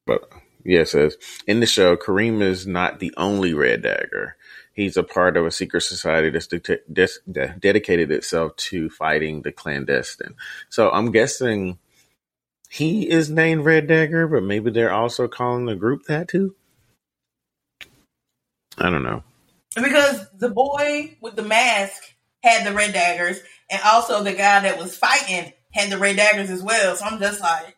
[0.07, 0.29] but
[0.65, 1.17] yeah, it says
[1.47, 4.37] in the show, Kareem is not the only Red Dagger.
[4.75, 9.53] He's a part of a secret society that's de- de- dedicated itself to fighting the
[9.53, 10.35] clandestine.
[10.69, 11.79] So I'm guessing
[12.69, 16.55] he is named Red Dagger, but maybe they're also calling the group that too.
[18.77, 19.23] I don't know.
[19.75, 22.03] Because the boy with the mask
[22.43, 23.39] had the red daggers,
[23.71, 26.95] and also the guy that was fighting had the red daggers as well.
[26.95, 27.77] So I'm just like,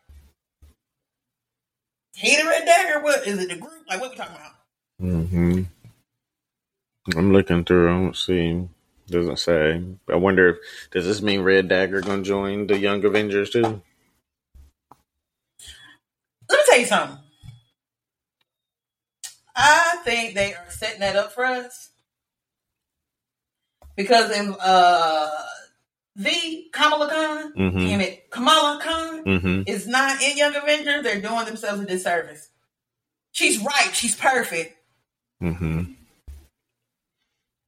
[2.14, 3.02] he the red dagger?
[3.02, 3.48] What is it?
[3.48, 3.84] The group?
[3.88, 4.52] Like what we talking about?
[5.00, 5.62] Mm-hmm.
[7.16, 7.88] I'm looking through.
[7.88, 8.68] I don't see.
[9.08, 9.82] Doesn't say.
[10.10, 10.56] I wonder if
[10.90, 13.62] does this mean Red Dagger gonna join the Young Avengers too?
[13.62, 13.82] Let
[16.50, 17.18] me tell you something.
[19.56, 21.90] I think they are setting that up for us
[23.96, 25.30] because if uh
[26.16, 27.78] the Kamala Khan, mm-hmm.
[27.78, 29.62] damn it, Kamala Khan mm-hmm.
[29.66, 32.50] is not in Young Avengers, they're doing themselves a disservice.
[33.30, 33.90] She's right.
[33.92, 34.76] She's perfect.
[35.42, 35.92] Mm-hmm.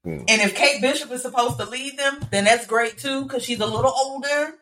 [0.05, 0.25] Mm.
[0.27, 3.59] And if Kate Bishop is supposed to lead them, then that's great too, because she's
[3.59, 4.55] a little older,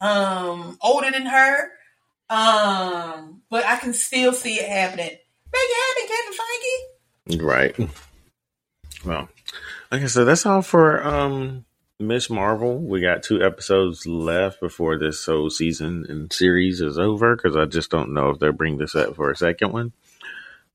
[0.00, 1.70] um, older than her.
[2.28, 5.06] Um, but I can still see it happening.
[5.06, 5.18] Make
[5.54, 6.08] it
[7.28, 7.80] happen, Kevin Feige.
[7.80, 7.90] Right.
[9.04, 9.28] Well,
[9.90, 11.64] like I said, that's all for um
[11.98, 12.30] Ms.
[12.30, 12.78] Marvel.
[12.78, 17.66] We got two episodes left before this whole season and series is over because I
[17.66, 19.92] just don't know if they'll bring this up for a second one.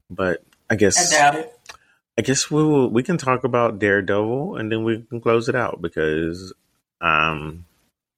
[0.09, 1.54] But I guess I doubt it.
[2.17, 2.89] I guess we will.
[2.89, 6.53] We can talk about Daredevil and then we can close it out because
[7.01, 7.65] um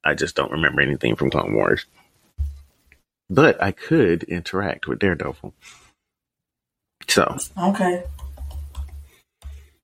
[0.03, 1.86] I just don't remember anything from Clone Wars.
[3.30, 5.53] But I could interact with Daredevil.
[7.07, 8.03] So okay.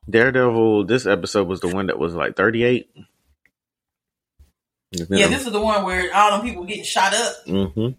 [0.09, 2.89] Daredevil, this episode was the one that was like 38.
[4.91, 7.45] Yeah, this is the one where all them people getting shot up.
[7.47, 7.89] Mm-hmm.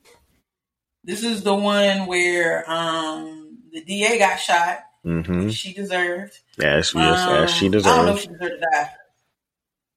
[1.03, 4.79] This is the one where um the DA got shot.
[5.05, 5.51] Mm-hmm.
[5.51, 6.39] She deserved.
[6.59, 7.87] Yes, yes, Um, as she deserved.
[7.87, 8.91] I don't know if she deserved to die,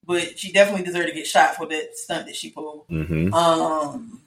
[0.05, 2.87] but she definitely deserved to get shot for that stunt that she pulled.
[2.89, 3.33] Mm-hmm.
[3.33, 4.21] Um,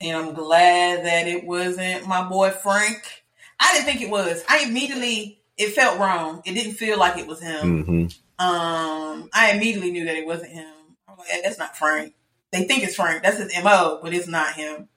[0.00, 3.24] and I'm glad that it wasn't my boy Frank.
[3.58, 4.44] I didn't think it was.
[4.48, 6.42] I immediately it felt wrong.
[6.44, 7.84] It didn't feel like it was him.
[7.84, 8.44] Mm-hmm.
[8.44, 10.68] Um, I immediately knew that it wasn't him.
[11.08, 12.12] I was like, "Eh, that's not Frank.
[12.52, 13.22] They think it's Frank.
[13.22, 14.88] That's his mo, but it's not him.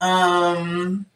[0.00, 1.06] Um,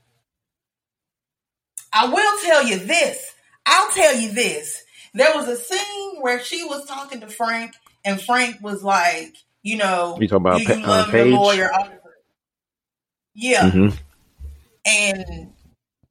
[1.93, 3.35] I will tell you this.
[3.67, 4.83] I'll tell you this.
[5.15, 7.75] There was a scene where she was talking to Frank,
[8.05, 11.71] and Frank was like, you know, You talk about you, uh, love your lawyer.
[13.35, 13.97] Yeah, Mm-hmm.
[14.85, 15.53] and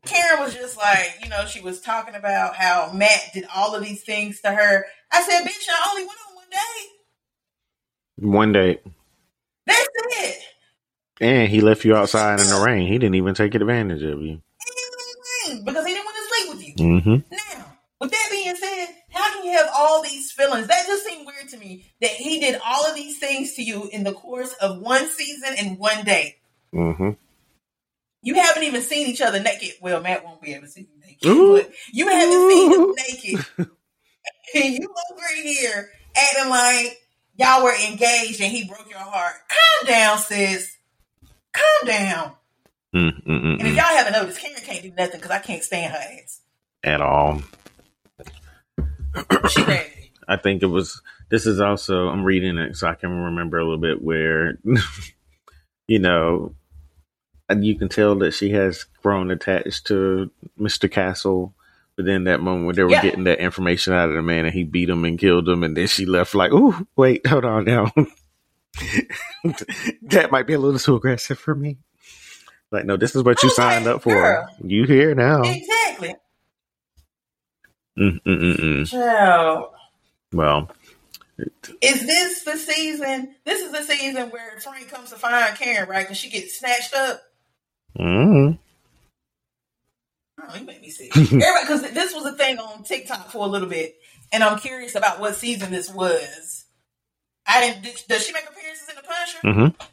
[0.06, 3.84] Karen was just like, you know, she was talking about how Matt did all of
[3.84, 4.86] these things to her.
[5.12, 8.28] I said, bitch, I only went on one day.
[8.28, 8.80] One day,
[9.68, 10.38] That's it.
[11.22, 12.88] and he left you outside in the rain.
[12.88, 14.42] He didn't even take advantage of you.
[15.60, 16.76] Because he didn't want to sleep with you.
[16.76, 17.36] Mm-hmm.
[17.36, 17.66] Now,
[18.00, 20.68] with that being said, how can you have all these feelings?
[20.68, 23.90] That just seemed weird to me that he did all of these things to you
[23.92, 26.38] in the course of one season and one day.
[26.74, 27.12] Mm-hmm.
[28.24, 29.74] You haven't even seen each other naked.
[29.82, 31.58] Well, Matt won't be able to see you naked, Ooh.
[31.58, 33.46] but you haven't seen him naked.
[34.56, 36.98] and you over here acting like
[37.36, 39.34] y'all were engaged and he broke your heart.
[39.48, 40.76] Calm down, sis.
[41.54, 42.32] Calm down.
[42.94, 43.76] Mm, mm, mm, and if Mm-mm-mm.
[43.76, 46.42] y'all haven't noticed, Karen can't do nothing because I can't stand her ass.
[46.84, 47.42] At all.
[49.50, 49.64] She.
[50.28, 51.02] I think it was.
[51.30, 52.08] This is also.
[52.10, 54.58] I'm reading it so I can remember a little bit where,
[55.88, 56.56] you know,
[57.50, 60.90] and you can tell that she has grown attached to Mr.
[60.92, 61.54] Castle.
[61.98, 63.02] But then that moment when they were Yeah.
[63.02, 65.76] getting that information out of the man and he beat him and killed him, and
[65.78, 67.92] then she left like, "Ooh, wait, hold on now."
[70.04, 71.78] that might be a little too aggressive for me.
[72.72, 74.14] Like, no, this is what you signed up for.
[74.14, 74.48] girl.
[74.64, 75.42] You here now?
[75.44, 76.16] Exactly.
[78.00, 78.88] Mm-mm-mm-mm.
[78.88, 79.70] Child.
[80.34, 80.72] Well,
[81.82, 83.36] Is this the season?
[83.46, 86.04] This is the season where Frank comes to find Karen, right?
[86.06, 87.22] Because she gets snatched up.
[88.00, 88.58] mm
[90.44, 91.16] Oh, you made me sick.
[91.18, 93.96] Everybody, because this was a thing on TikTok for a little bit,
[94.32, 96.66] and I'm curious about what season this was.
[97.46, 97.84] I didn't.
[97.84, 99.38] did- Does she make appearances in the Punisher?
[99.76, 99.86] mm-hmm,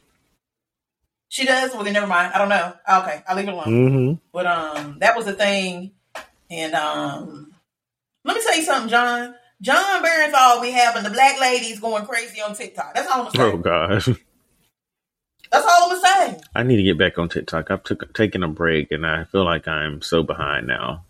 [1.29, 1.73] She does.
[1.73, 2.33] Well, then never mind.
[2.33, 2.73] I don't know.
[3.01, 3.65] Okay, I'll leave it alone.
[3.67, 4.13] mm-hmm.
[4.33, 5.91] But um, that was the thing,
[6.49, 7.53] and um,
[8.25, 9.35] let me tell you something, Jon.
[9.61, 12.95] Jon Bernthal, we having the black ladies going crazy on TikTok.
[12.95, 13.53] That's all I'm gonna.
[13.53, 14.05] Oh gosh,
[15.51, 16.41] That's all I'm gonna.
[16.55, 17.69] I need to get back on TikTok.
[17.69, 21.03] I've took taken a break, and I feel like I'm so behind now.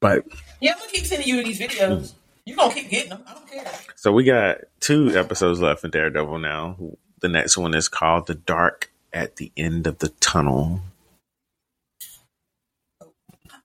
[0.00, 0.24] But
[0.60, 2.12] Yeah, I'm gonna keep sending you these videos.
[2.44, 3.22] You're gonna keep getting them.
[3.26, 3.70] I don't care.
[3.94, 6.76] so we got two episodes left in Daredevil now.
[7.20, 10.80] The next one is called "The Dark at the End of the Tunnel."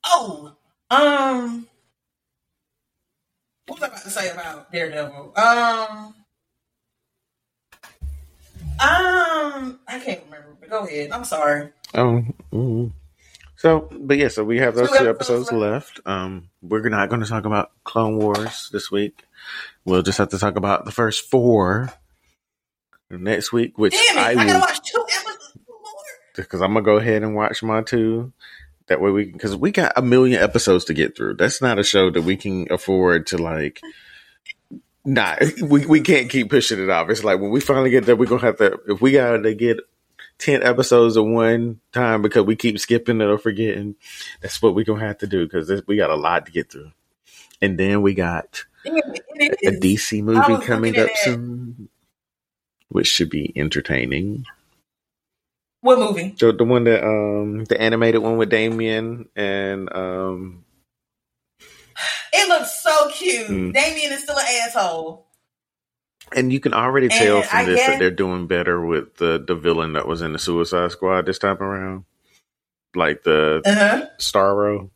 [0.06, 0.54] Oh,
[0.90, 1.68] um,
[3.68, 5.34] what was I about to say about Daredevil?
[5.38, 6.16] Um,
[8.80, 10.58] um, I can't remember.
[10.60, 11.12] But go ahead.
[11.12, 11.70] I'm sorry.
[11.94, 12.92] Oh, mm.
[13.56, 16.00] so but yeah, so we have those Two two episodes episodes left.
[16.06, 19.24] Um, we're not going to talk about Clone Wars this week.
[19.86, 21.94] We'll just have to talk about the first four
[23.10, 24.22] next week, which Damn it!
[24.22, 25.06] I, I gotta will watch two.
[26.36, 28.34] Because I'm gonna go ahead and watch my two.
[28.88, 31.36] That way we because we got a million episodes to get through.
[31.36, 33.82] That's not a show that we can afford to like.
[35.06, 37.10] Nah, we we can't keep pushing it off.
[37.10, 38.80] It's like when we finally get there, we're gonna have to.
[38.88, 39.80] If we got to get
[40.38, 43.96] ten episodes at one time because we keep skipping it or forgetting,
[44.42, 46.92] that's what we're gonna have to do because we got a lot to get through.
[47.62, 49.22] And then we got Damn it,
[49.62, 49.80] it a.
[49.80, 51.88] DC movie coming up soon,
[52.90, 54.46] which should be entertaining.
[55.84, 56.34] What movie?
[56.40, 60.64] So the one that um the animated one with Damian and um
[62.34, 63.48] It looks so cute.
[63.48, 63.74] Mm.
[63.74, 65.28] Damian is still an asshole.
[66.36, 69.18] and you can already tell And from I this guess- that they're doing better with
[69.18, 72.06] the the villain that was in the Suicide Squad this time around,
[72.96, 74.06] like the Uh huh.
[74.20, 74.90] Starro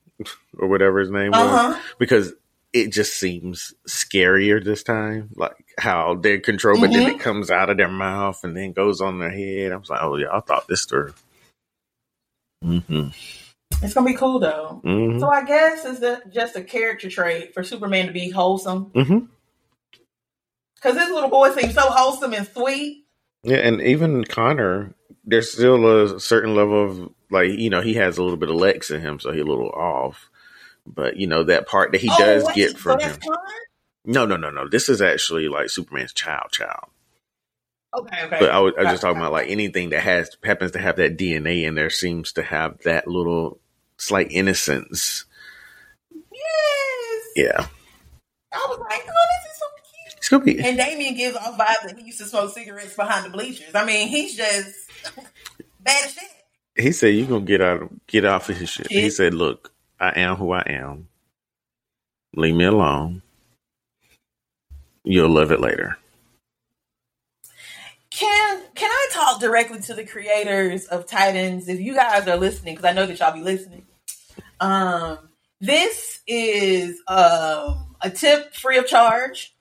[0.57, 2.33] or whatever his name Uh was, because
[2.73, 5.29] it just seems scarier this time.
[5.35, 6.99] Like how they're controlled, but Mm-hmm.
[6.99, 9.71] then it comes out of their mouth and then goes on their head.
[9.71, 11.13] I was like, oh yeah, I thought this through.
[12.63, 13.09] Mm-hmm.
[13.83, 14.81] It's gonna be cool though.
[14.83, 15.19] Mm-hmm.
[15.19, 18.85] So I guess it's just a character trait for Superman to be wholesome.
[18.91, 19.25] Mm-hmm.
[20.75, 23.05] Because this little boy seems so wholesome and sweet.
[23.43, 24.93] Yeah, and even Connor,
[25.25, 28.55] there's still a certain level of like you know he has a little bit of
[28.55, 30.29] Lex in him, so he's a little off.
[30.87, 33.21] But you know that part that he Oh, does wait, get so from that's him.
[33.21, 33.53] Connor?
[34.05, 34.67] No, no, no, no.
[34.69, 36.85] This is actually like Superman's child, child.
[37.93, 38.37] Okay, okay.
[38.39, 40.95] But I was, I was just talking about like anything that has happens to have
[40.97, 43.59] that DNA in there seems to have that little
[43.97, 45.25] slight innocence.
[46.13, 47.23] Yes.
[47.35, 47.67] Yeah,
[48.53, 50.17] I was like, oh, this is so cute.
[50.17, 50.59] it's gonna be.
[50.59, 53.73] And Damian gives off vibes that he used to smoke cigarettes behind the bleachers.
[53.75, 54.89] I mean, he's just
[55.79, 56.23] bad as shit.
[56.75, 58.87] He said you gonna get out, of get off of his shit.
[58.91, 61.07] He said, "Look, I am who I am.
[62.35, 63.21] Leave me alone.
[65.03, 65.97] You'll love it later."
[68.17, 71.69] Can can I talk directly to the creators of Titans?
[71.69, 73.85] If you guys are listening, because I know that y'all be listening.
[74.59, 75.29] Um,
[75.61, 79.55] this is um, a tip free of charge.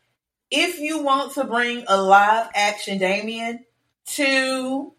[0.50, 3.64] If you want to bring a live action Damian
[4.06, 4.94] to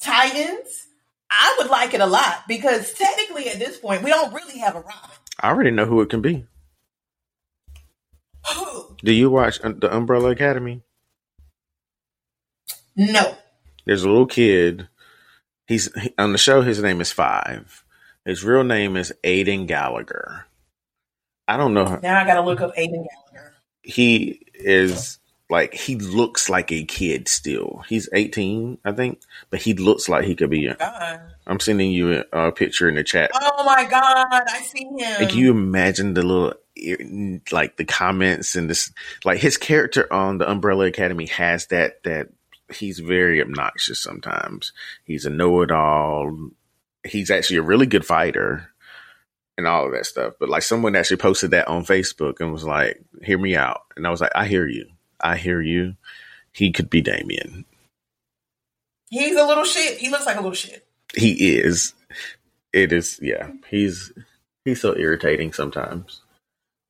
[0.00, 0.87] Titans,
[1.30, 4.74] I would like it a lot because technically at this point we don't really have
[4.76, 5.10] a Robin.
[5.40, 6.46] I already know who it can be.
[8.54, 8.96] Who?
[9.02, 10.82] Do you watch uh, the Umbrella Academy?
[12.96, 13.36] no.
[13.84, 14.88] There's a little kid.
[15.66, 16.60] He's he, on the show.
[16.60, 17.84] His name is Five.
[18.24, 20.44] His real name is Aidan Gallagher.
[21.46, 21.98] I don't know.
[22.02, 23.54] Now I gotta look up Aidan Gallagher.
[23.82, 25.18] He is
[25.50, 27.82] like he looks like a kid still.
[27.88, 29.20] He's 18, I think,
[29.50, 30.68] but he looks like he could be.
[30.68, 31.20] God.
[31.46, 33.30] I'm sending you a, a picture in the chat.
[33.34, 35.20] Oh my God, I see him.
[35.20, 36.54] Like, can you imagine the little
[37.50, 38.92] like the comments and this
[39.24, 42.28] like his character on the Umbrella Academy has that that
[42.72, 44.72] he's very obnoxious sometimes.
[45.04, 46.50] He's a know-it-all.
[47.04, 48.70] He's actually a really good fighter
[49.56, 50.34] and all of that stuff.
[50.38, 54.06] But like someone actually posted that on Facebook and was like, "Hear me out." And
[54.06, 54.86] I was like, "I hear you.
[55.20, 55.96] I hear you."
[56.52, 57.64] He could be Damian.
[59.10, 59.98] He's a little shit.
[59.98, 60.86] He looks like a little shit.
[61.16, 61.94] He is.
[62.72, 63.18] It is.
[63.22, 63.50] Yeah.
[63.70, 64.12] He's
[64.64, 66.20] he's so irritating sometimes,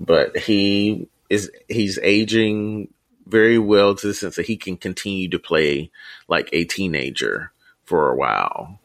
[0.01, 1.51] but he is.
[1.69, 2.93] He's aging
[3.27, 5.91] very well to the sense that he can continue to play
[6.29, 7.53] like a teenager
[7.85, 8.81] for a while,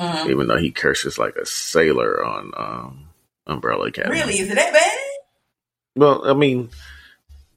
[0.00, 0.28] Mhm.
[0.30, 3.08] even though he curses like a sailor on um,
[3.46, 4.18] Umbrella Academy.
[4.18, 4.38] Really?
[4.40, 4.98] Is it that bad?
[5.96, 6.70] Well, I mean,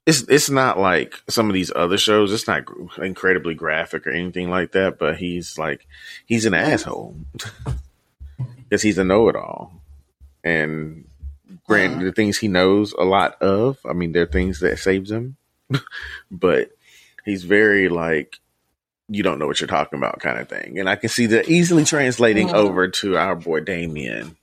[0.07, 2.33] it's it's not like some of these other shows.
[2.33, 2.63] It's not
[2.97, 4.97] incredibly graphic or anything like that.
[4.97, 5.85] But he's like
[6.25, 7.15] he's an asshole
[8.63, 9.71] because he's a know-it-all,
[10.43, 11.05] and
[11.67, 12.03] granted, Mhm.
[12.05, 13.77] the things he knows a lot of.
[13.87, 15.35] I mean, there are things that saves him,
[16.31, 16.71] but
[17.25, 18.39] he's very like
[19.09, 20.79] you don't know what you're talking about kind of thing.
[20.79, 24.35] And I can see that easily translating over to our boy Damian.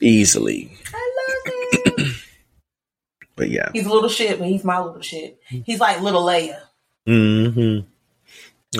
[0.00, 1.07] Easily, I love it.
[3.38, 3.70] But yeah.
[3.72, 5.40] he's a little shit, but he's my little shit.
[5.46, 6.60] He's like little Leia.
[7.06, 7.86] Mm-hmm.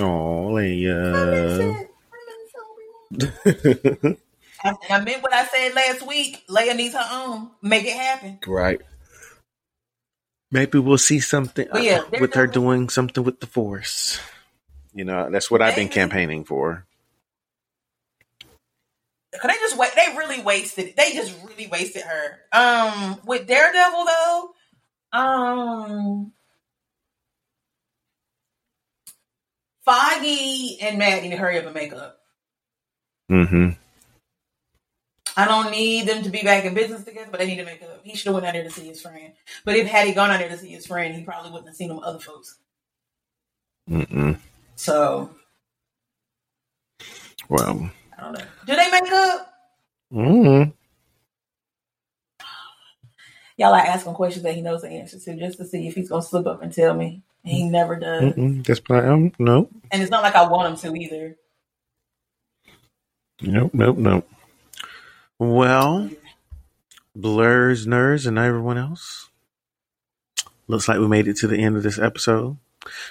[0.03, 1.87] Oh, Leia.
[4.91, 6.45] I meant what I said last week.
[6.51, 7.51] Leia needs her own.
[7.63, 8.39] Make it happen.
[8.47, 8.83] right.
[10.51, 14.19] Maybe we'll see something yeah, uh, with her doing something with the Force.
[14.95, 16.87] You know, that's what I've been campaigning for.
[19.33, 19.91] Cause they just wait.
[19.95, 20.95] They really wasted.
[20.97, 22.39] They just really wasted her.
[22.53, 24.55] Um, with Daredevil though,
[25.13, 26.33] um,
[29.85, 32.21] Foggy and Matt need to hurry up and make up.
[33.31, 33.71] Mm-hmm.
[35.37, 37.83] I don't need them to be back in business together, but they need to make
[37.83, 38.01] up.
[38.03, 39.33] He should have went out there to see his friend.
[39.65, 41.77] But if had he gone out there to see his friend, he probably wouldn't have
[41.77, 42.59] seen them other folks.
[43.89, 44.39] Mm-mm.
[44.75, 45.31] So
[47.49, 47.91] Well.
[48.19, 48.45] I don't know.
[48.67, 49.55] Do they make up?
[50.13, 50.71] Mm-hmm.
[53.57, 56.09] Y'all are asking questions that he knows the answer to just to see if he's
[56.09, 57.23] gonna slip up and tell me.
[57.45, 58.35] And he never does.
[58.35, 58.67] Mm-mm.
[58.67, 59.69] That's not, um, no.
[59.91, 61.37] And it's not like I want him to either.
[63.41, 64.29] Nope, nope, nope.
[65.39, 66.11] Well,
[67.17, 69.29] Blerds, Nerds, and everyone else.
[70.67, 72.57] Looks like we made it to the end of this episode.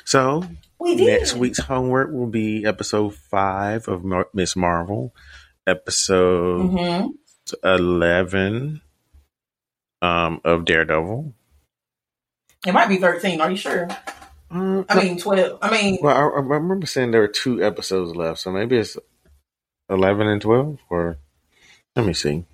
[0.05, 0.43] So,
[0.79, 1.07] We did.
[1.07, 4.55] next week's homework will be episode five of Ms.
[4.55, 5.13] Marvel,
[5.65, 7.07] episode hmm
[7.63, 8.81] 11
[10.01, 11.33] um, of Daredevil.
[12.65, 13.41] It might be 13.
[13.41, 13.87] Are you sure?
[14.51, 15.59] Uh, I mean, 12.
[15.61, 18.97] I mean, well, I, I remember saying there were two episodes left, so maybe it's
[19.89, 21.17] 11 and 12, or
[21.95, 22.45] let me see.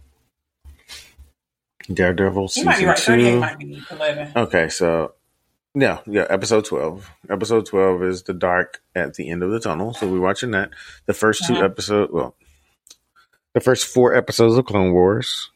[1.92, 2.98] Daredevil season might be right.
[2.98, 3.40] two.
[3.40, 3.84] might be
[4.36, 5.14] Okay, so
[5.76, 7.10] yeah, yeah, episode 12.
[7.30, 10.70] Episode 12 is the dark at the end of the tunnel, so we're watching that.
[11.06, 11.66] The first two Uh-huh.
[11.66, 12.36] episodes, well,
[13.54, 15.50] the first four episodes of Clone Wars.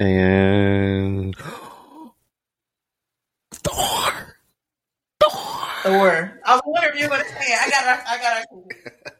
[0.00, 1.36] And
[3.52, 4.12] Thor.
[5.20, 5.30] Thor.
[5.82, 6.40] Thor.
[6.44, 7.58] I was wondering if you were going to say it.
[7.60, 8.46] I got I got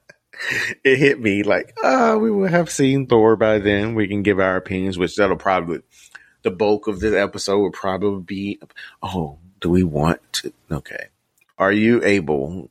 [0.85, 3.95] It hit me like, oh, we will have seen Thor by then.
[3.95, 5.83] We can give our opinions, which that'll probably
[6.43, 8.61] the bulk of this episode will probably be.
[9.03, 10.53] Oh, do we want to?
[10.71, 11.07] Okay,
[11.59, 12.71] are you able?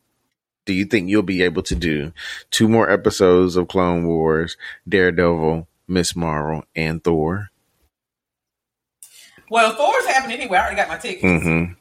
[0.65, 2.14] Do you think you'll be able to do
[2.52, 4.57] two more episodes of Clone Wars,
[4.88, 6.15] Daredevil, Ms.
[6.15, 7.49] Marvel, and Thor?
[9.49, 10.57] Well, Thor's happening anyway.
[10.57, 11.23] I already got my tickets.
[11.23, 11.73] Mm-hmm.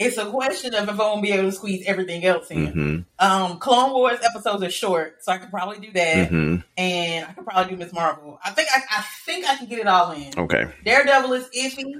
[0.00, 2.66] It's a question of if I won't be able to squeeze everything else in.
[2.66, 3.00] Mm-hmm.
[3.24, 6.56] Um, Clone Wars episodes are short, so I could probably do that, Mm-hmm.
[6.78, 7.92] and I could probably do Ms.
[7.92, 8.38] Marvel.
[8.44, 10.32] I think I, I think I can get it all in.
[10.38, 10.68] Okay.
[10.84, 11.92] Daredevil is iffy,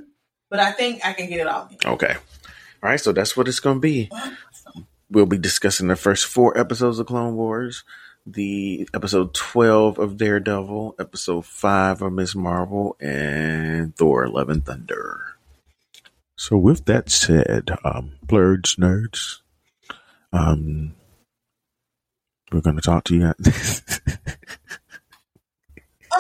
[0.49, 1.77] but I think I can get it all in.
[1.93, 2.15] Okay.
[2.83, 2.99] All right.
[2.99, 4.11] So that's what it's going to be.
[5.11, 7.85] We'll be discussing the first four episodes of Clone Wars,
[8.27, 12.35] the episode 12 of Daredevil, episode 5 of Ms.
[12.37, 15.21] Marvel, and Thor Love and Thunder.
[16.41, 19.41] So, with that said, um, nerds,
[20.33, 20.95] um,
[22.51, 23.25] we're going to talk to you.
[23.27, 23.53] I'm trying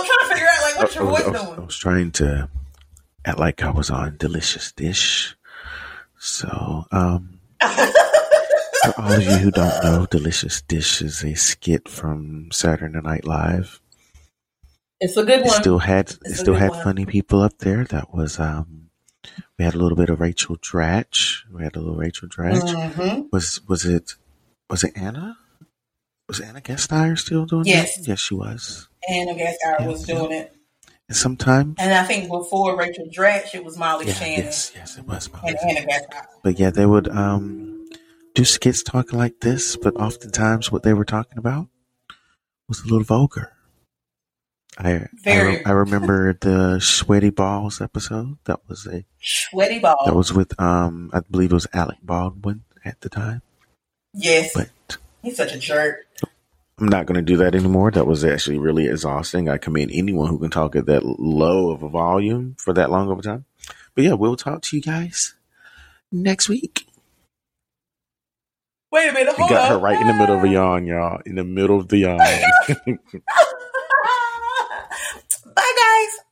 [0.04, 2.50] to figure out like what's your voice I was, I was trying to
[3.24, 5.34] act like I was on Delicious Dish.
[6.18, 12.50] So, um, for all of you who don't know, Delicious Dish is a skit from
[12.52, 13.80] Saturday Night Live.
[15.00, 15.62] It's a good It one.
[15.62, 16.84] still had It's a still had one.
[16.84, 17.84] funny people up there.
[17.84, 18.79] That was um,
[19.58, 21.42] we had a little bit of Rachel Dratch.
[21.52, 22.92] We had a little Rachel Dratch.
[22.94, 24.14] hmm Was was it
[24.68, 25.36] was it Anna?
[26.28, 27.68] Was Anna Gasteyer still doing it?
[27.68, 27.96] Yes.
[27.96, 28.06] that?
[28.08, 28.88] Yes, she was.
[29.08, 30.54] And I guess I was doing it.
[31.08, 34.96] And sometimes, And I think before Rachel Dratch, it was Molly yeah, Shannon yes, yes,
[34.96, 35.26] it was.
[35.26, 35.56] and Molly.
[35.68, 36.24] Anna Gasteyer.
[36.44, 37.88] But yeah, they would um
[38.34, 41.66] do skits talking like this, but oftentimes what they were talking about
[42.68, 43.52] was a little vulgar.
[44.78, 45.56] I I, Very.
[45.56, 48.38] re- I remember the sweaty balls episode.
[48.44, 49.96] That was a Sweaty ball.
[50.06, 53.42] that was with um I believe it was Alec Baldwin at the time.
[54.14, 54.52] yes.
[54.54, 54.70] But
[55.22, 55.96] He's such a jerk.
[56.78, 57.90] I'm not going to do that anymore.
[57.90, 59.50] That was actually really exhausting.
[59.50, 63.10] I commend anyone who can talk at that low of a volume for that long
[63.10, 63.44] of a time.
[63.94, 65.34] But yeah, we'll talk to you guys
[66.10, 66.86] next week.
[68.90, 71.20] Wait a minute, I hold got her right in the middle of a yawn, y'all.
[71.26, 72.18] In the middle of the yawn.
[75.80, 76.29] guys.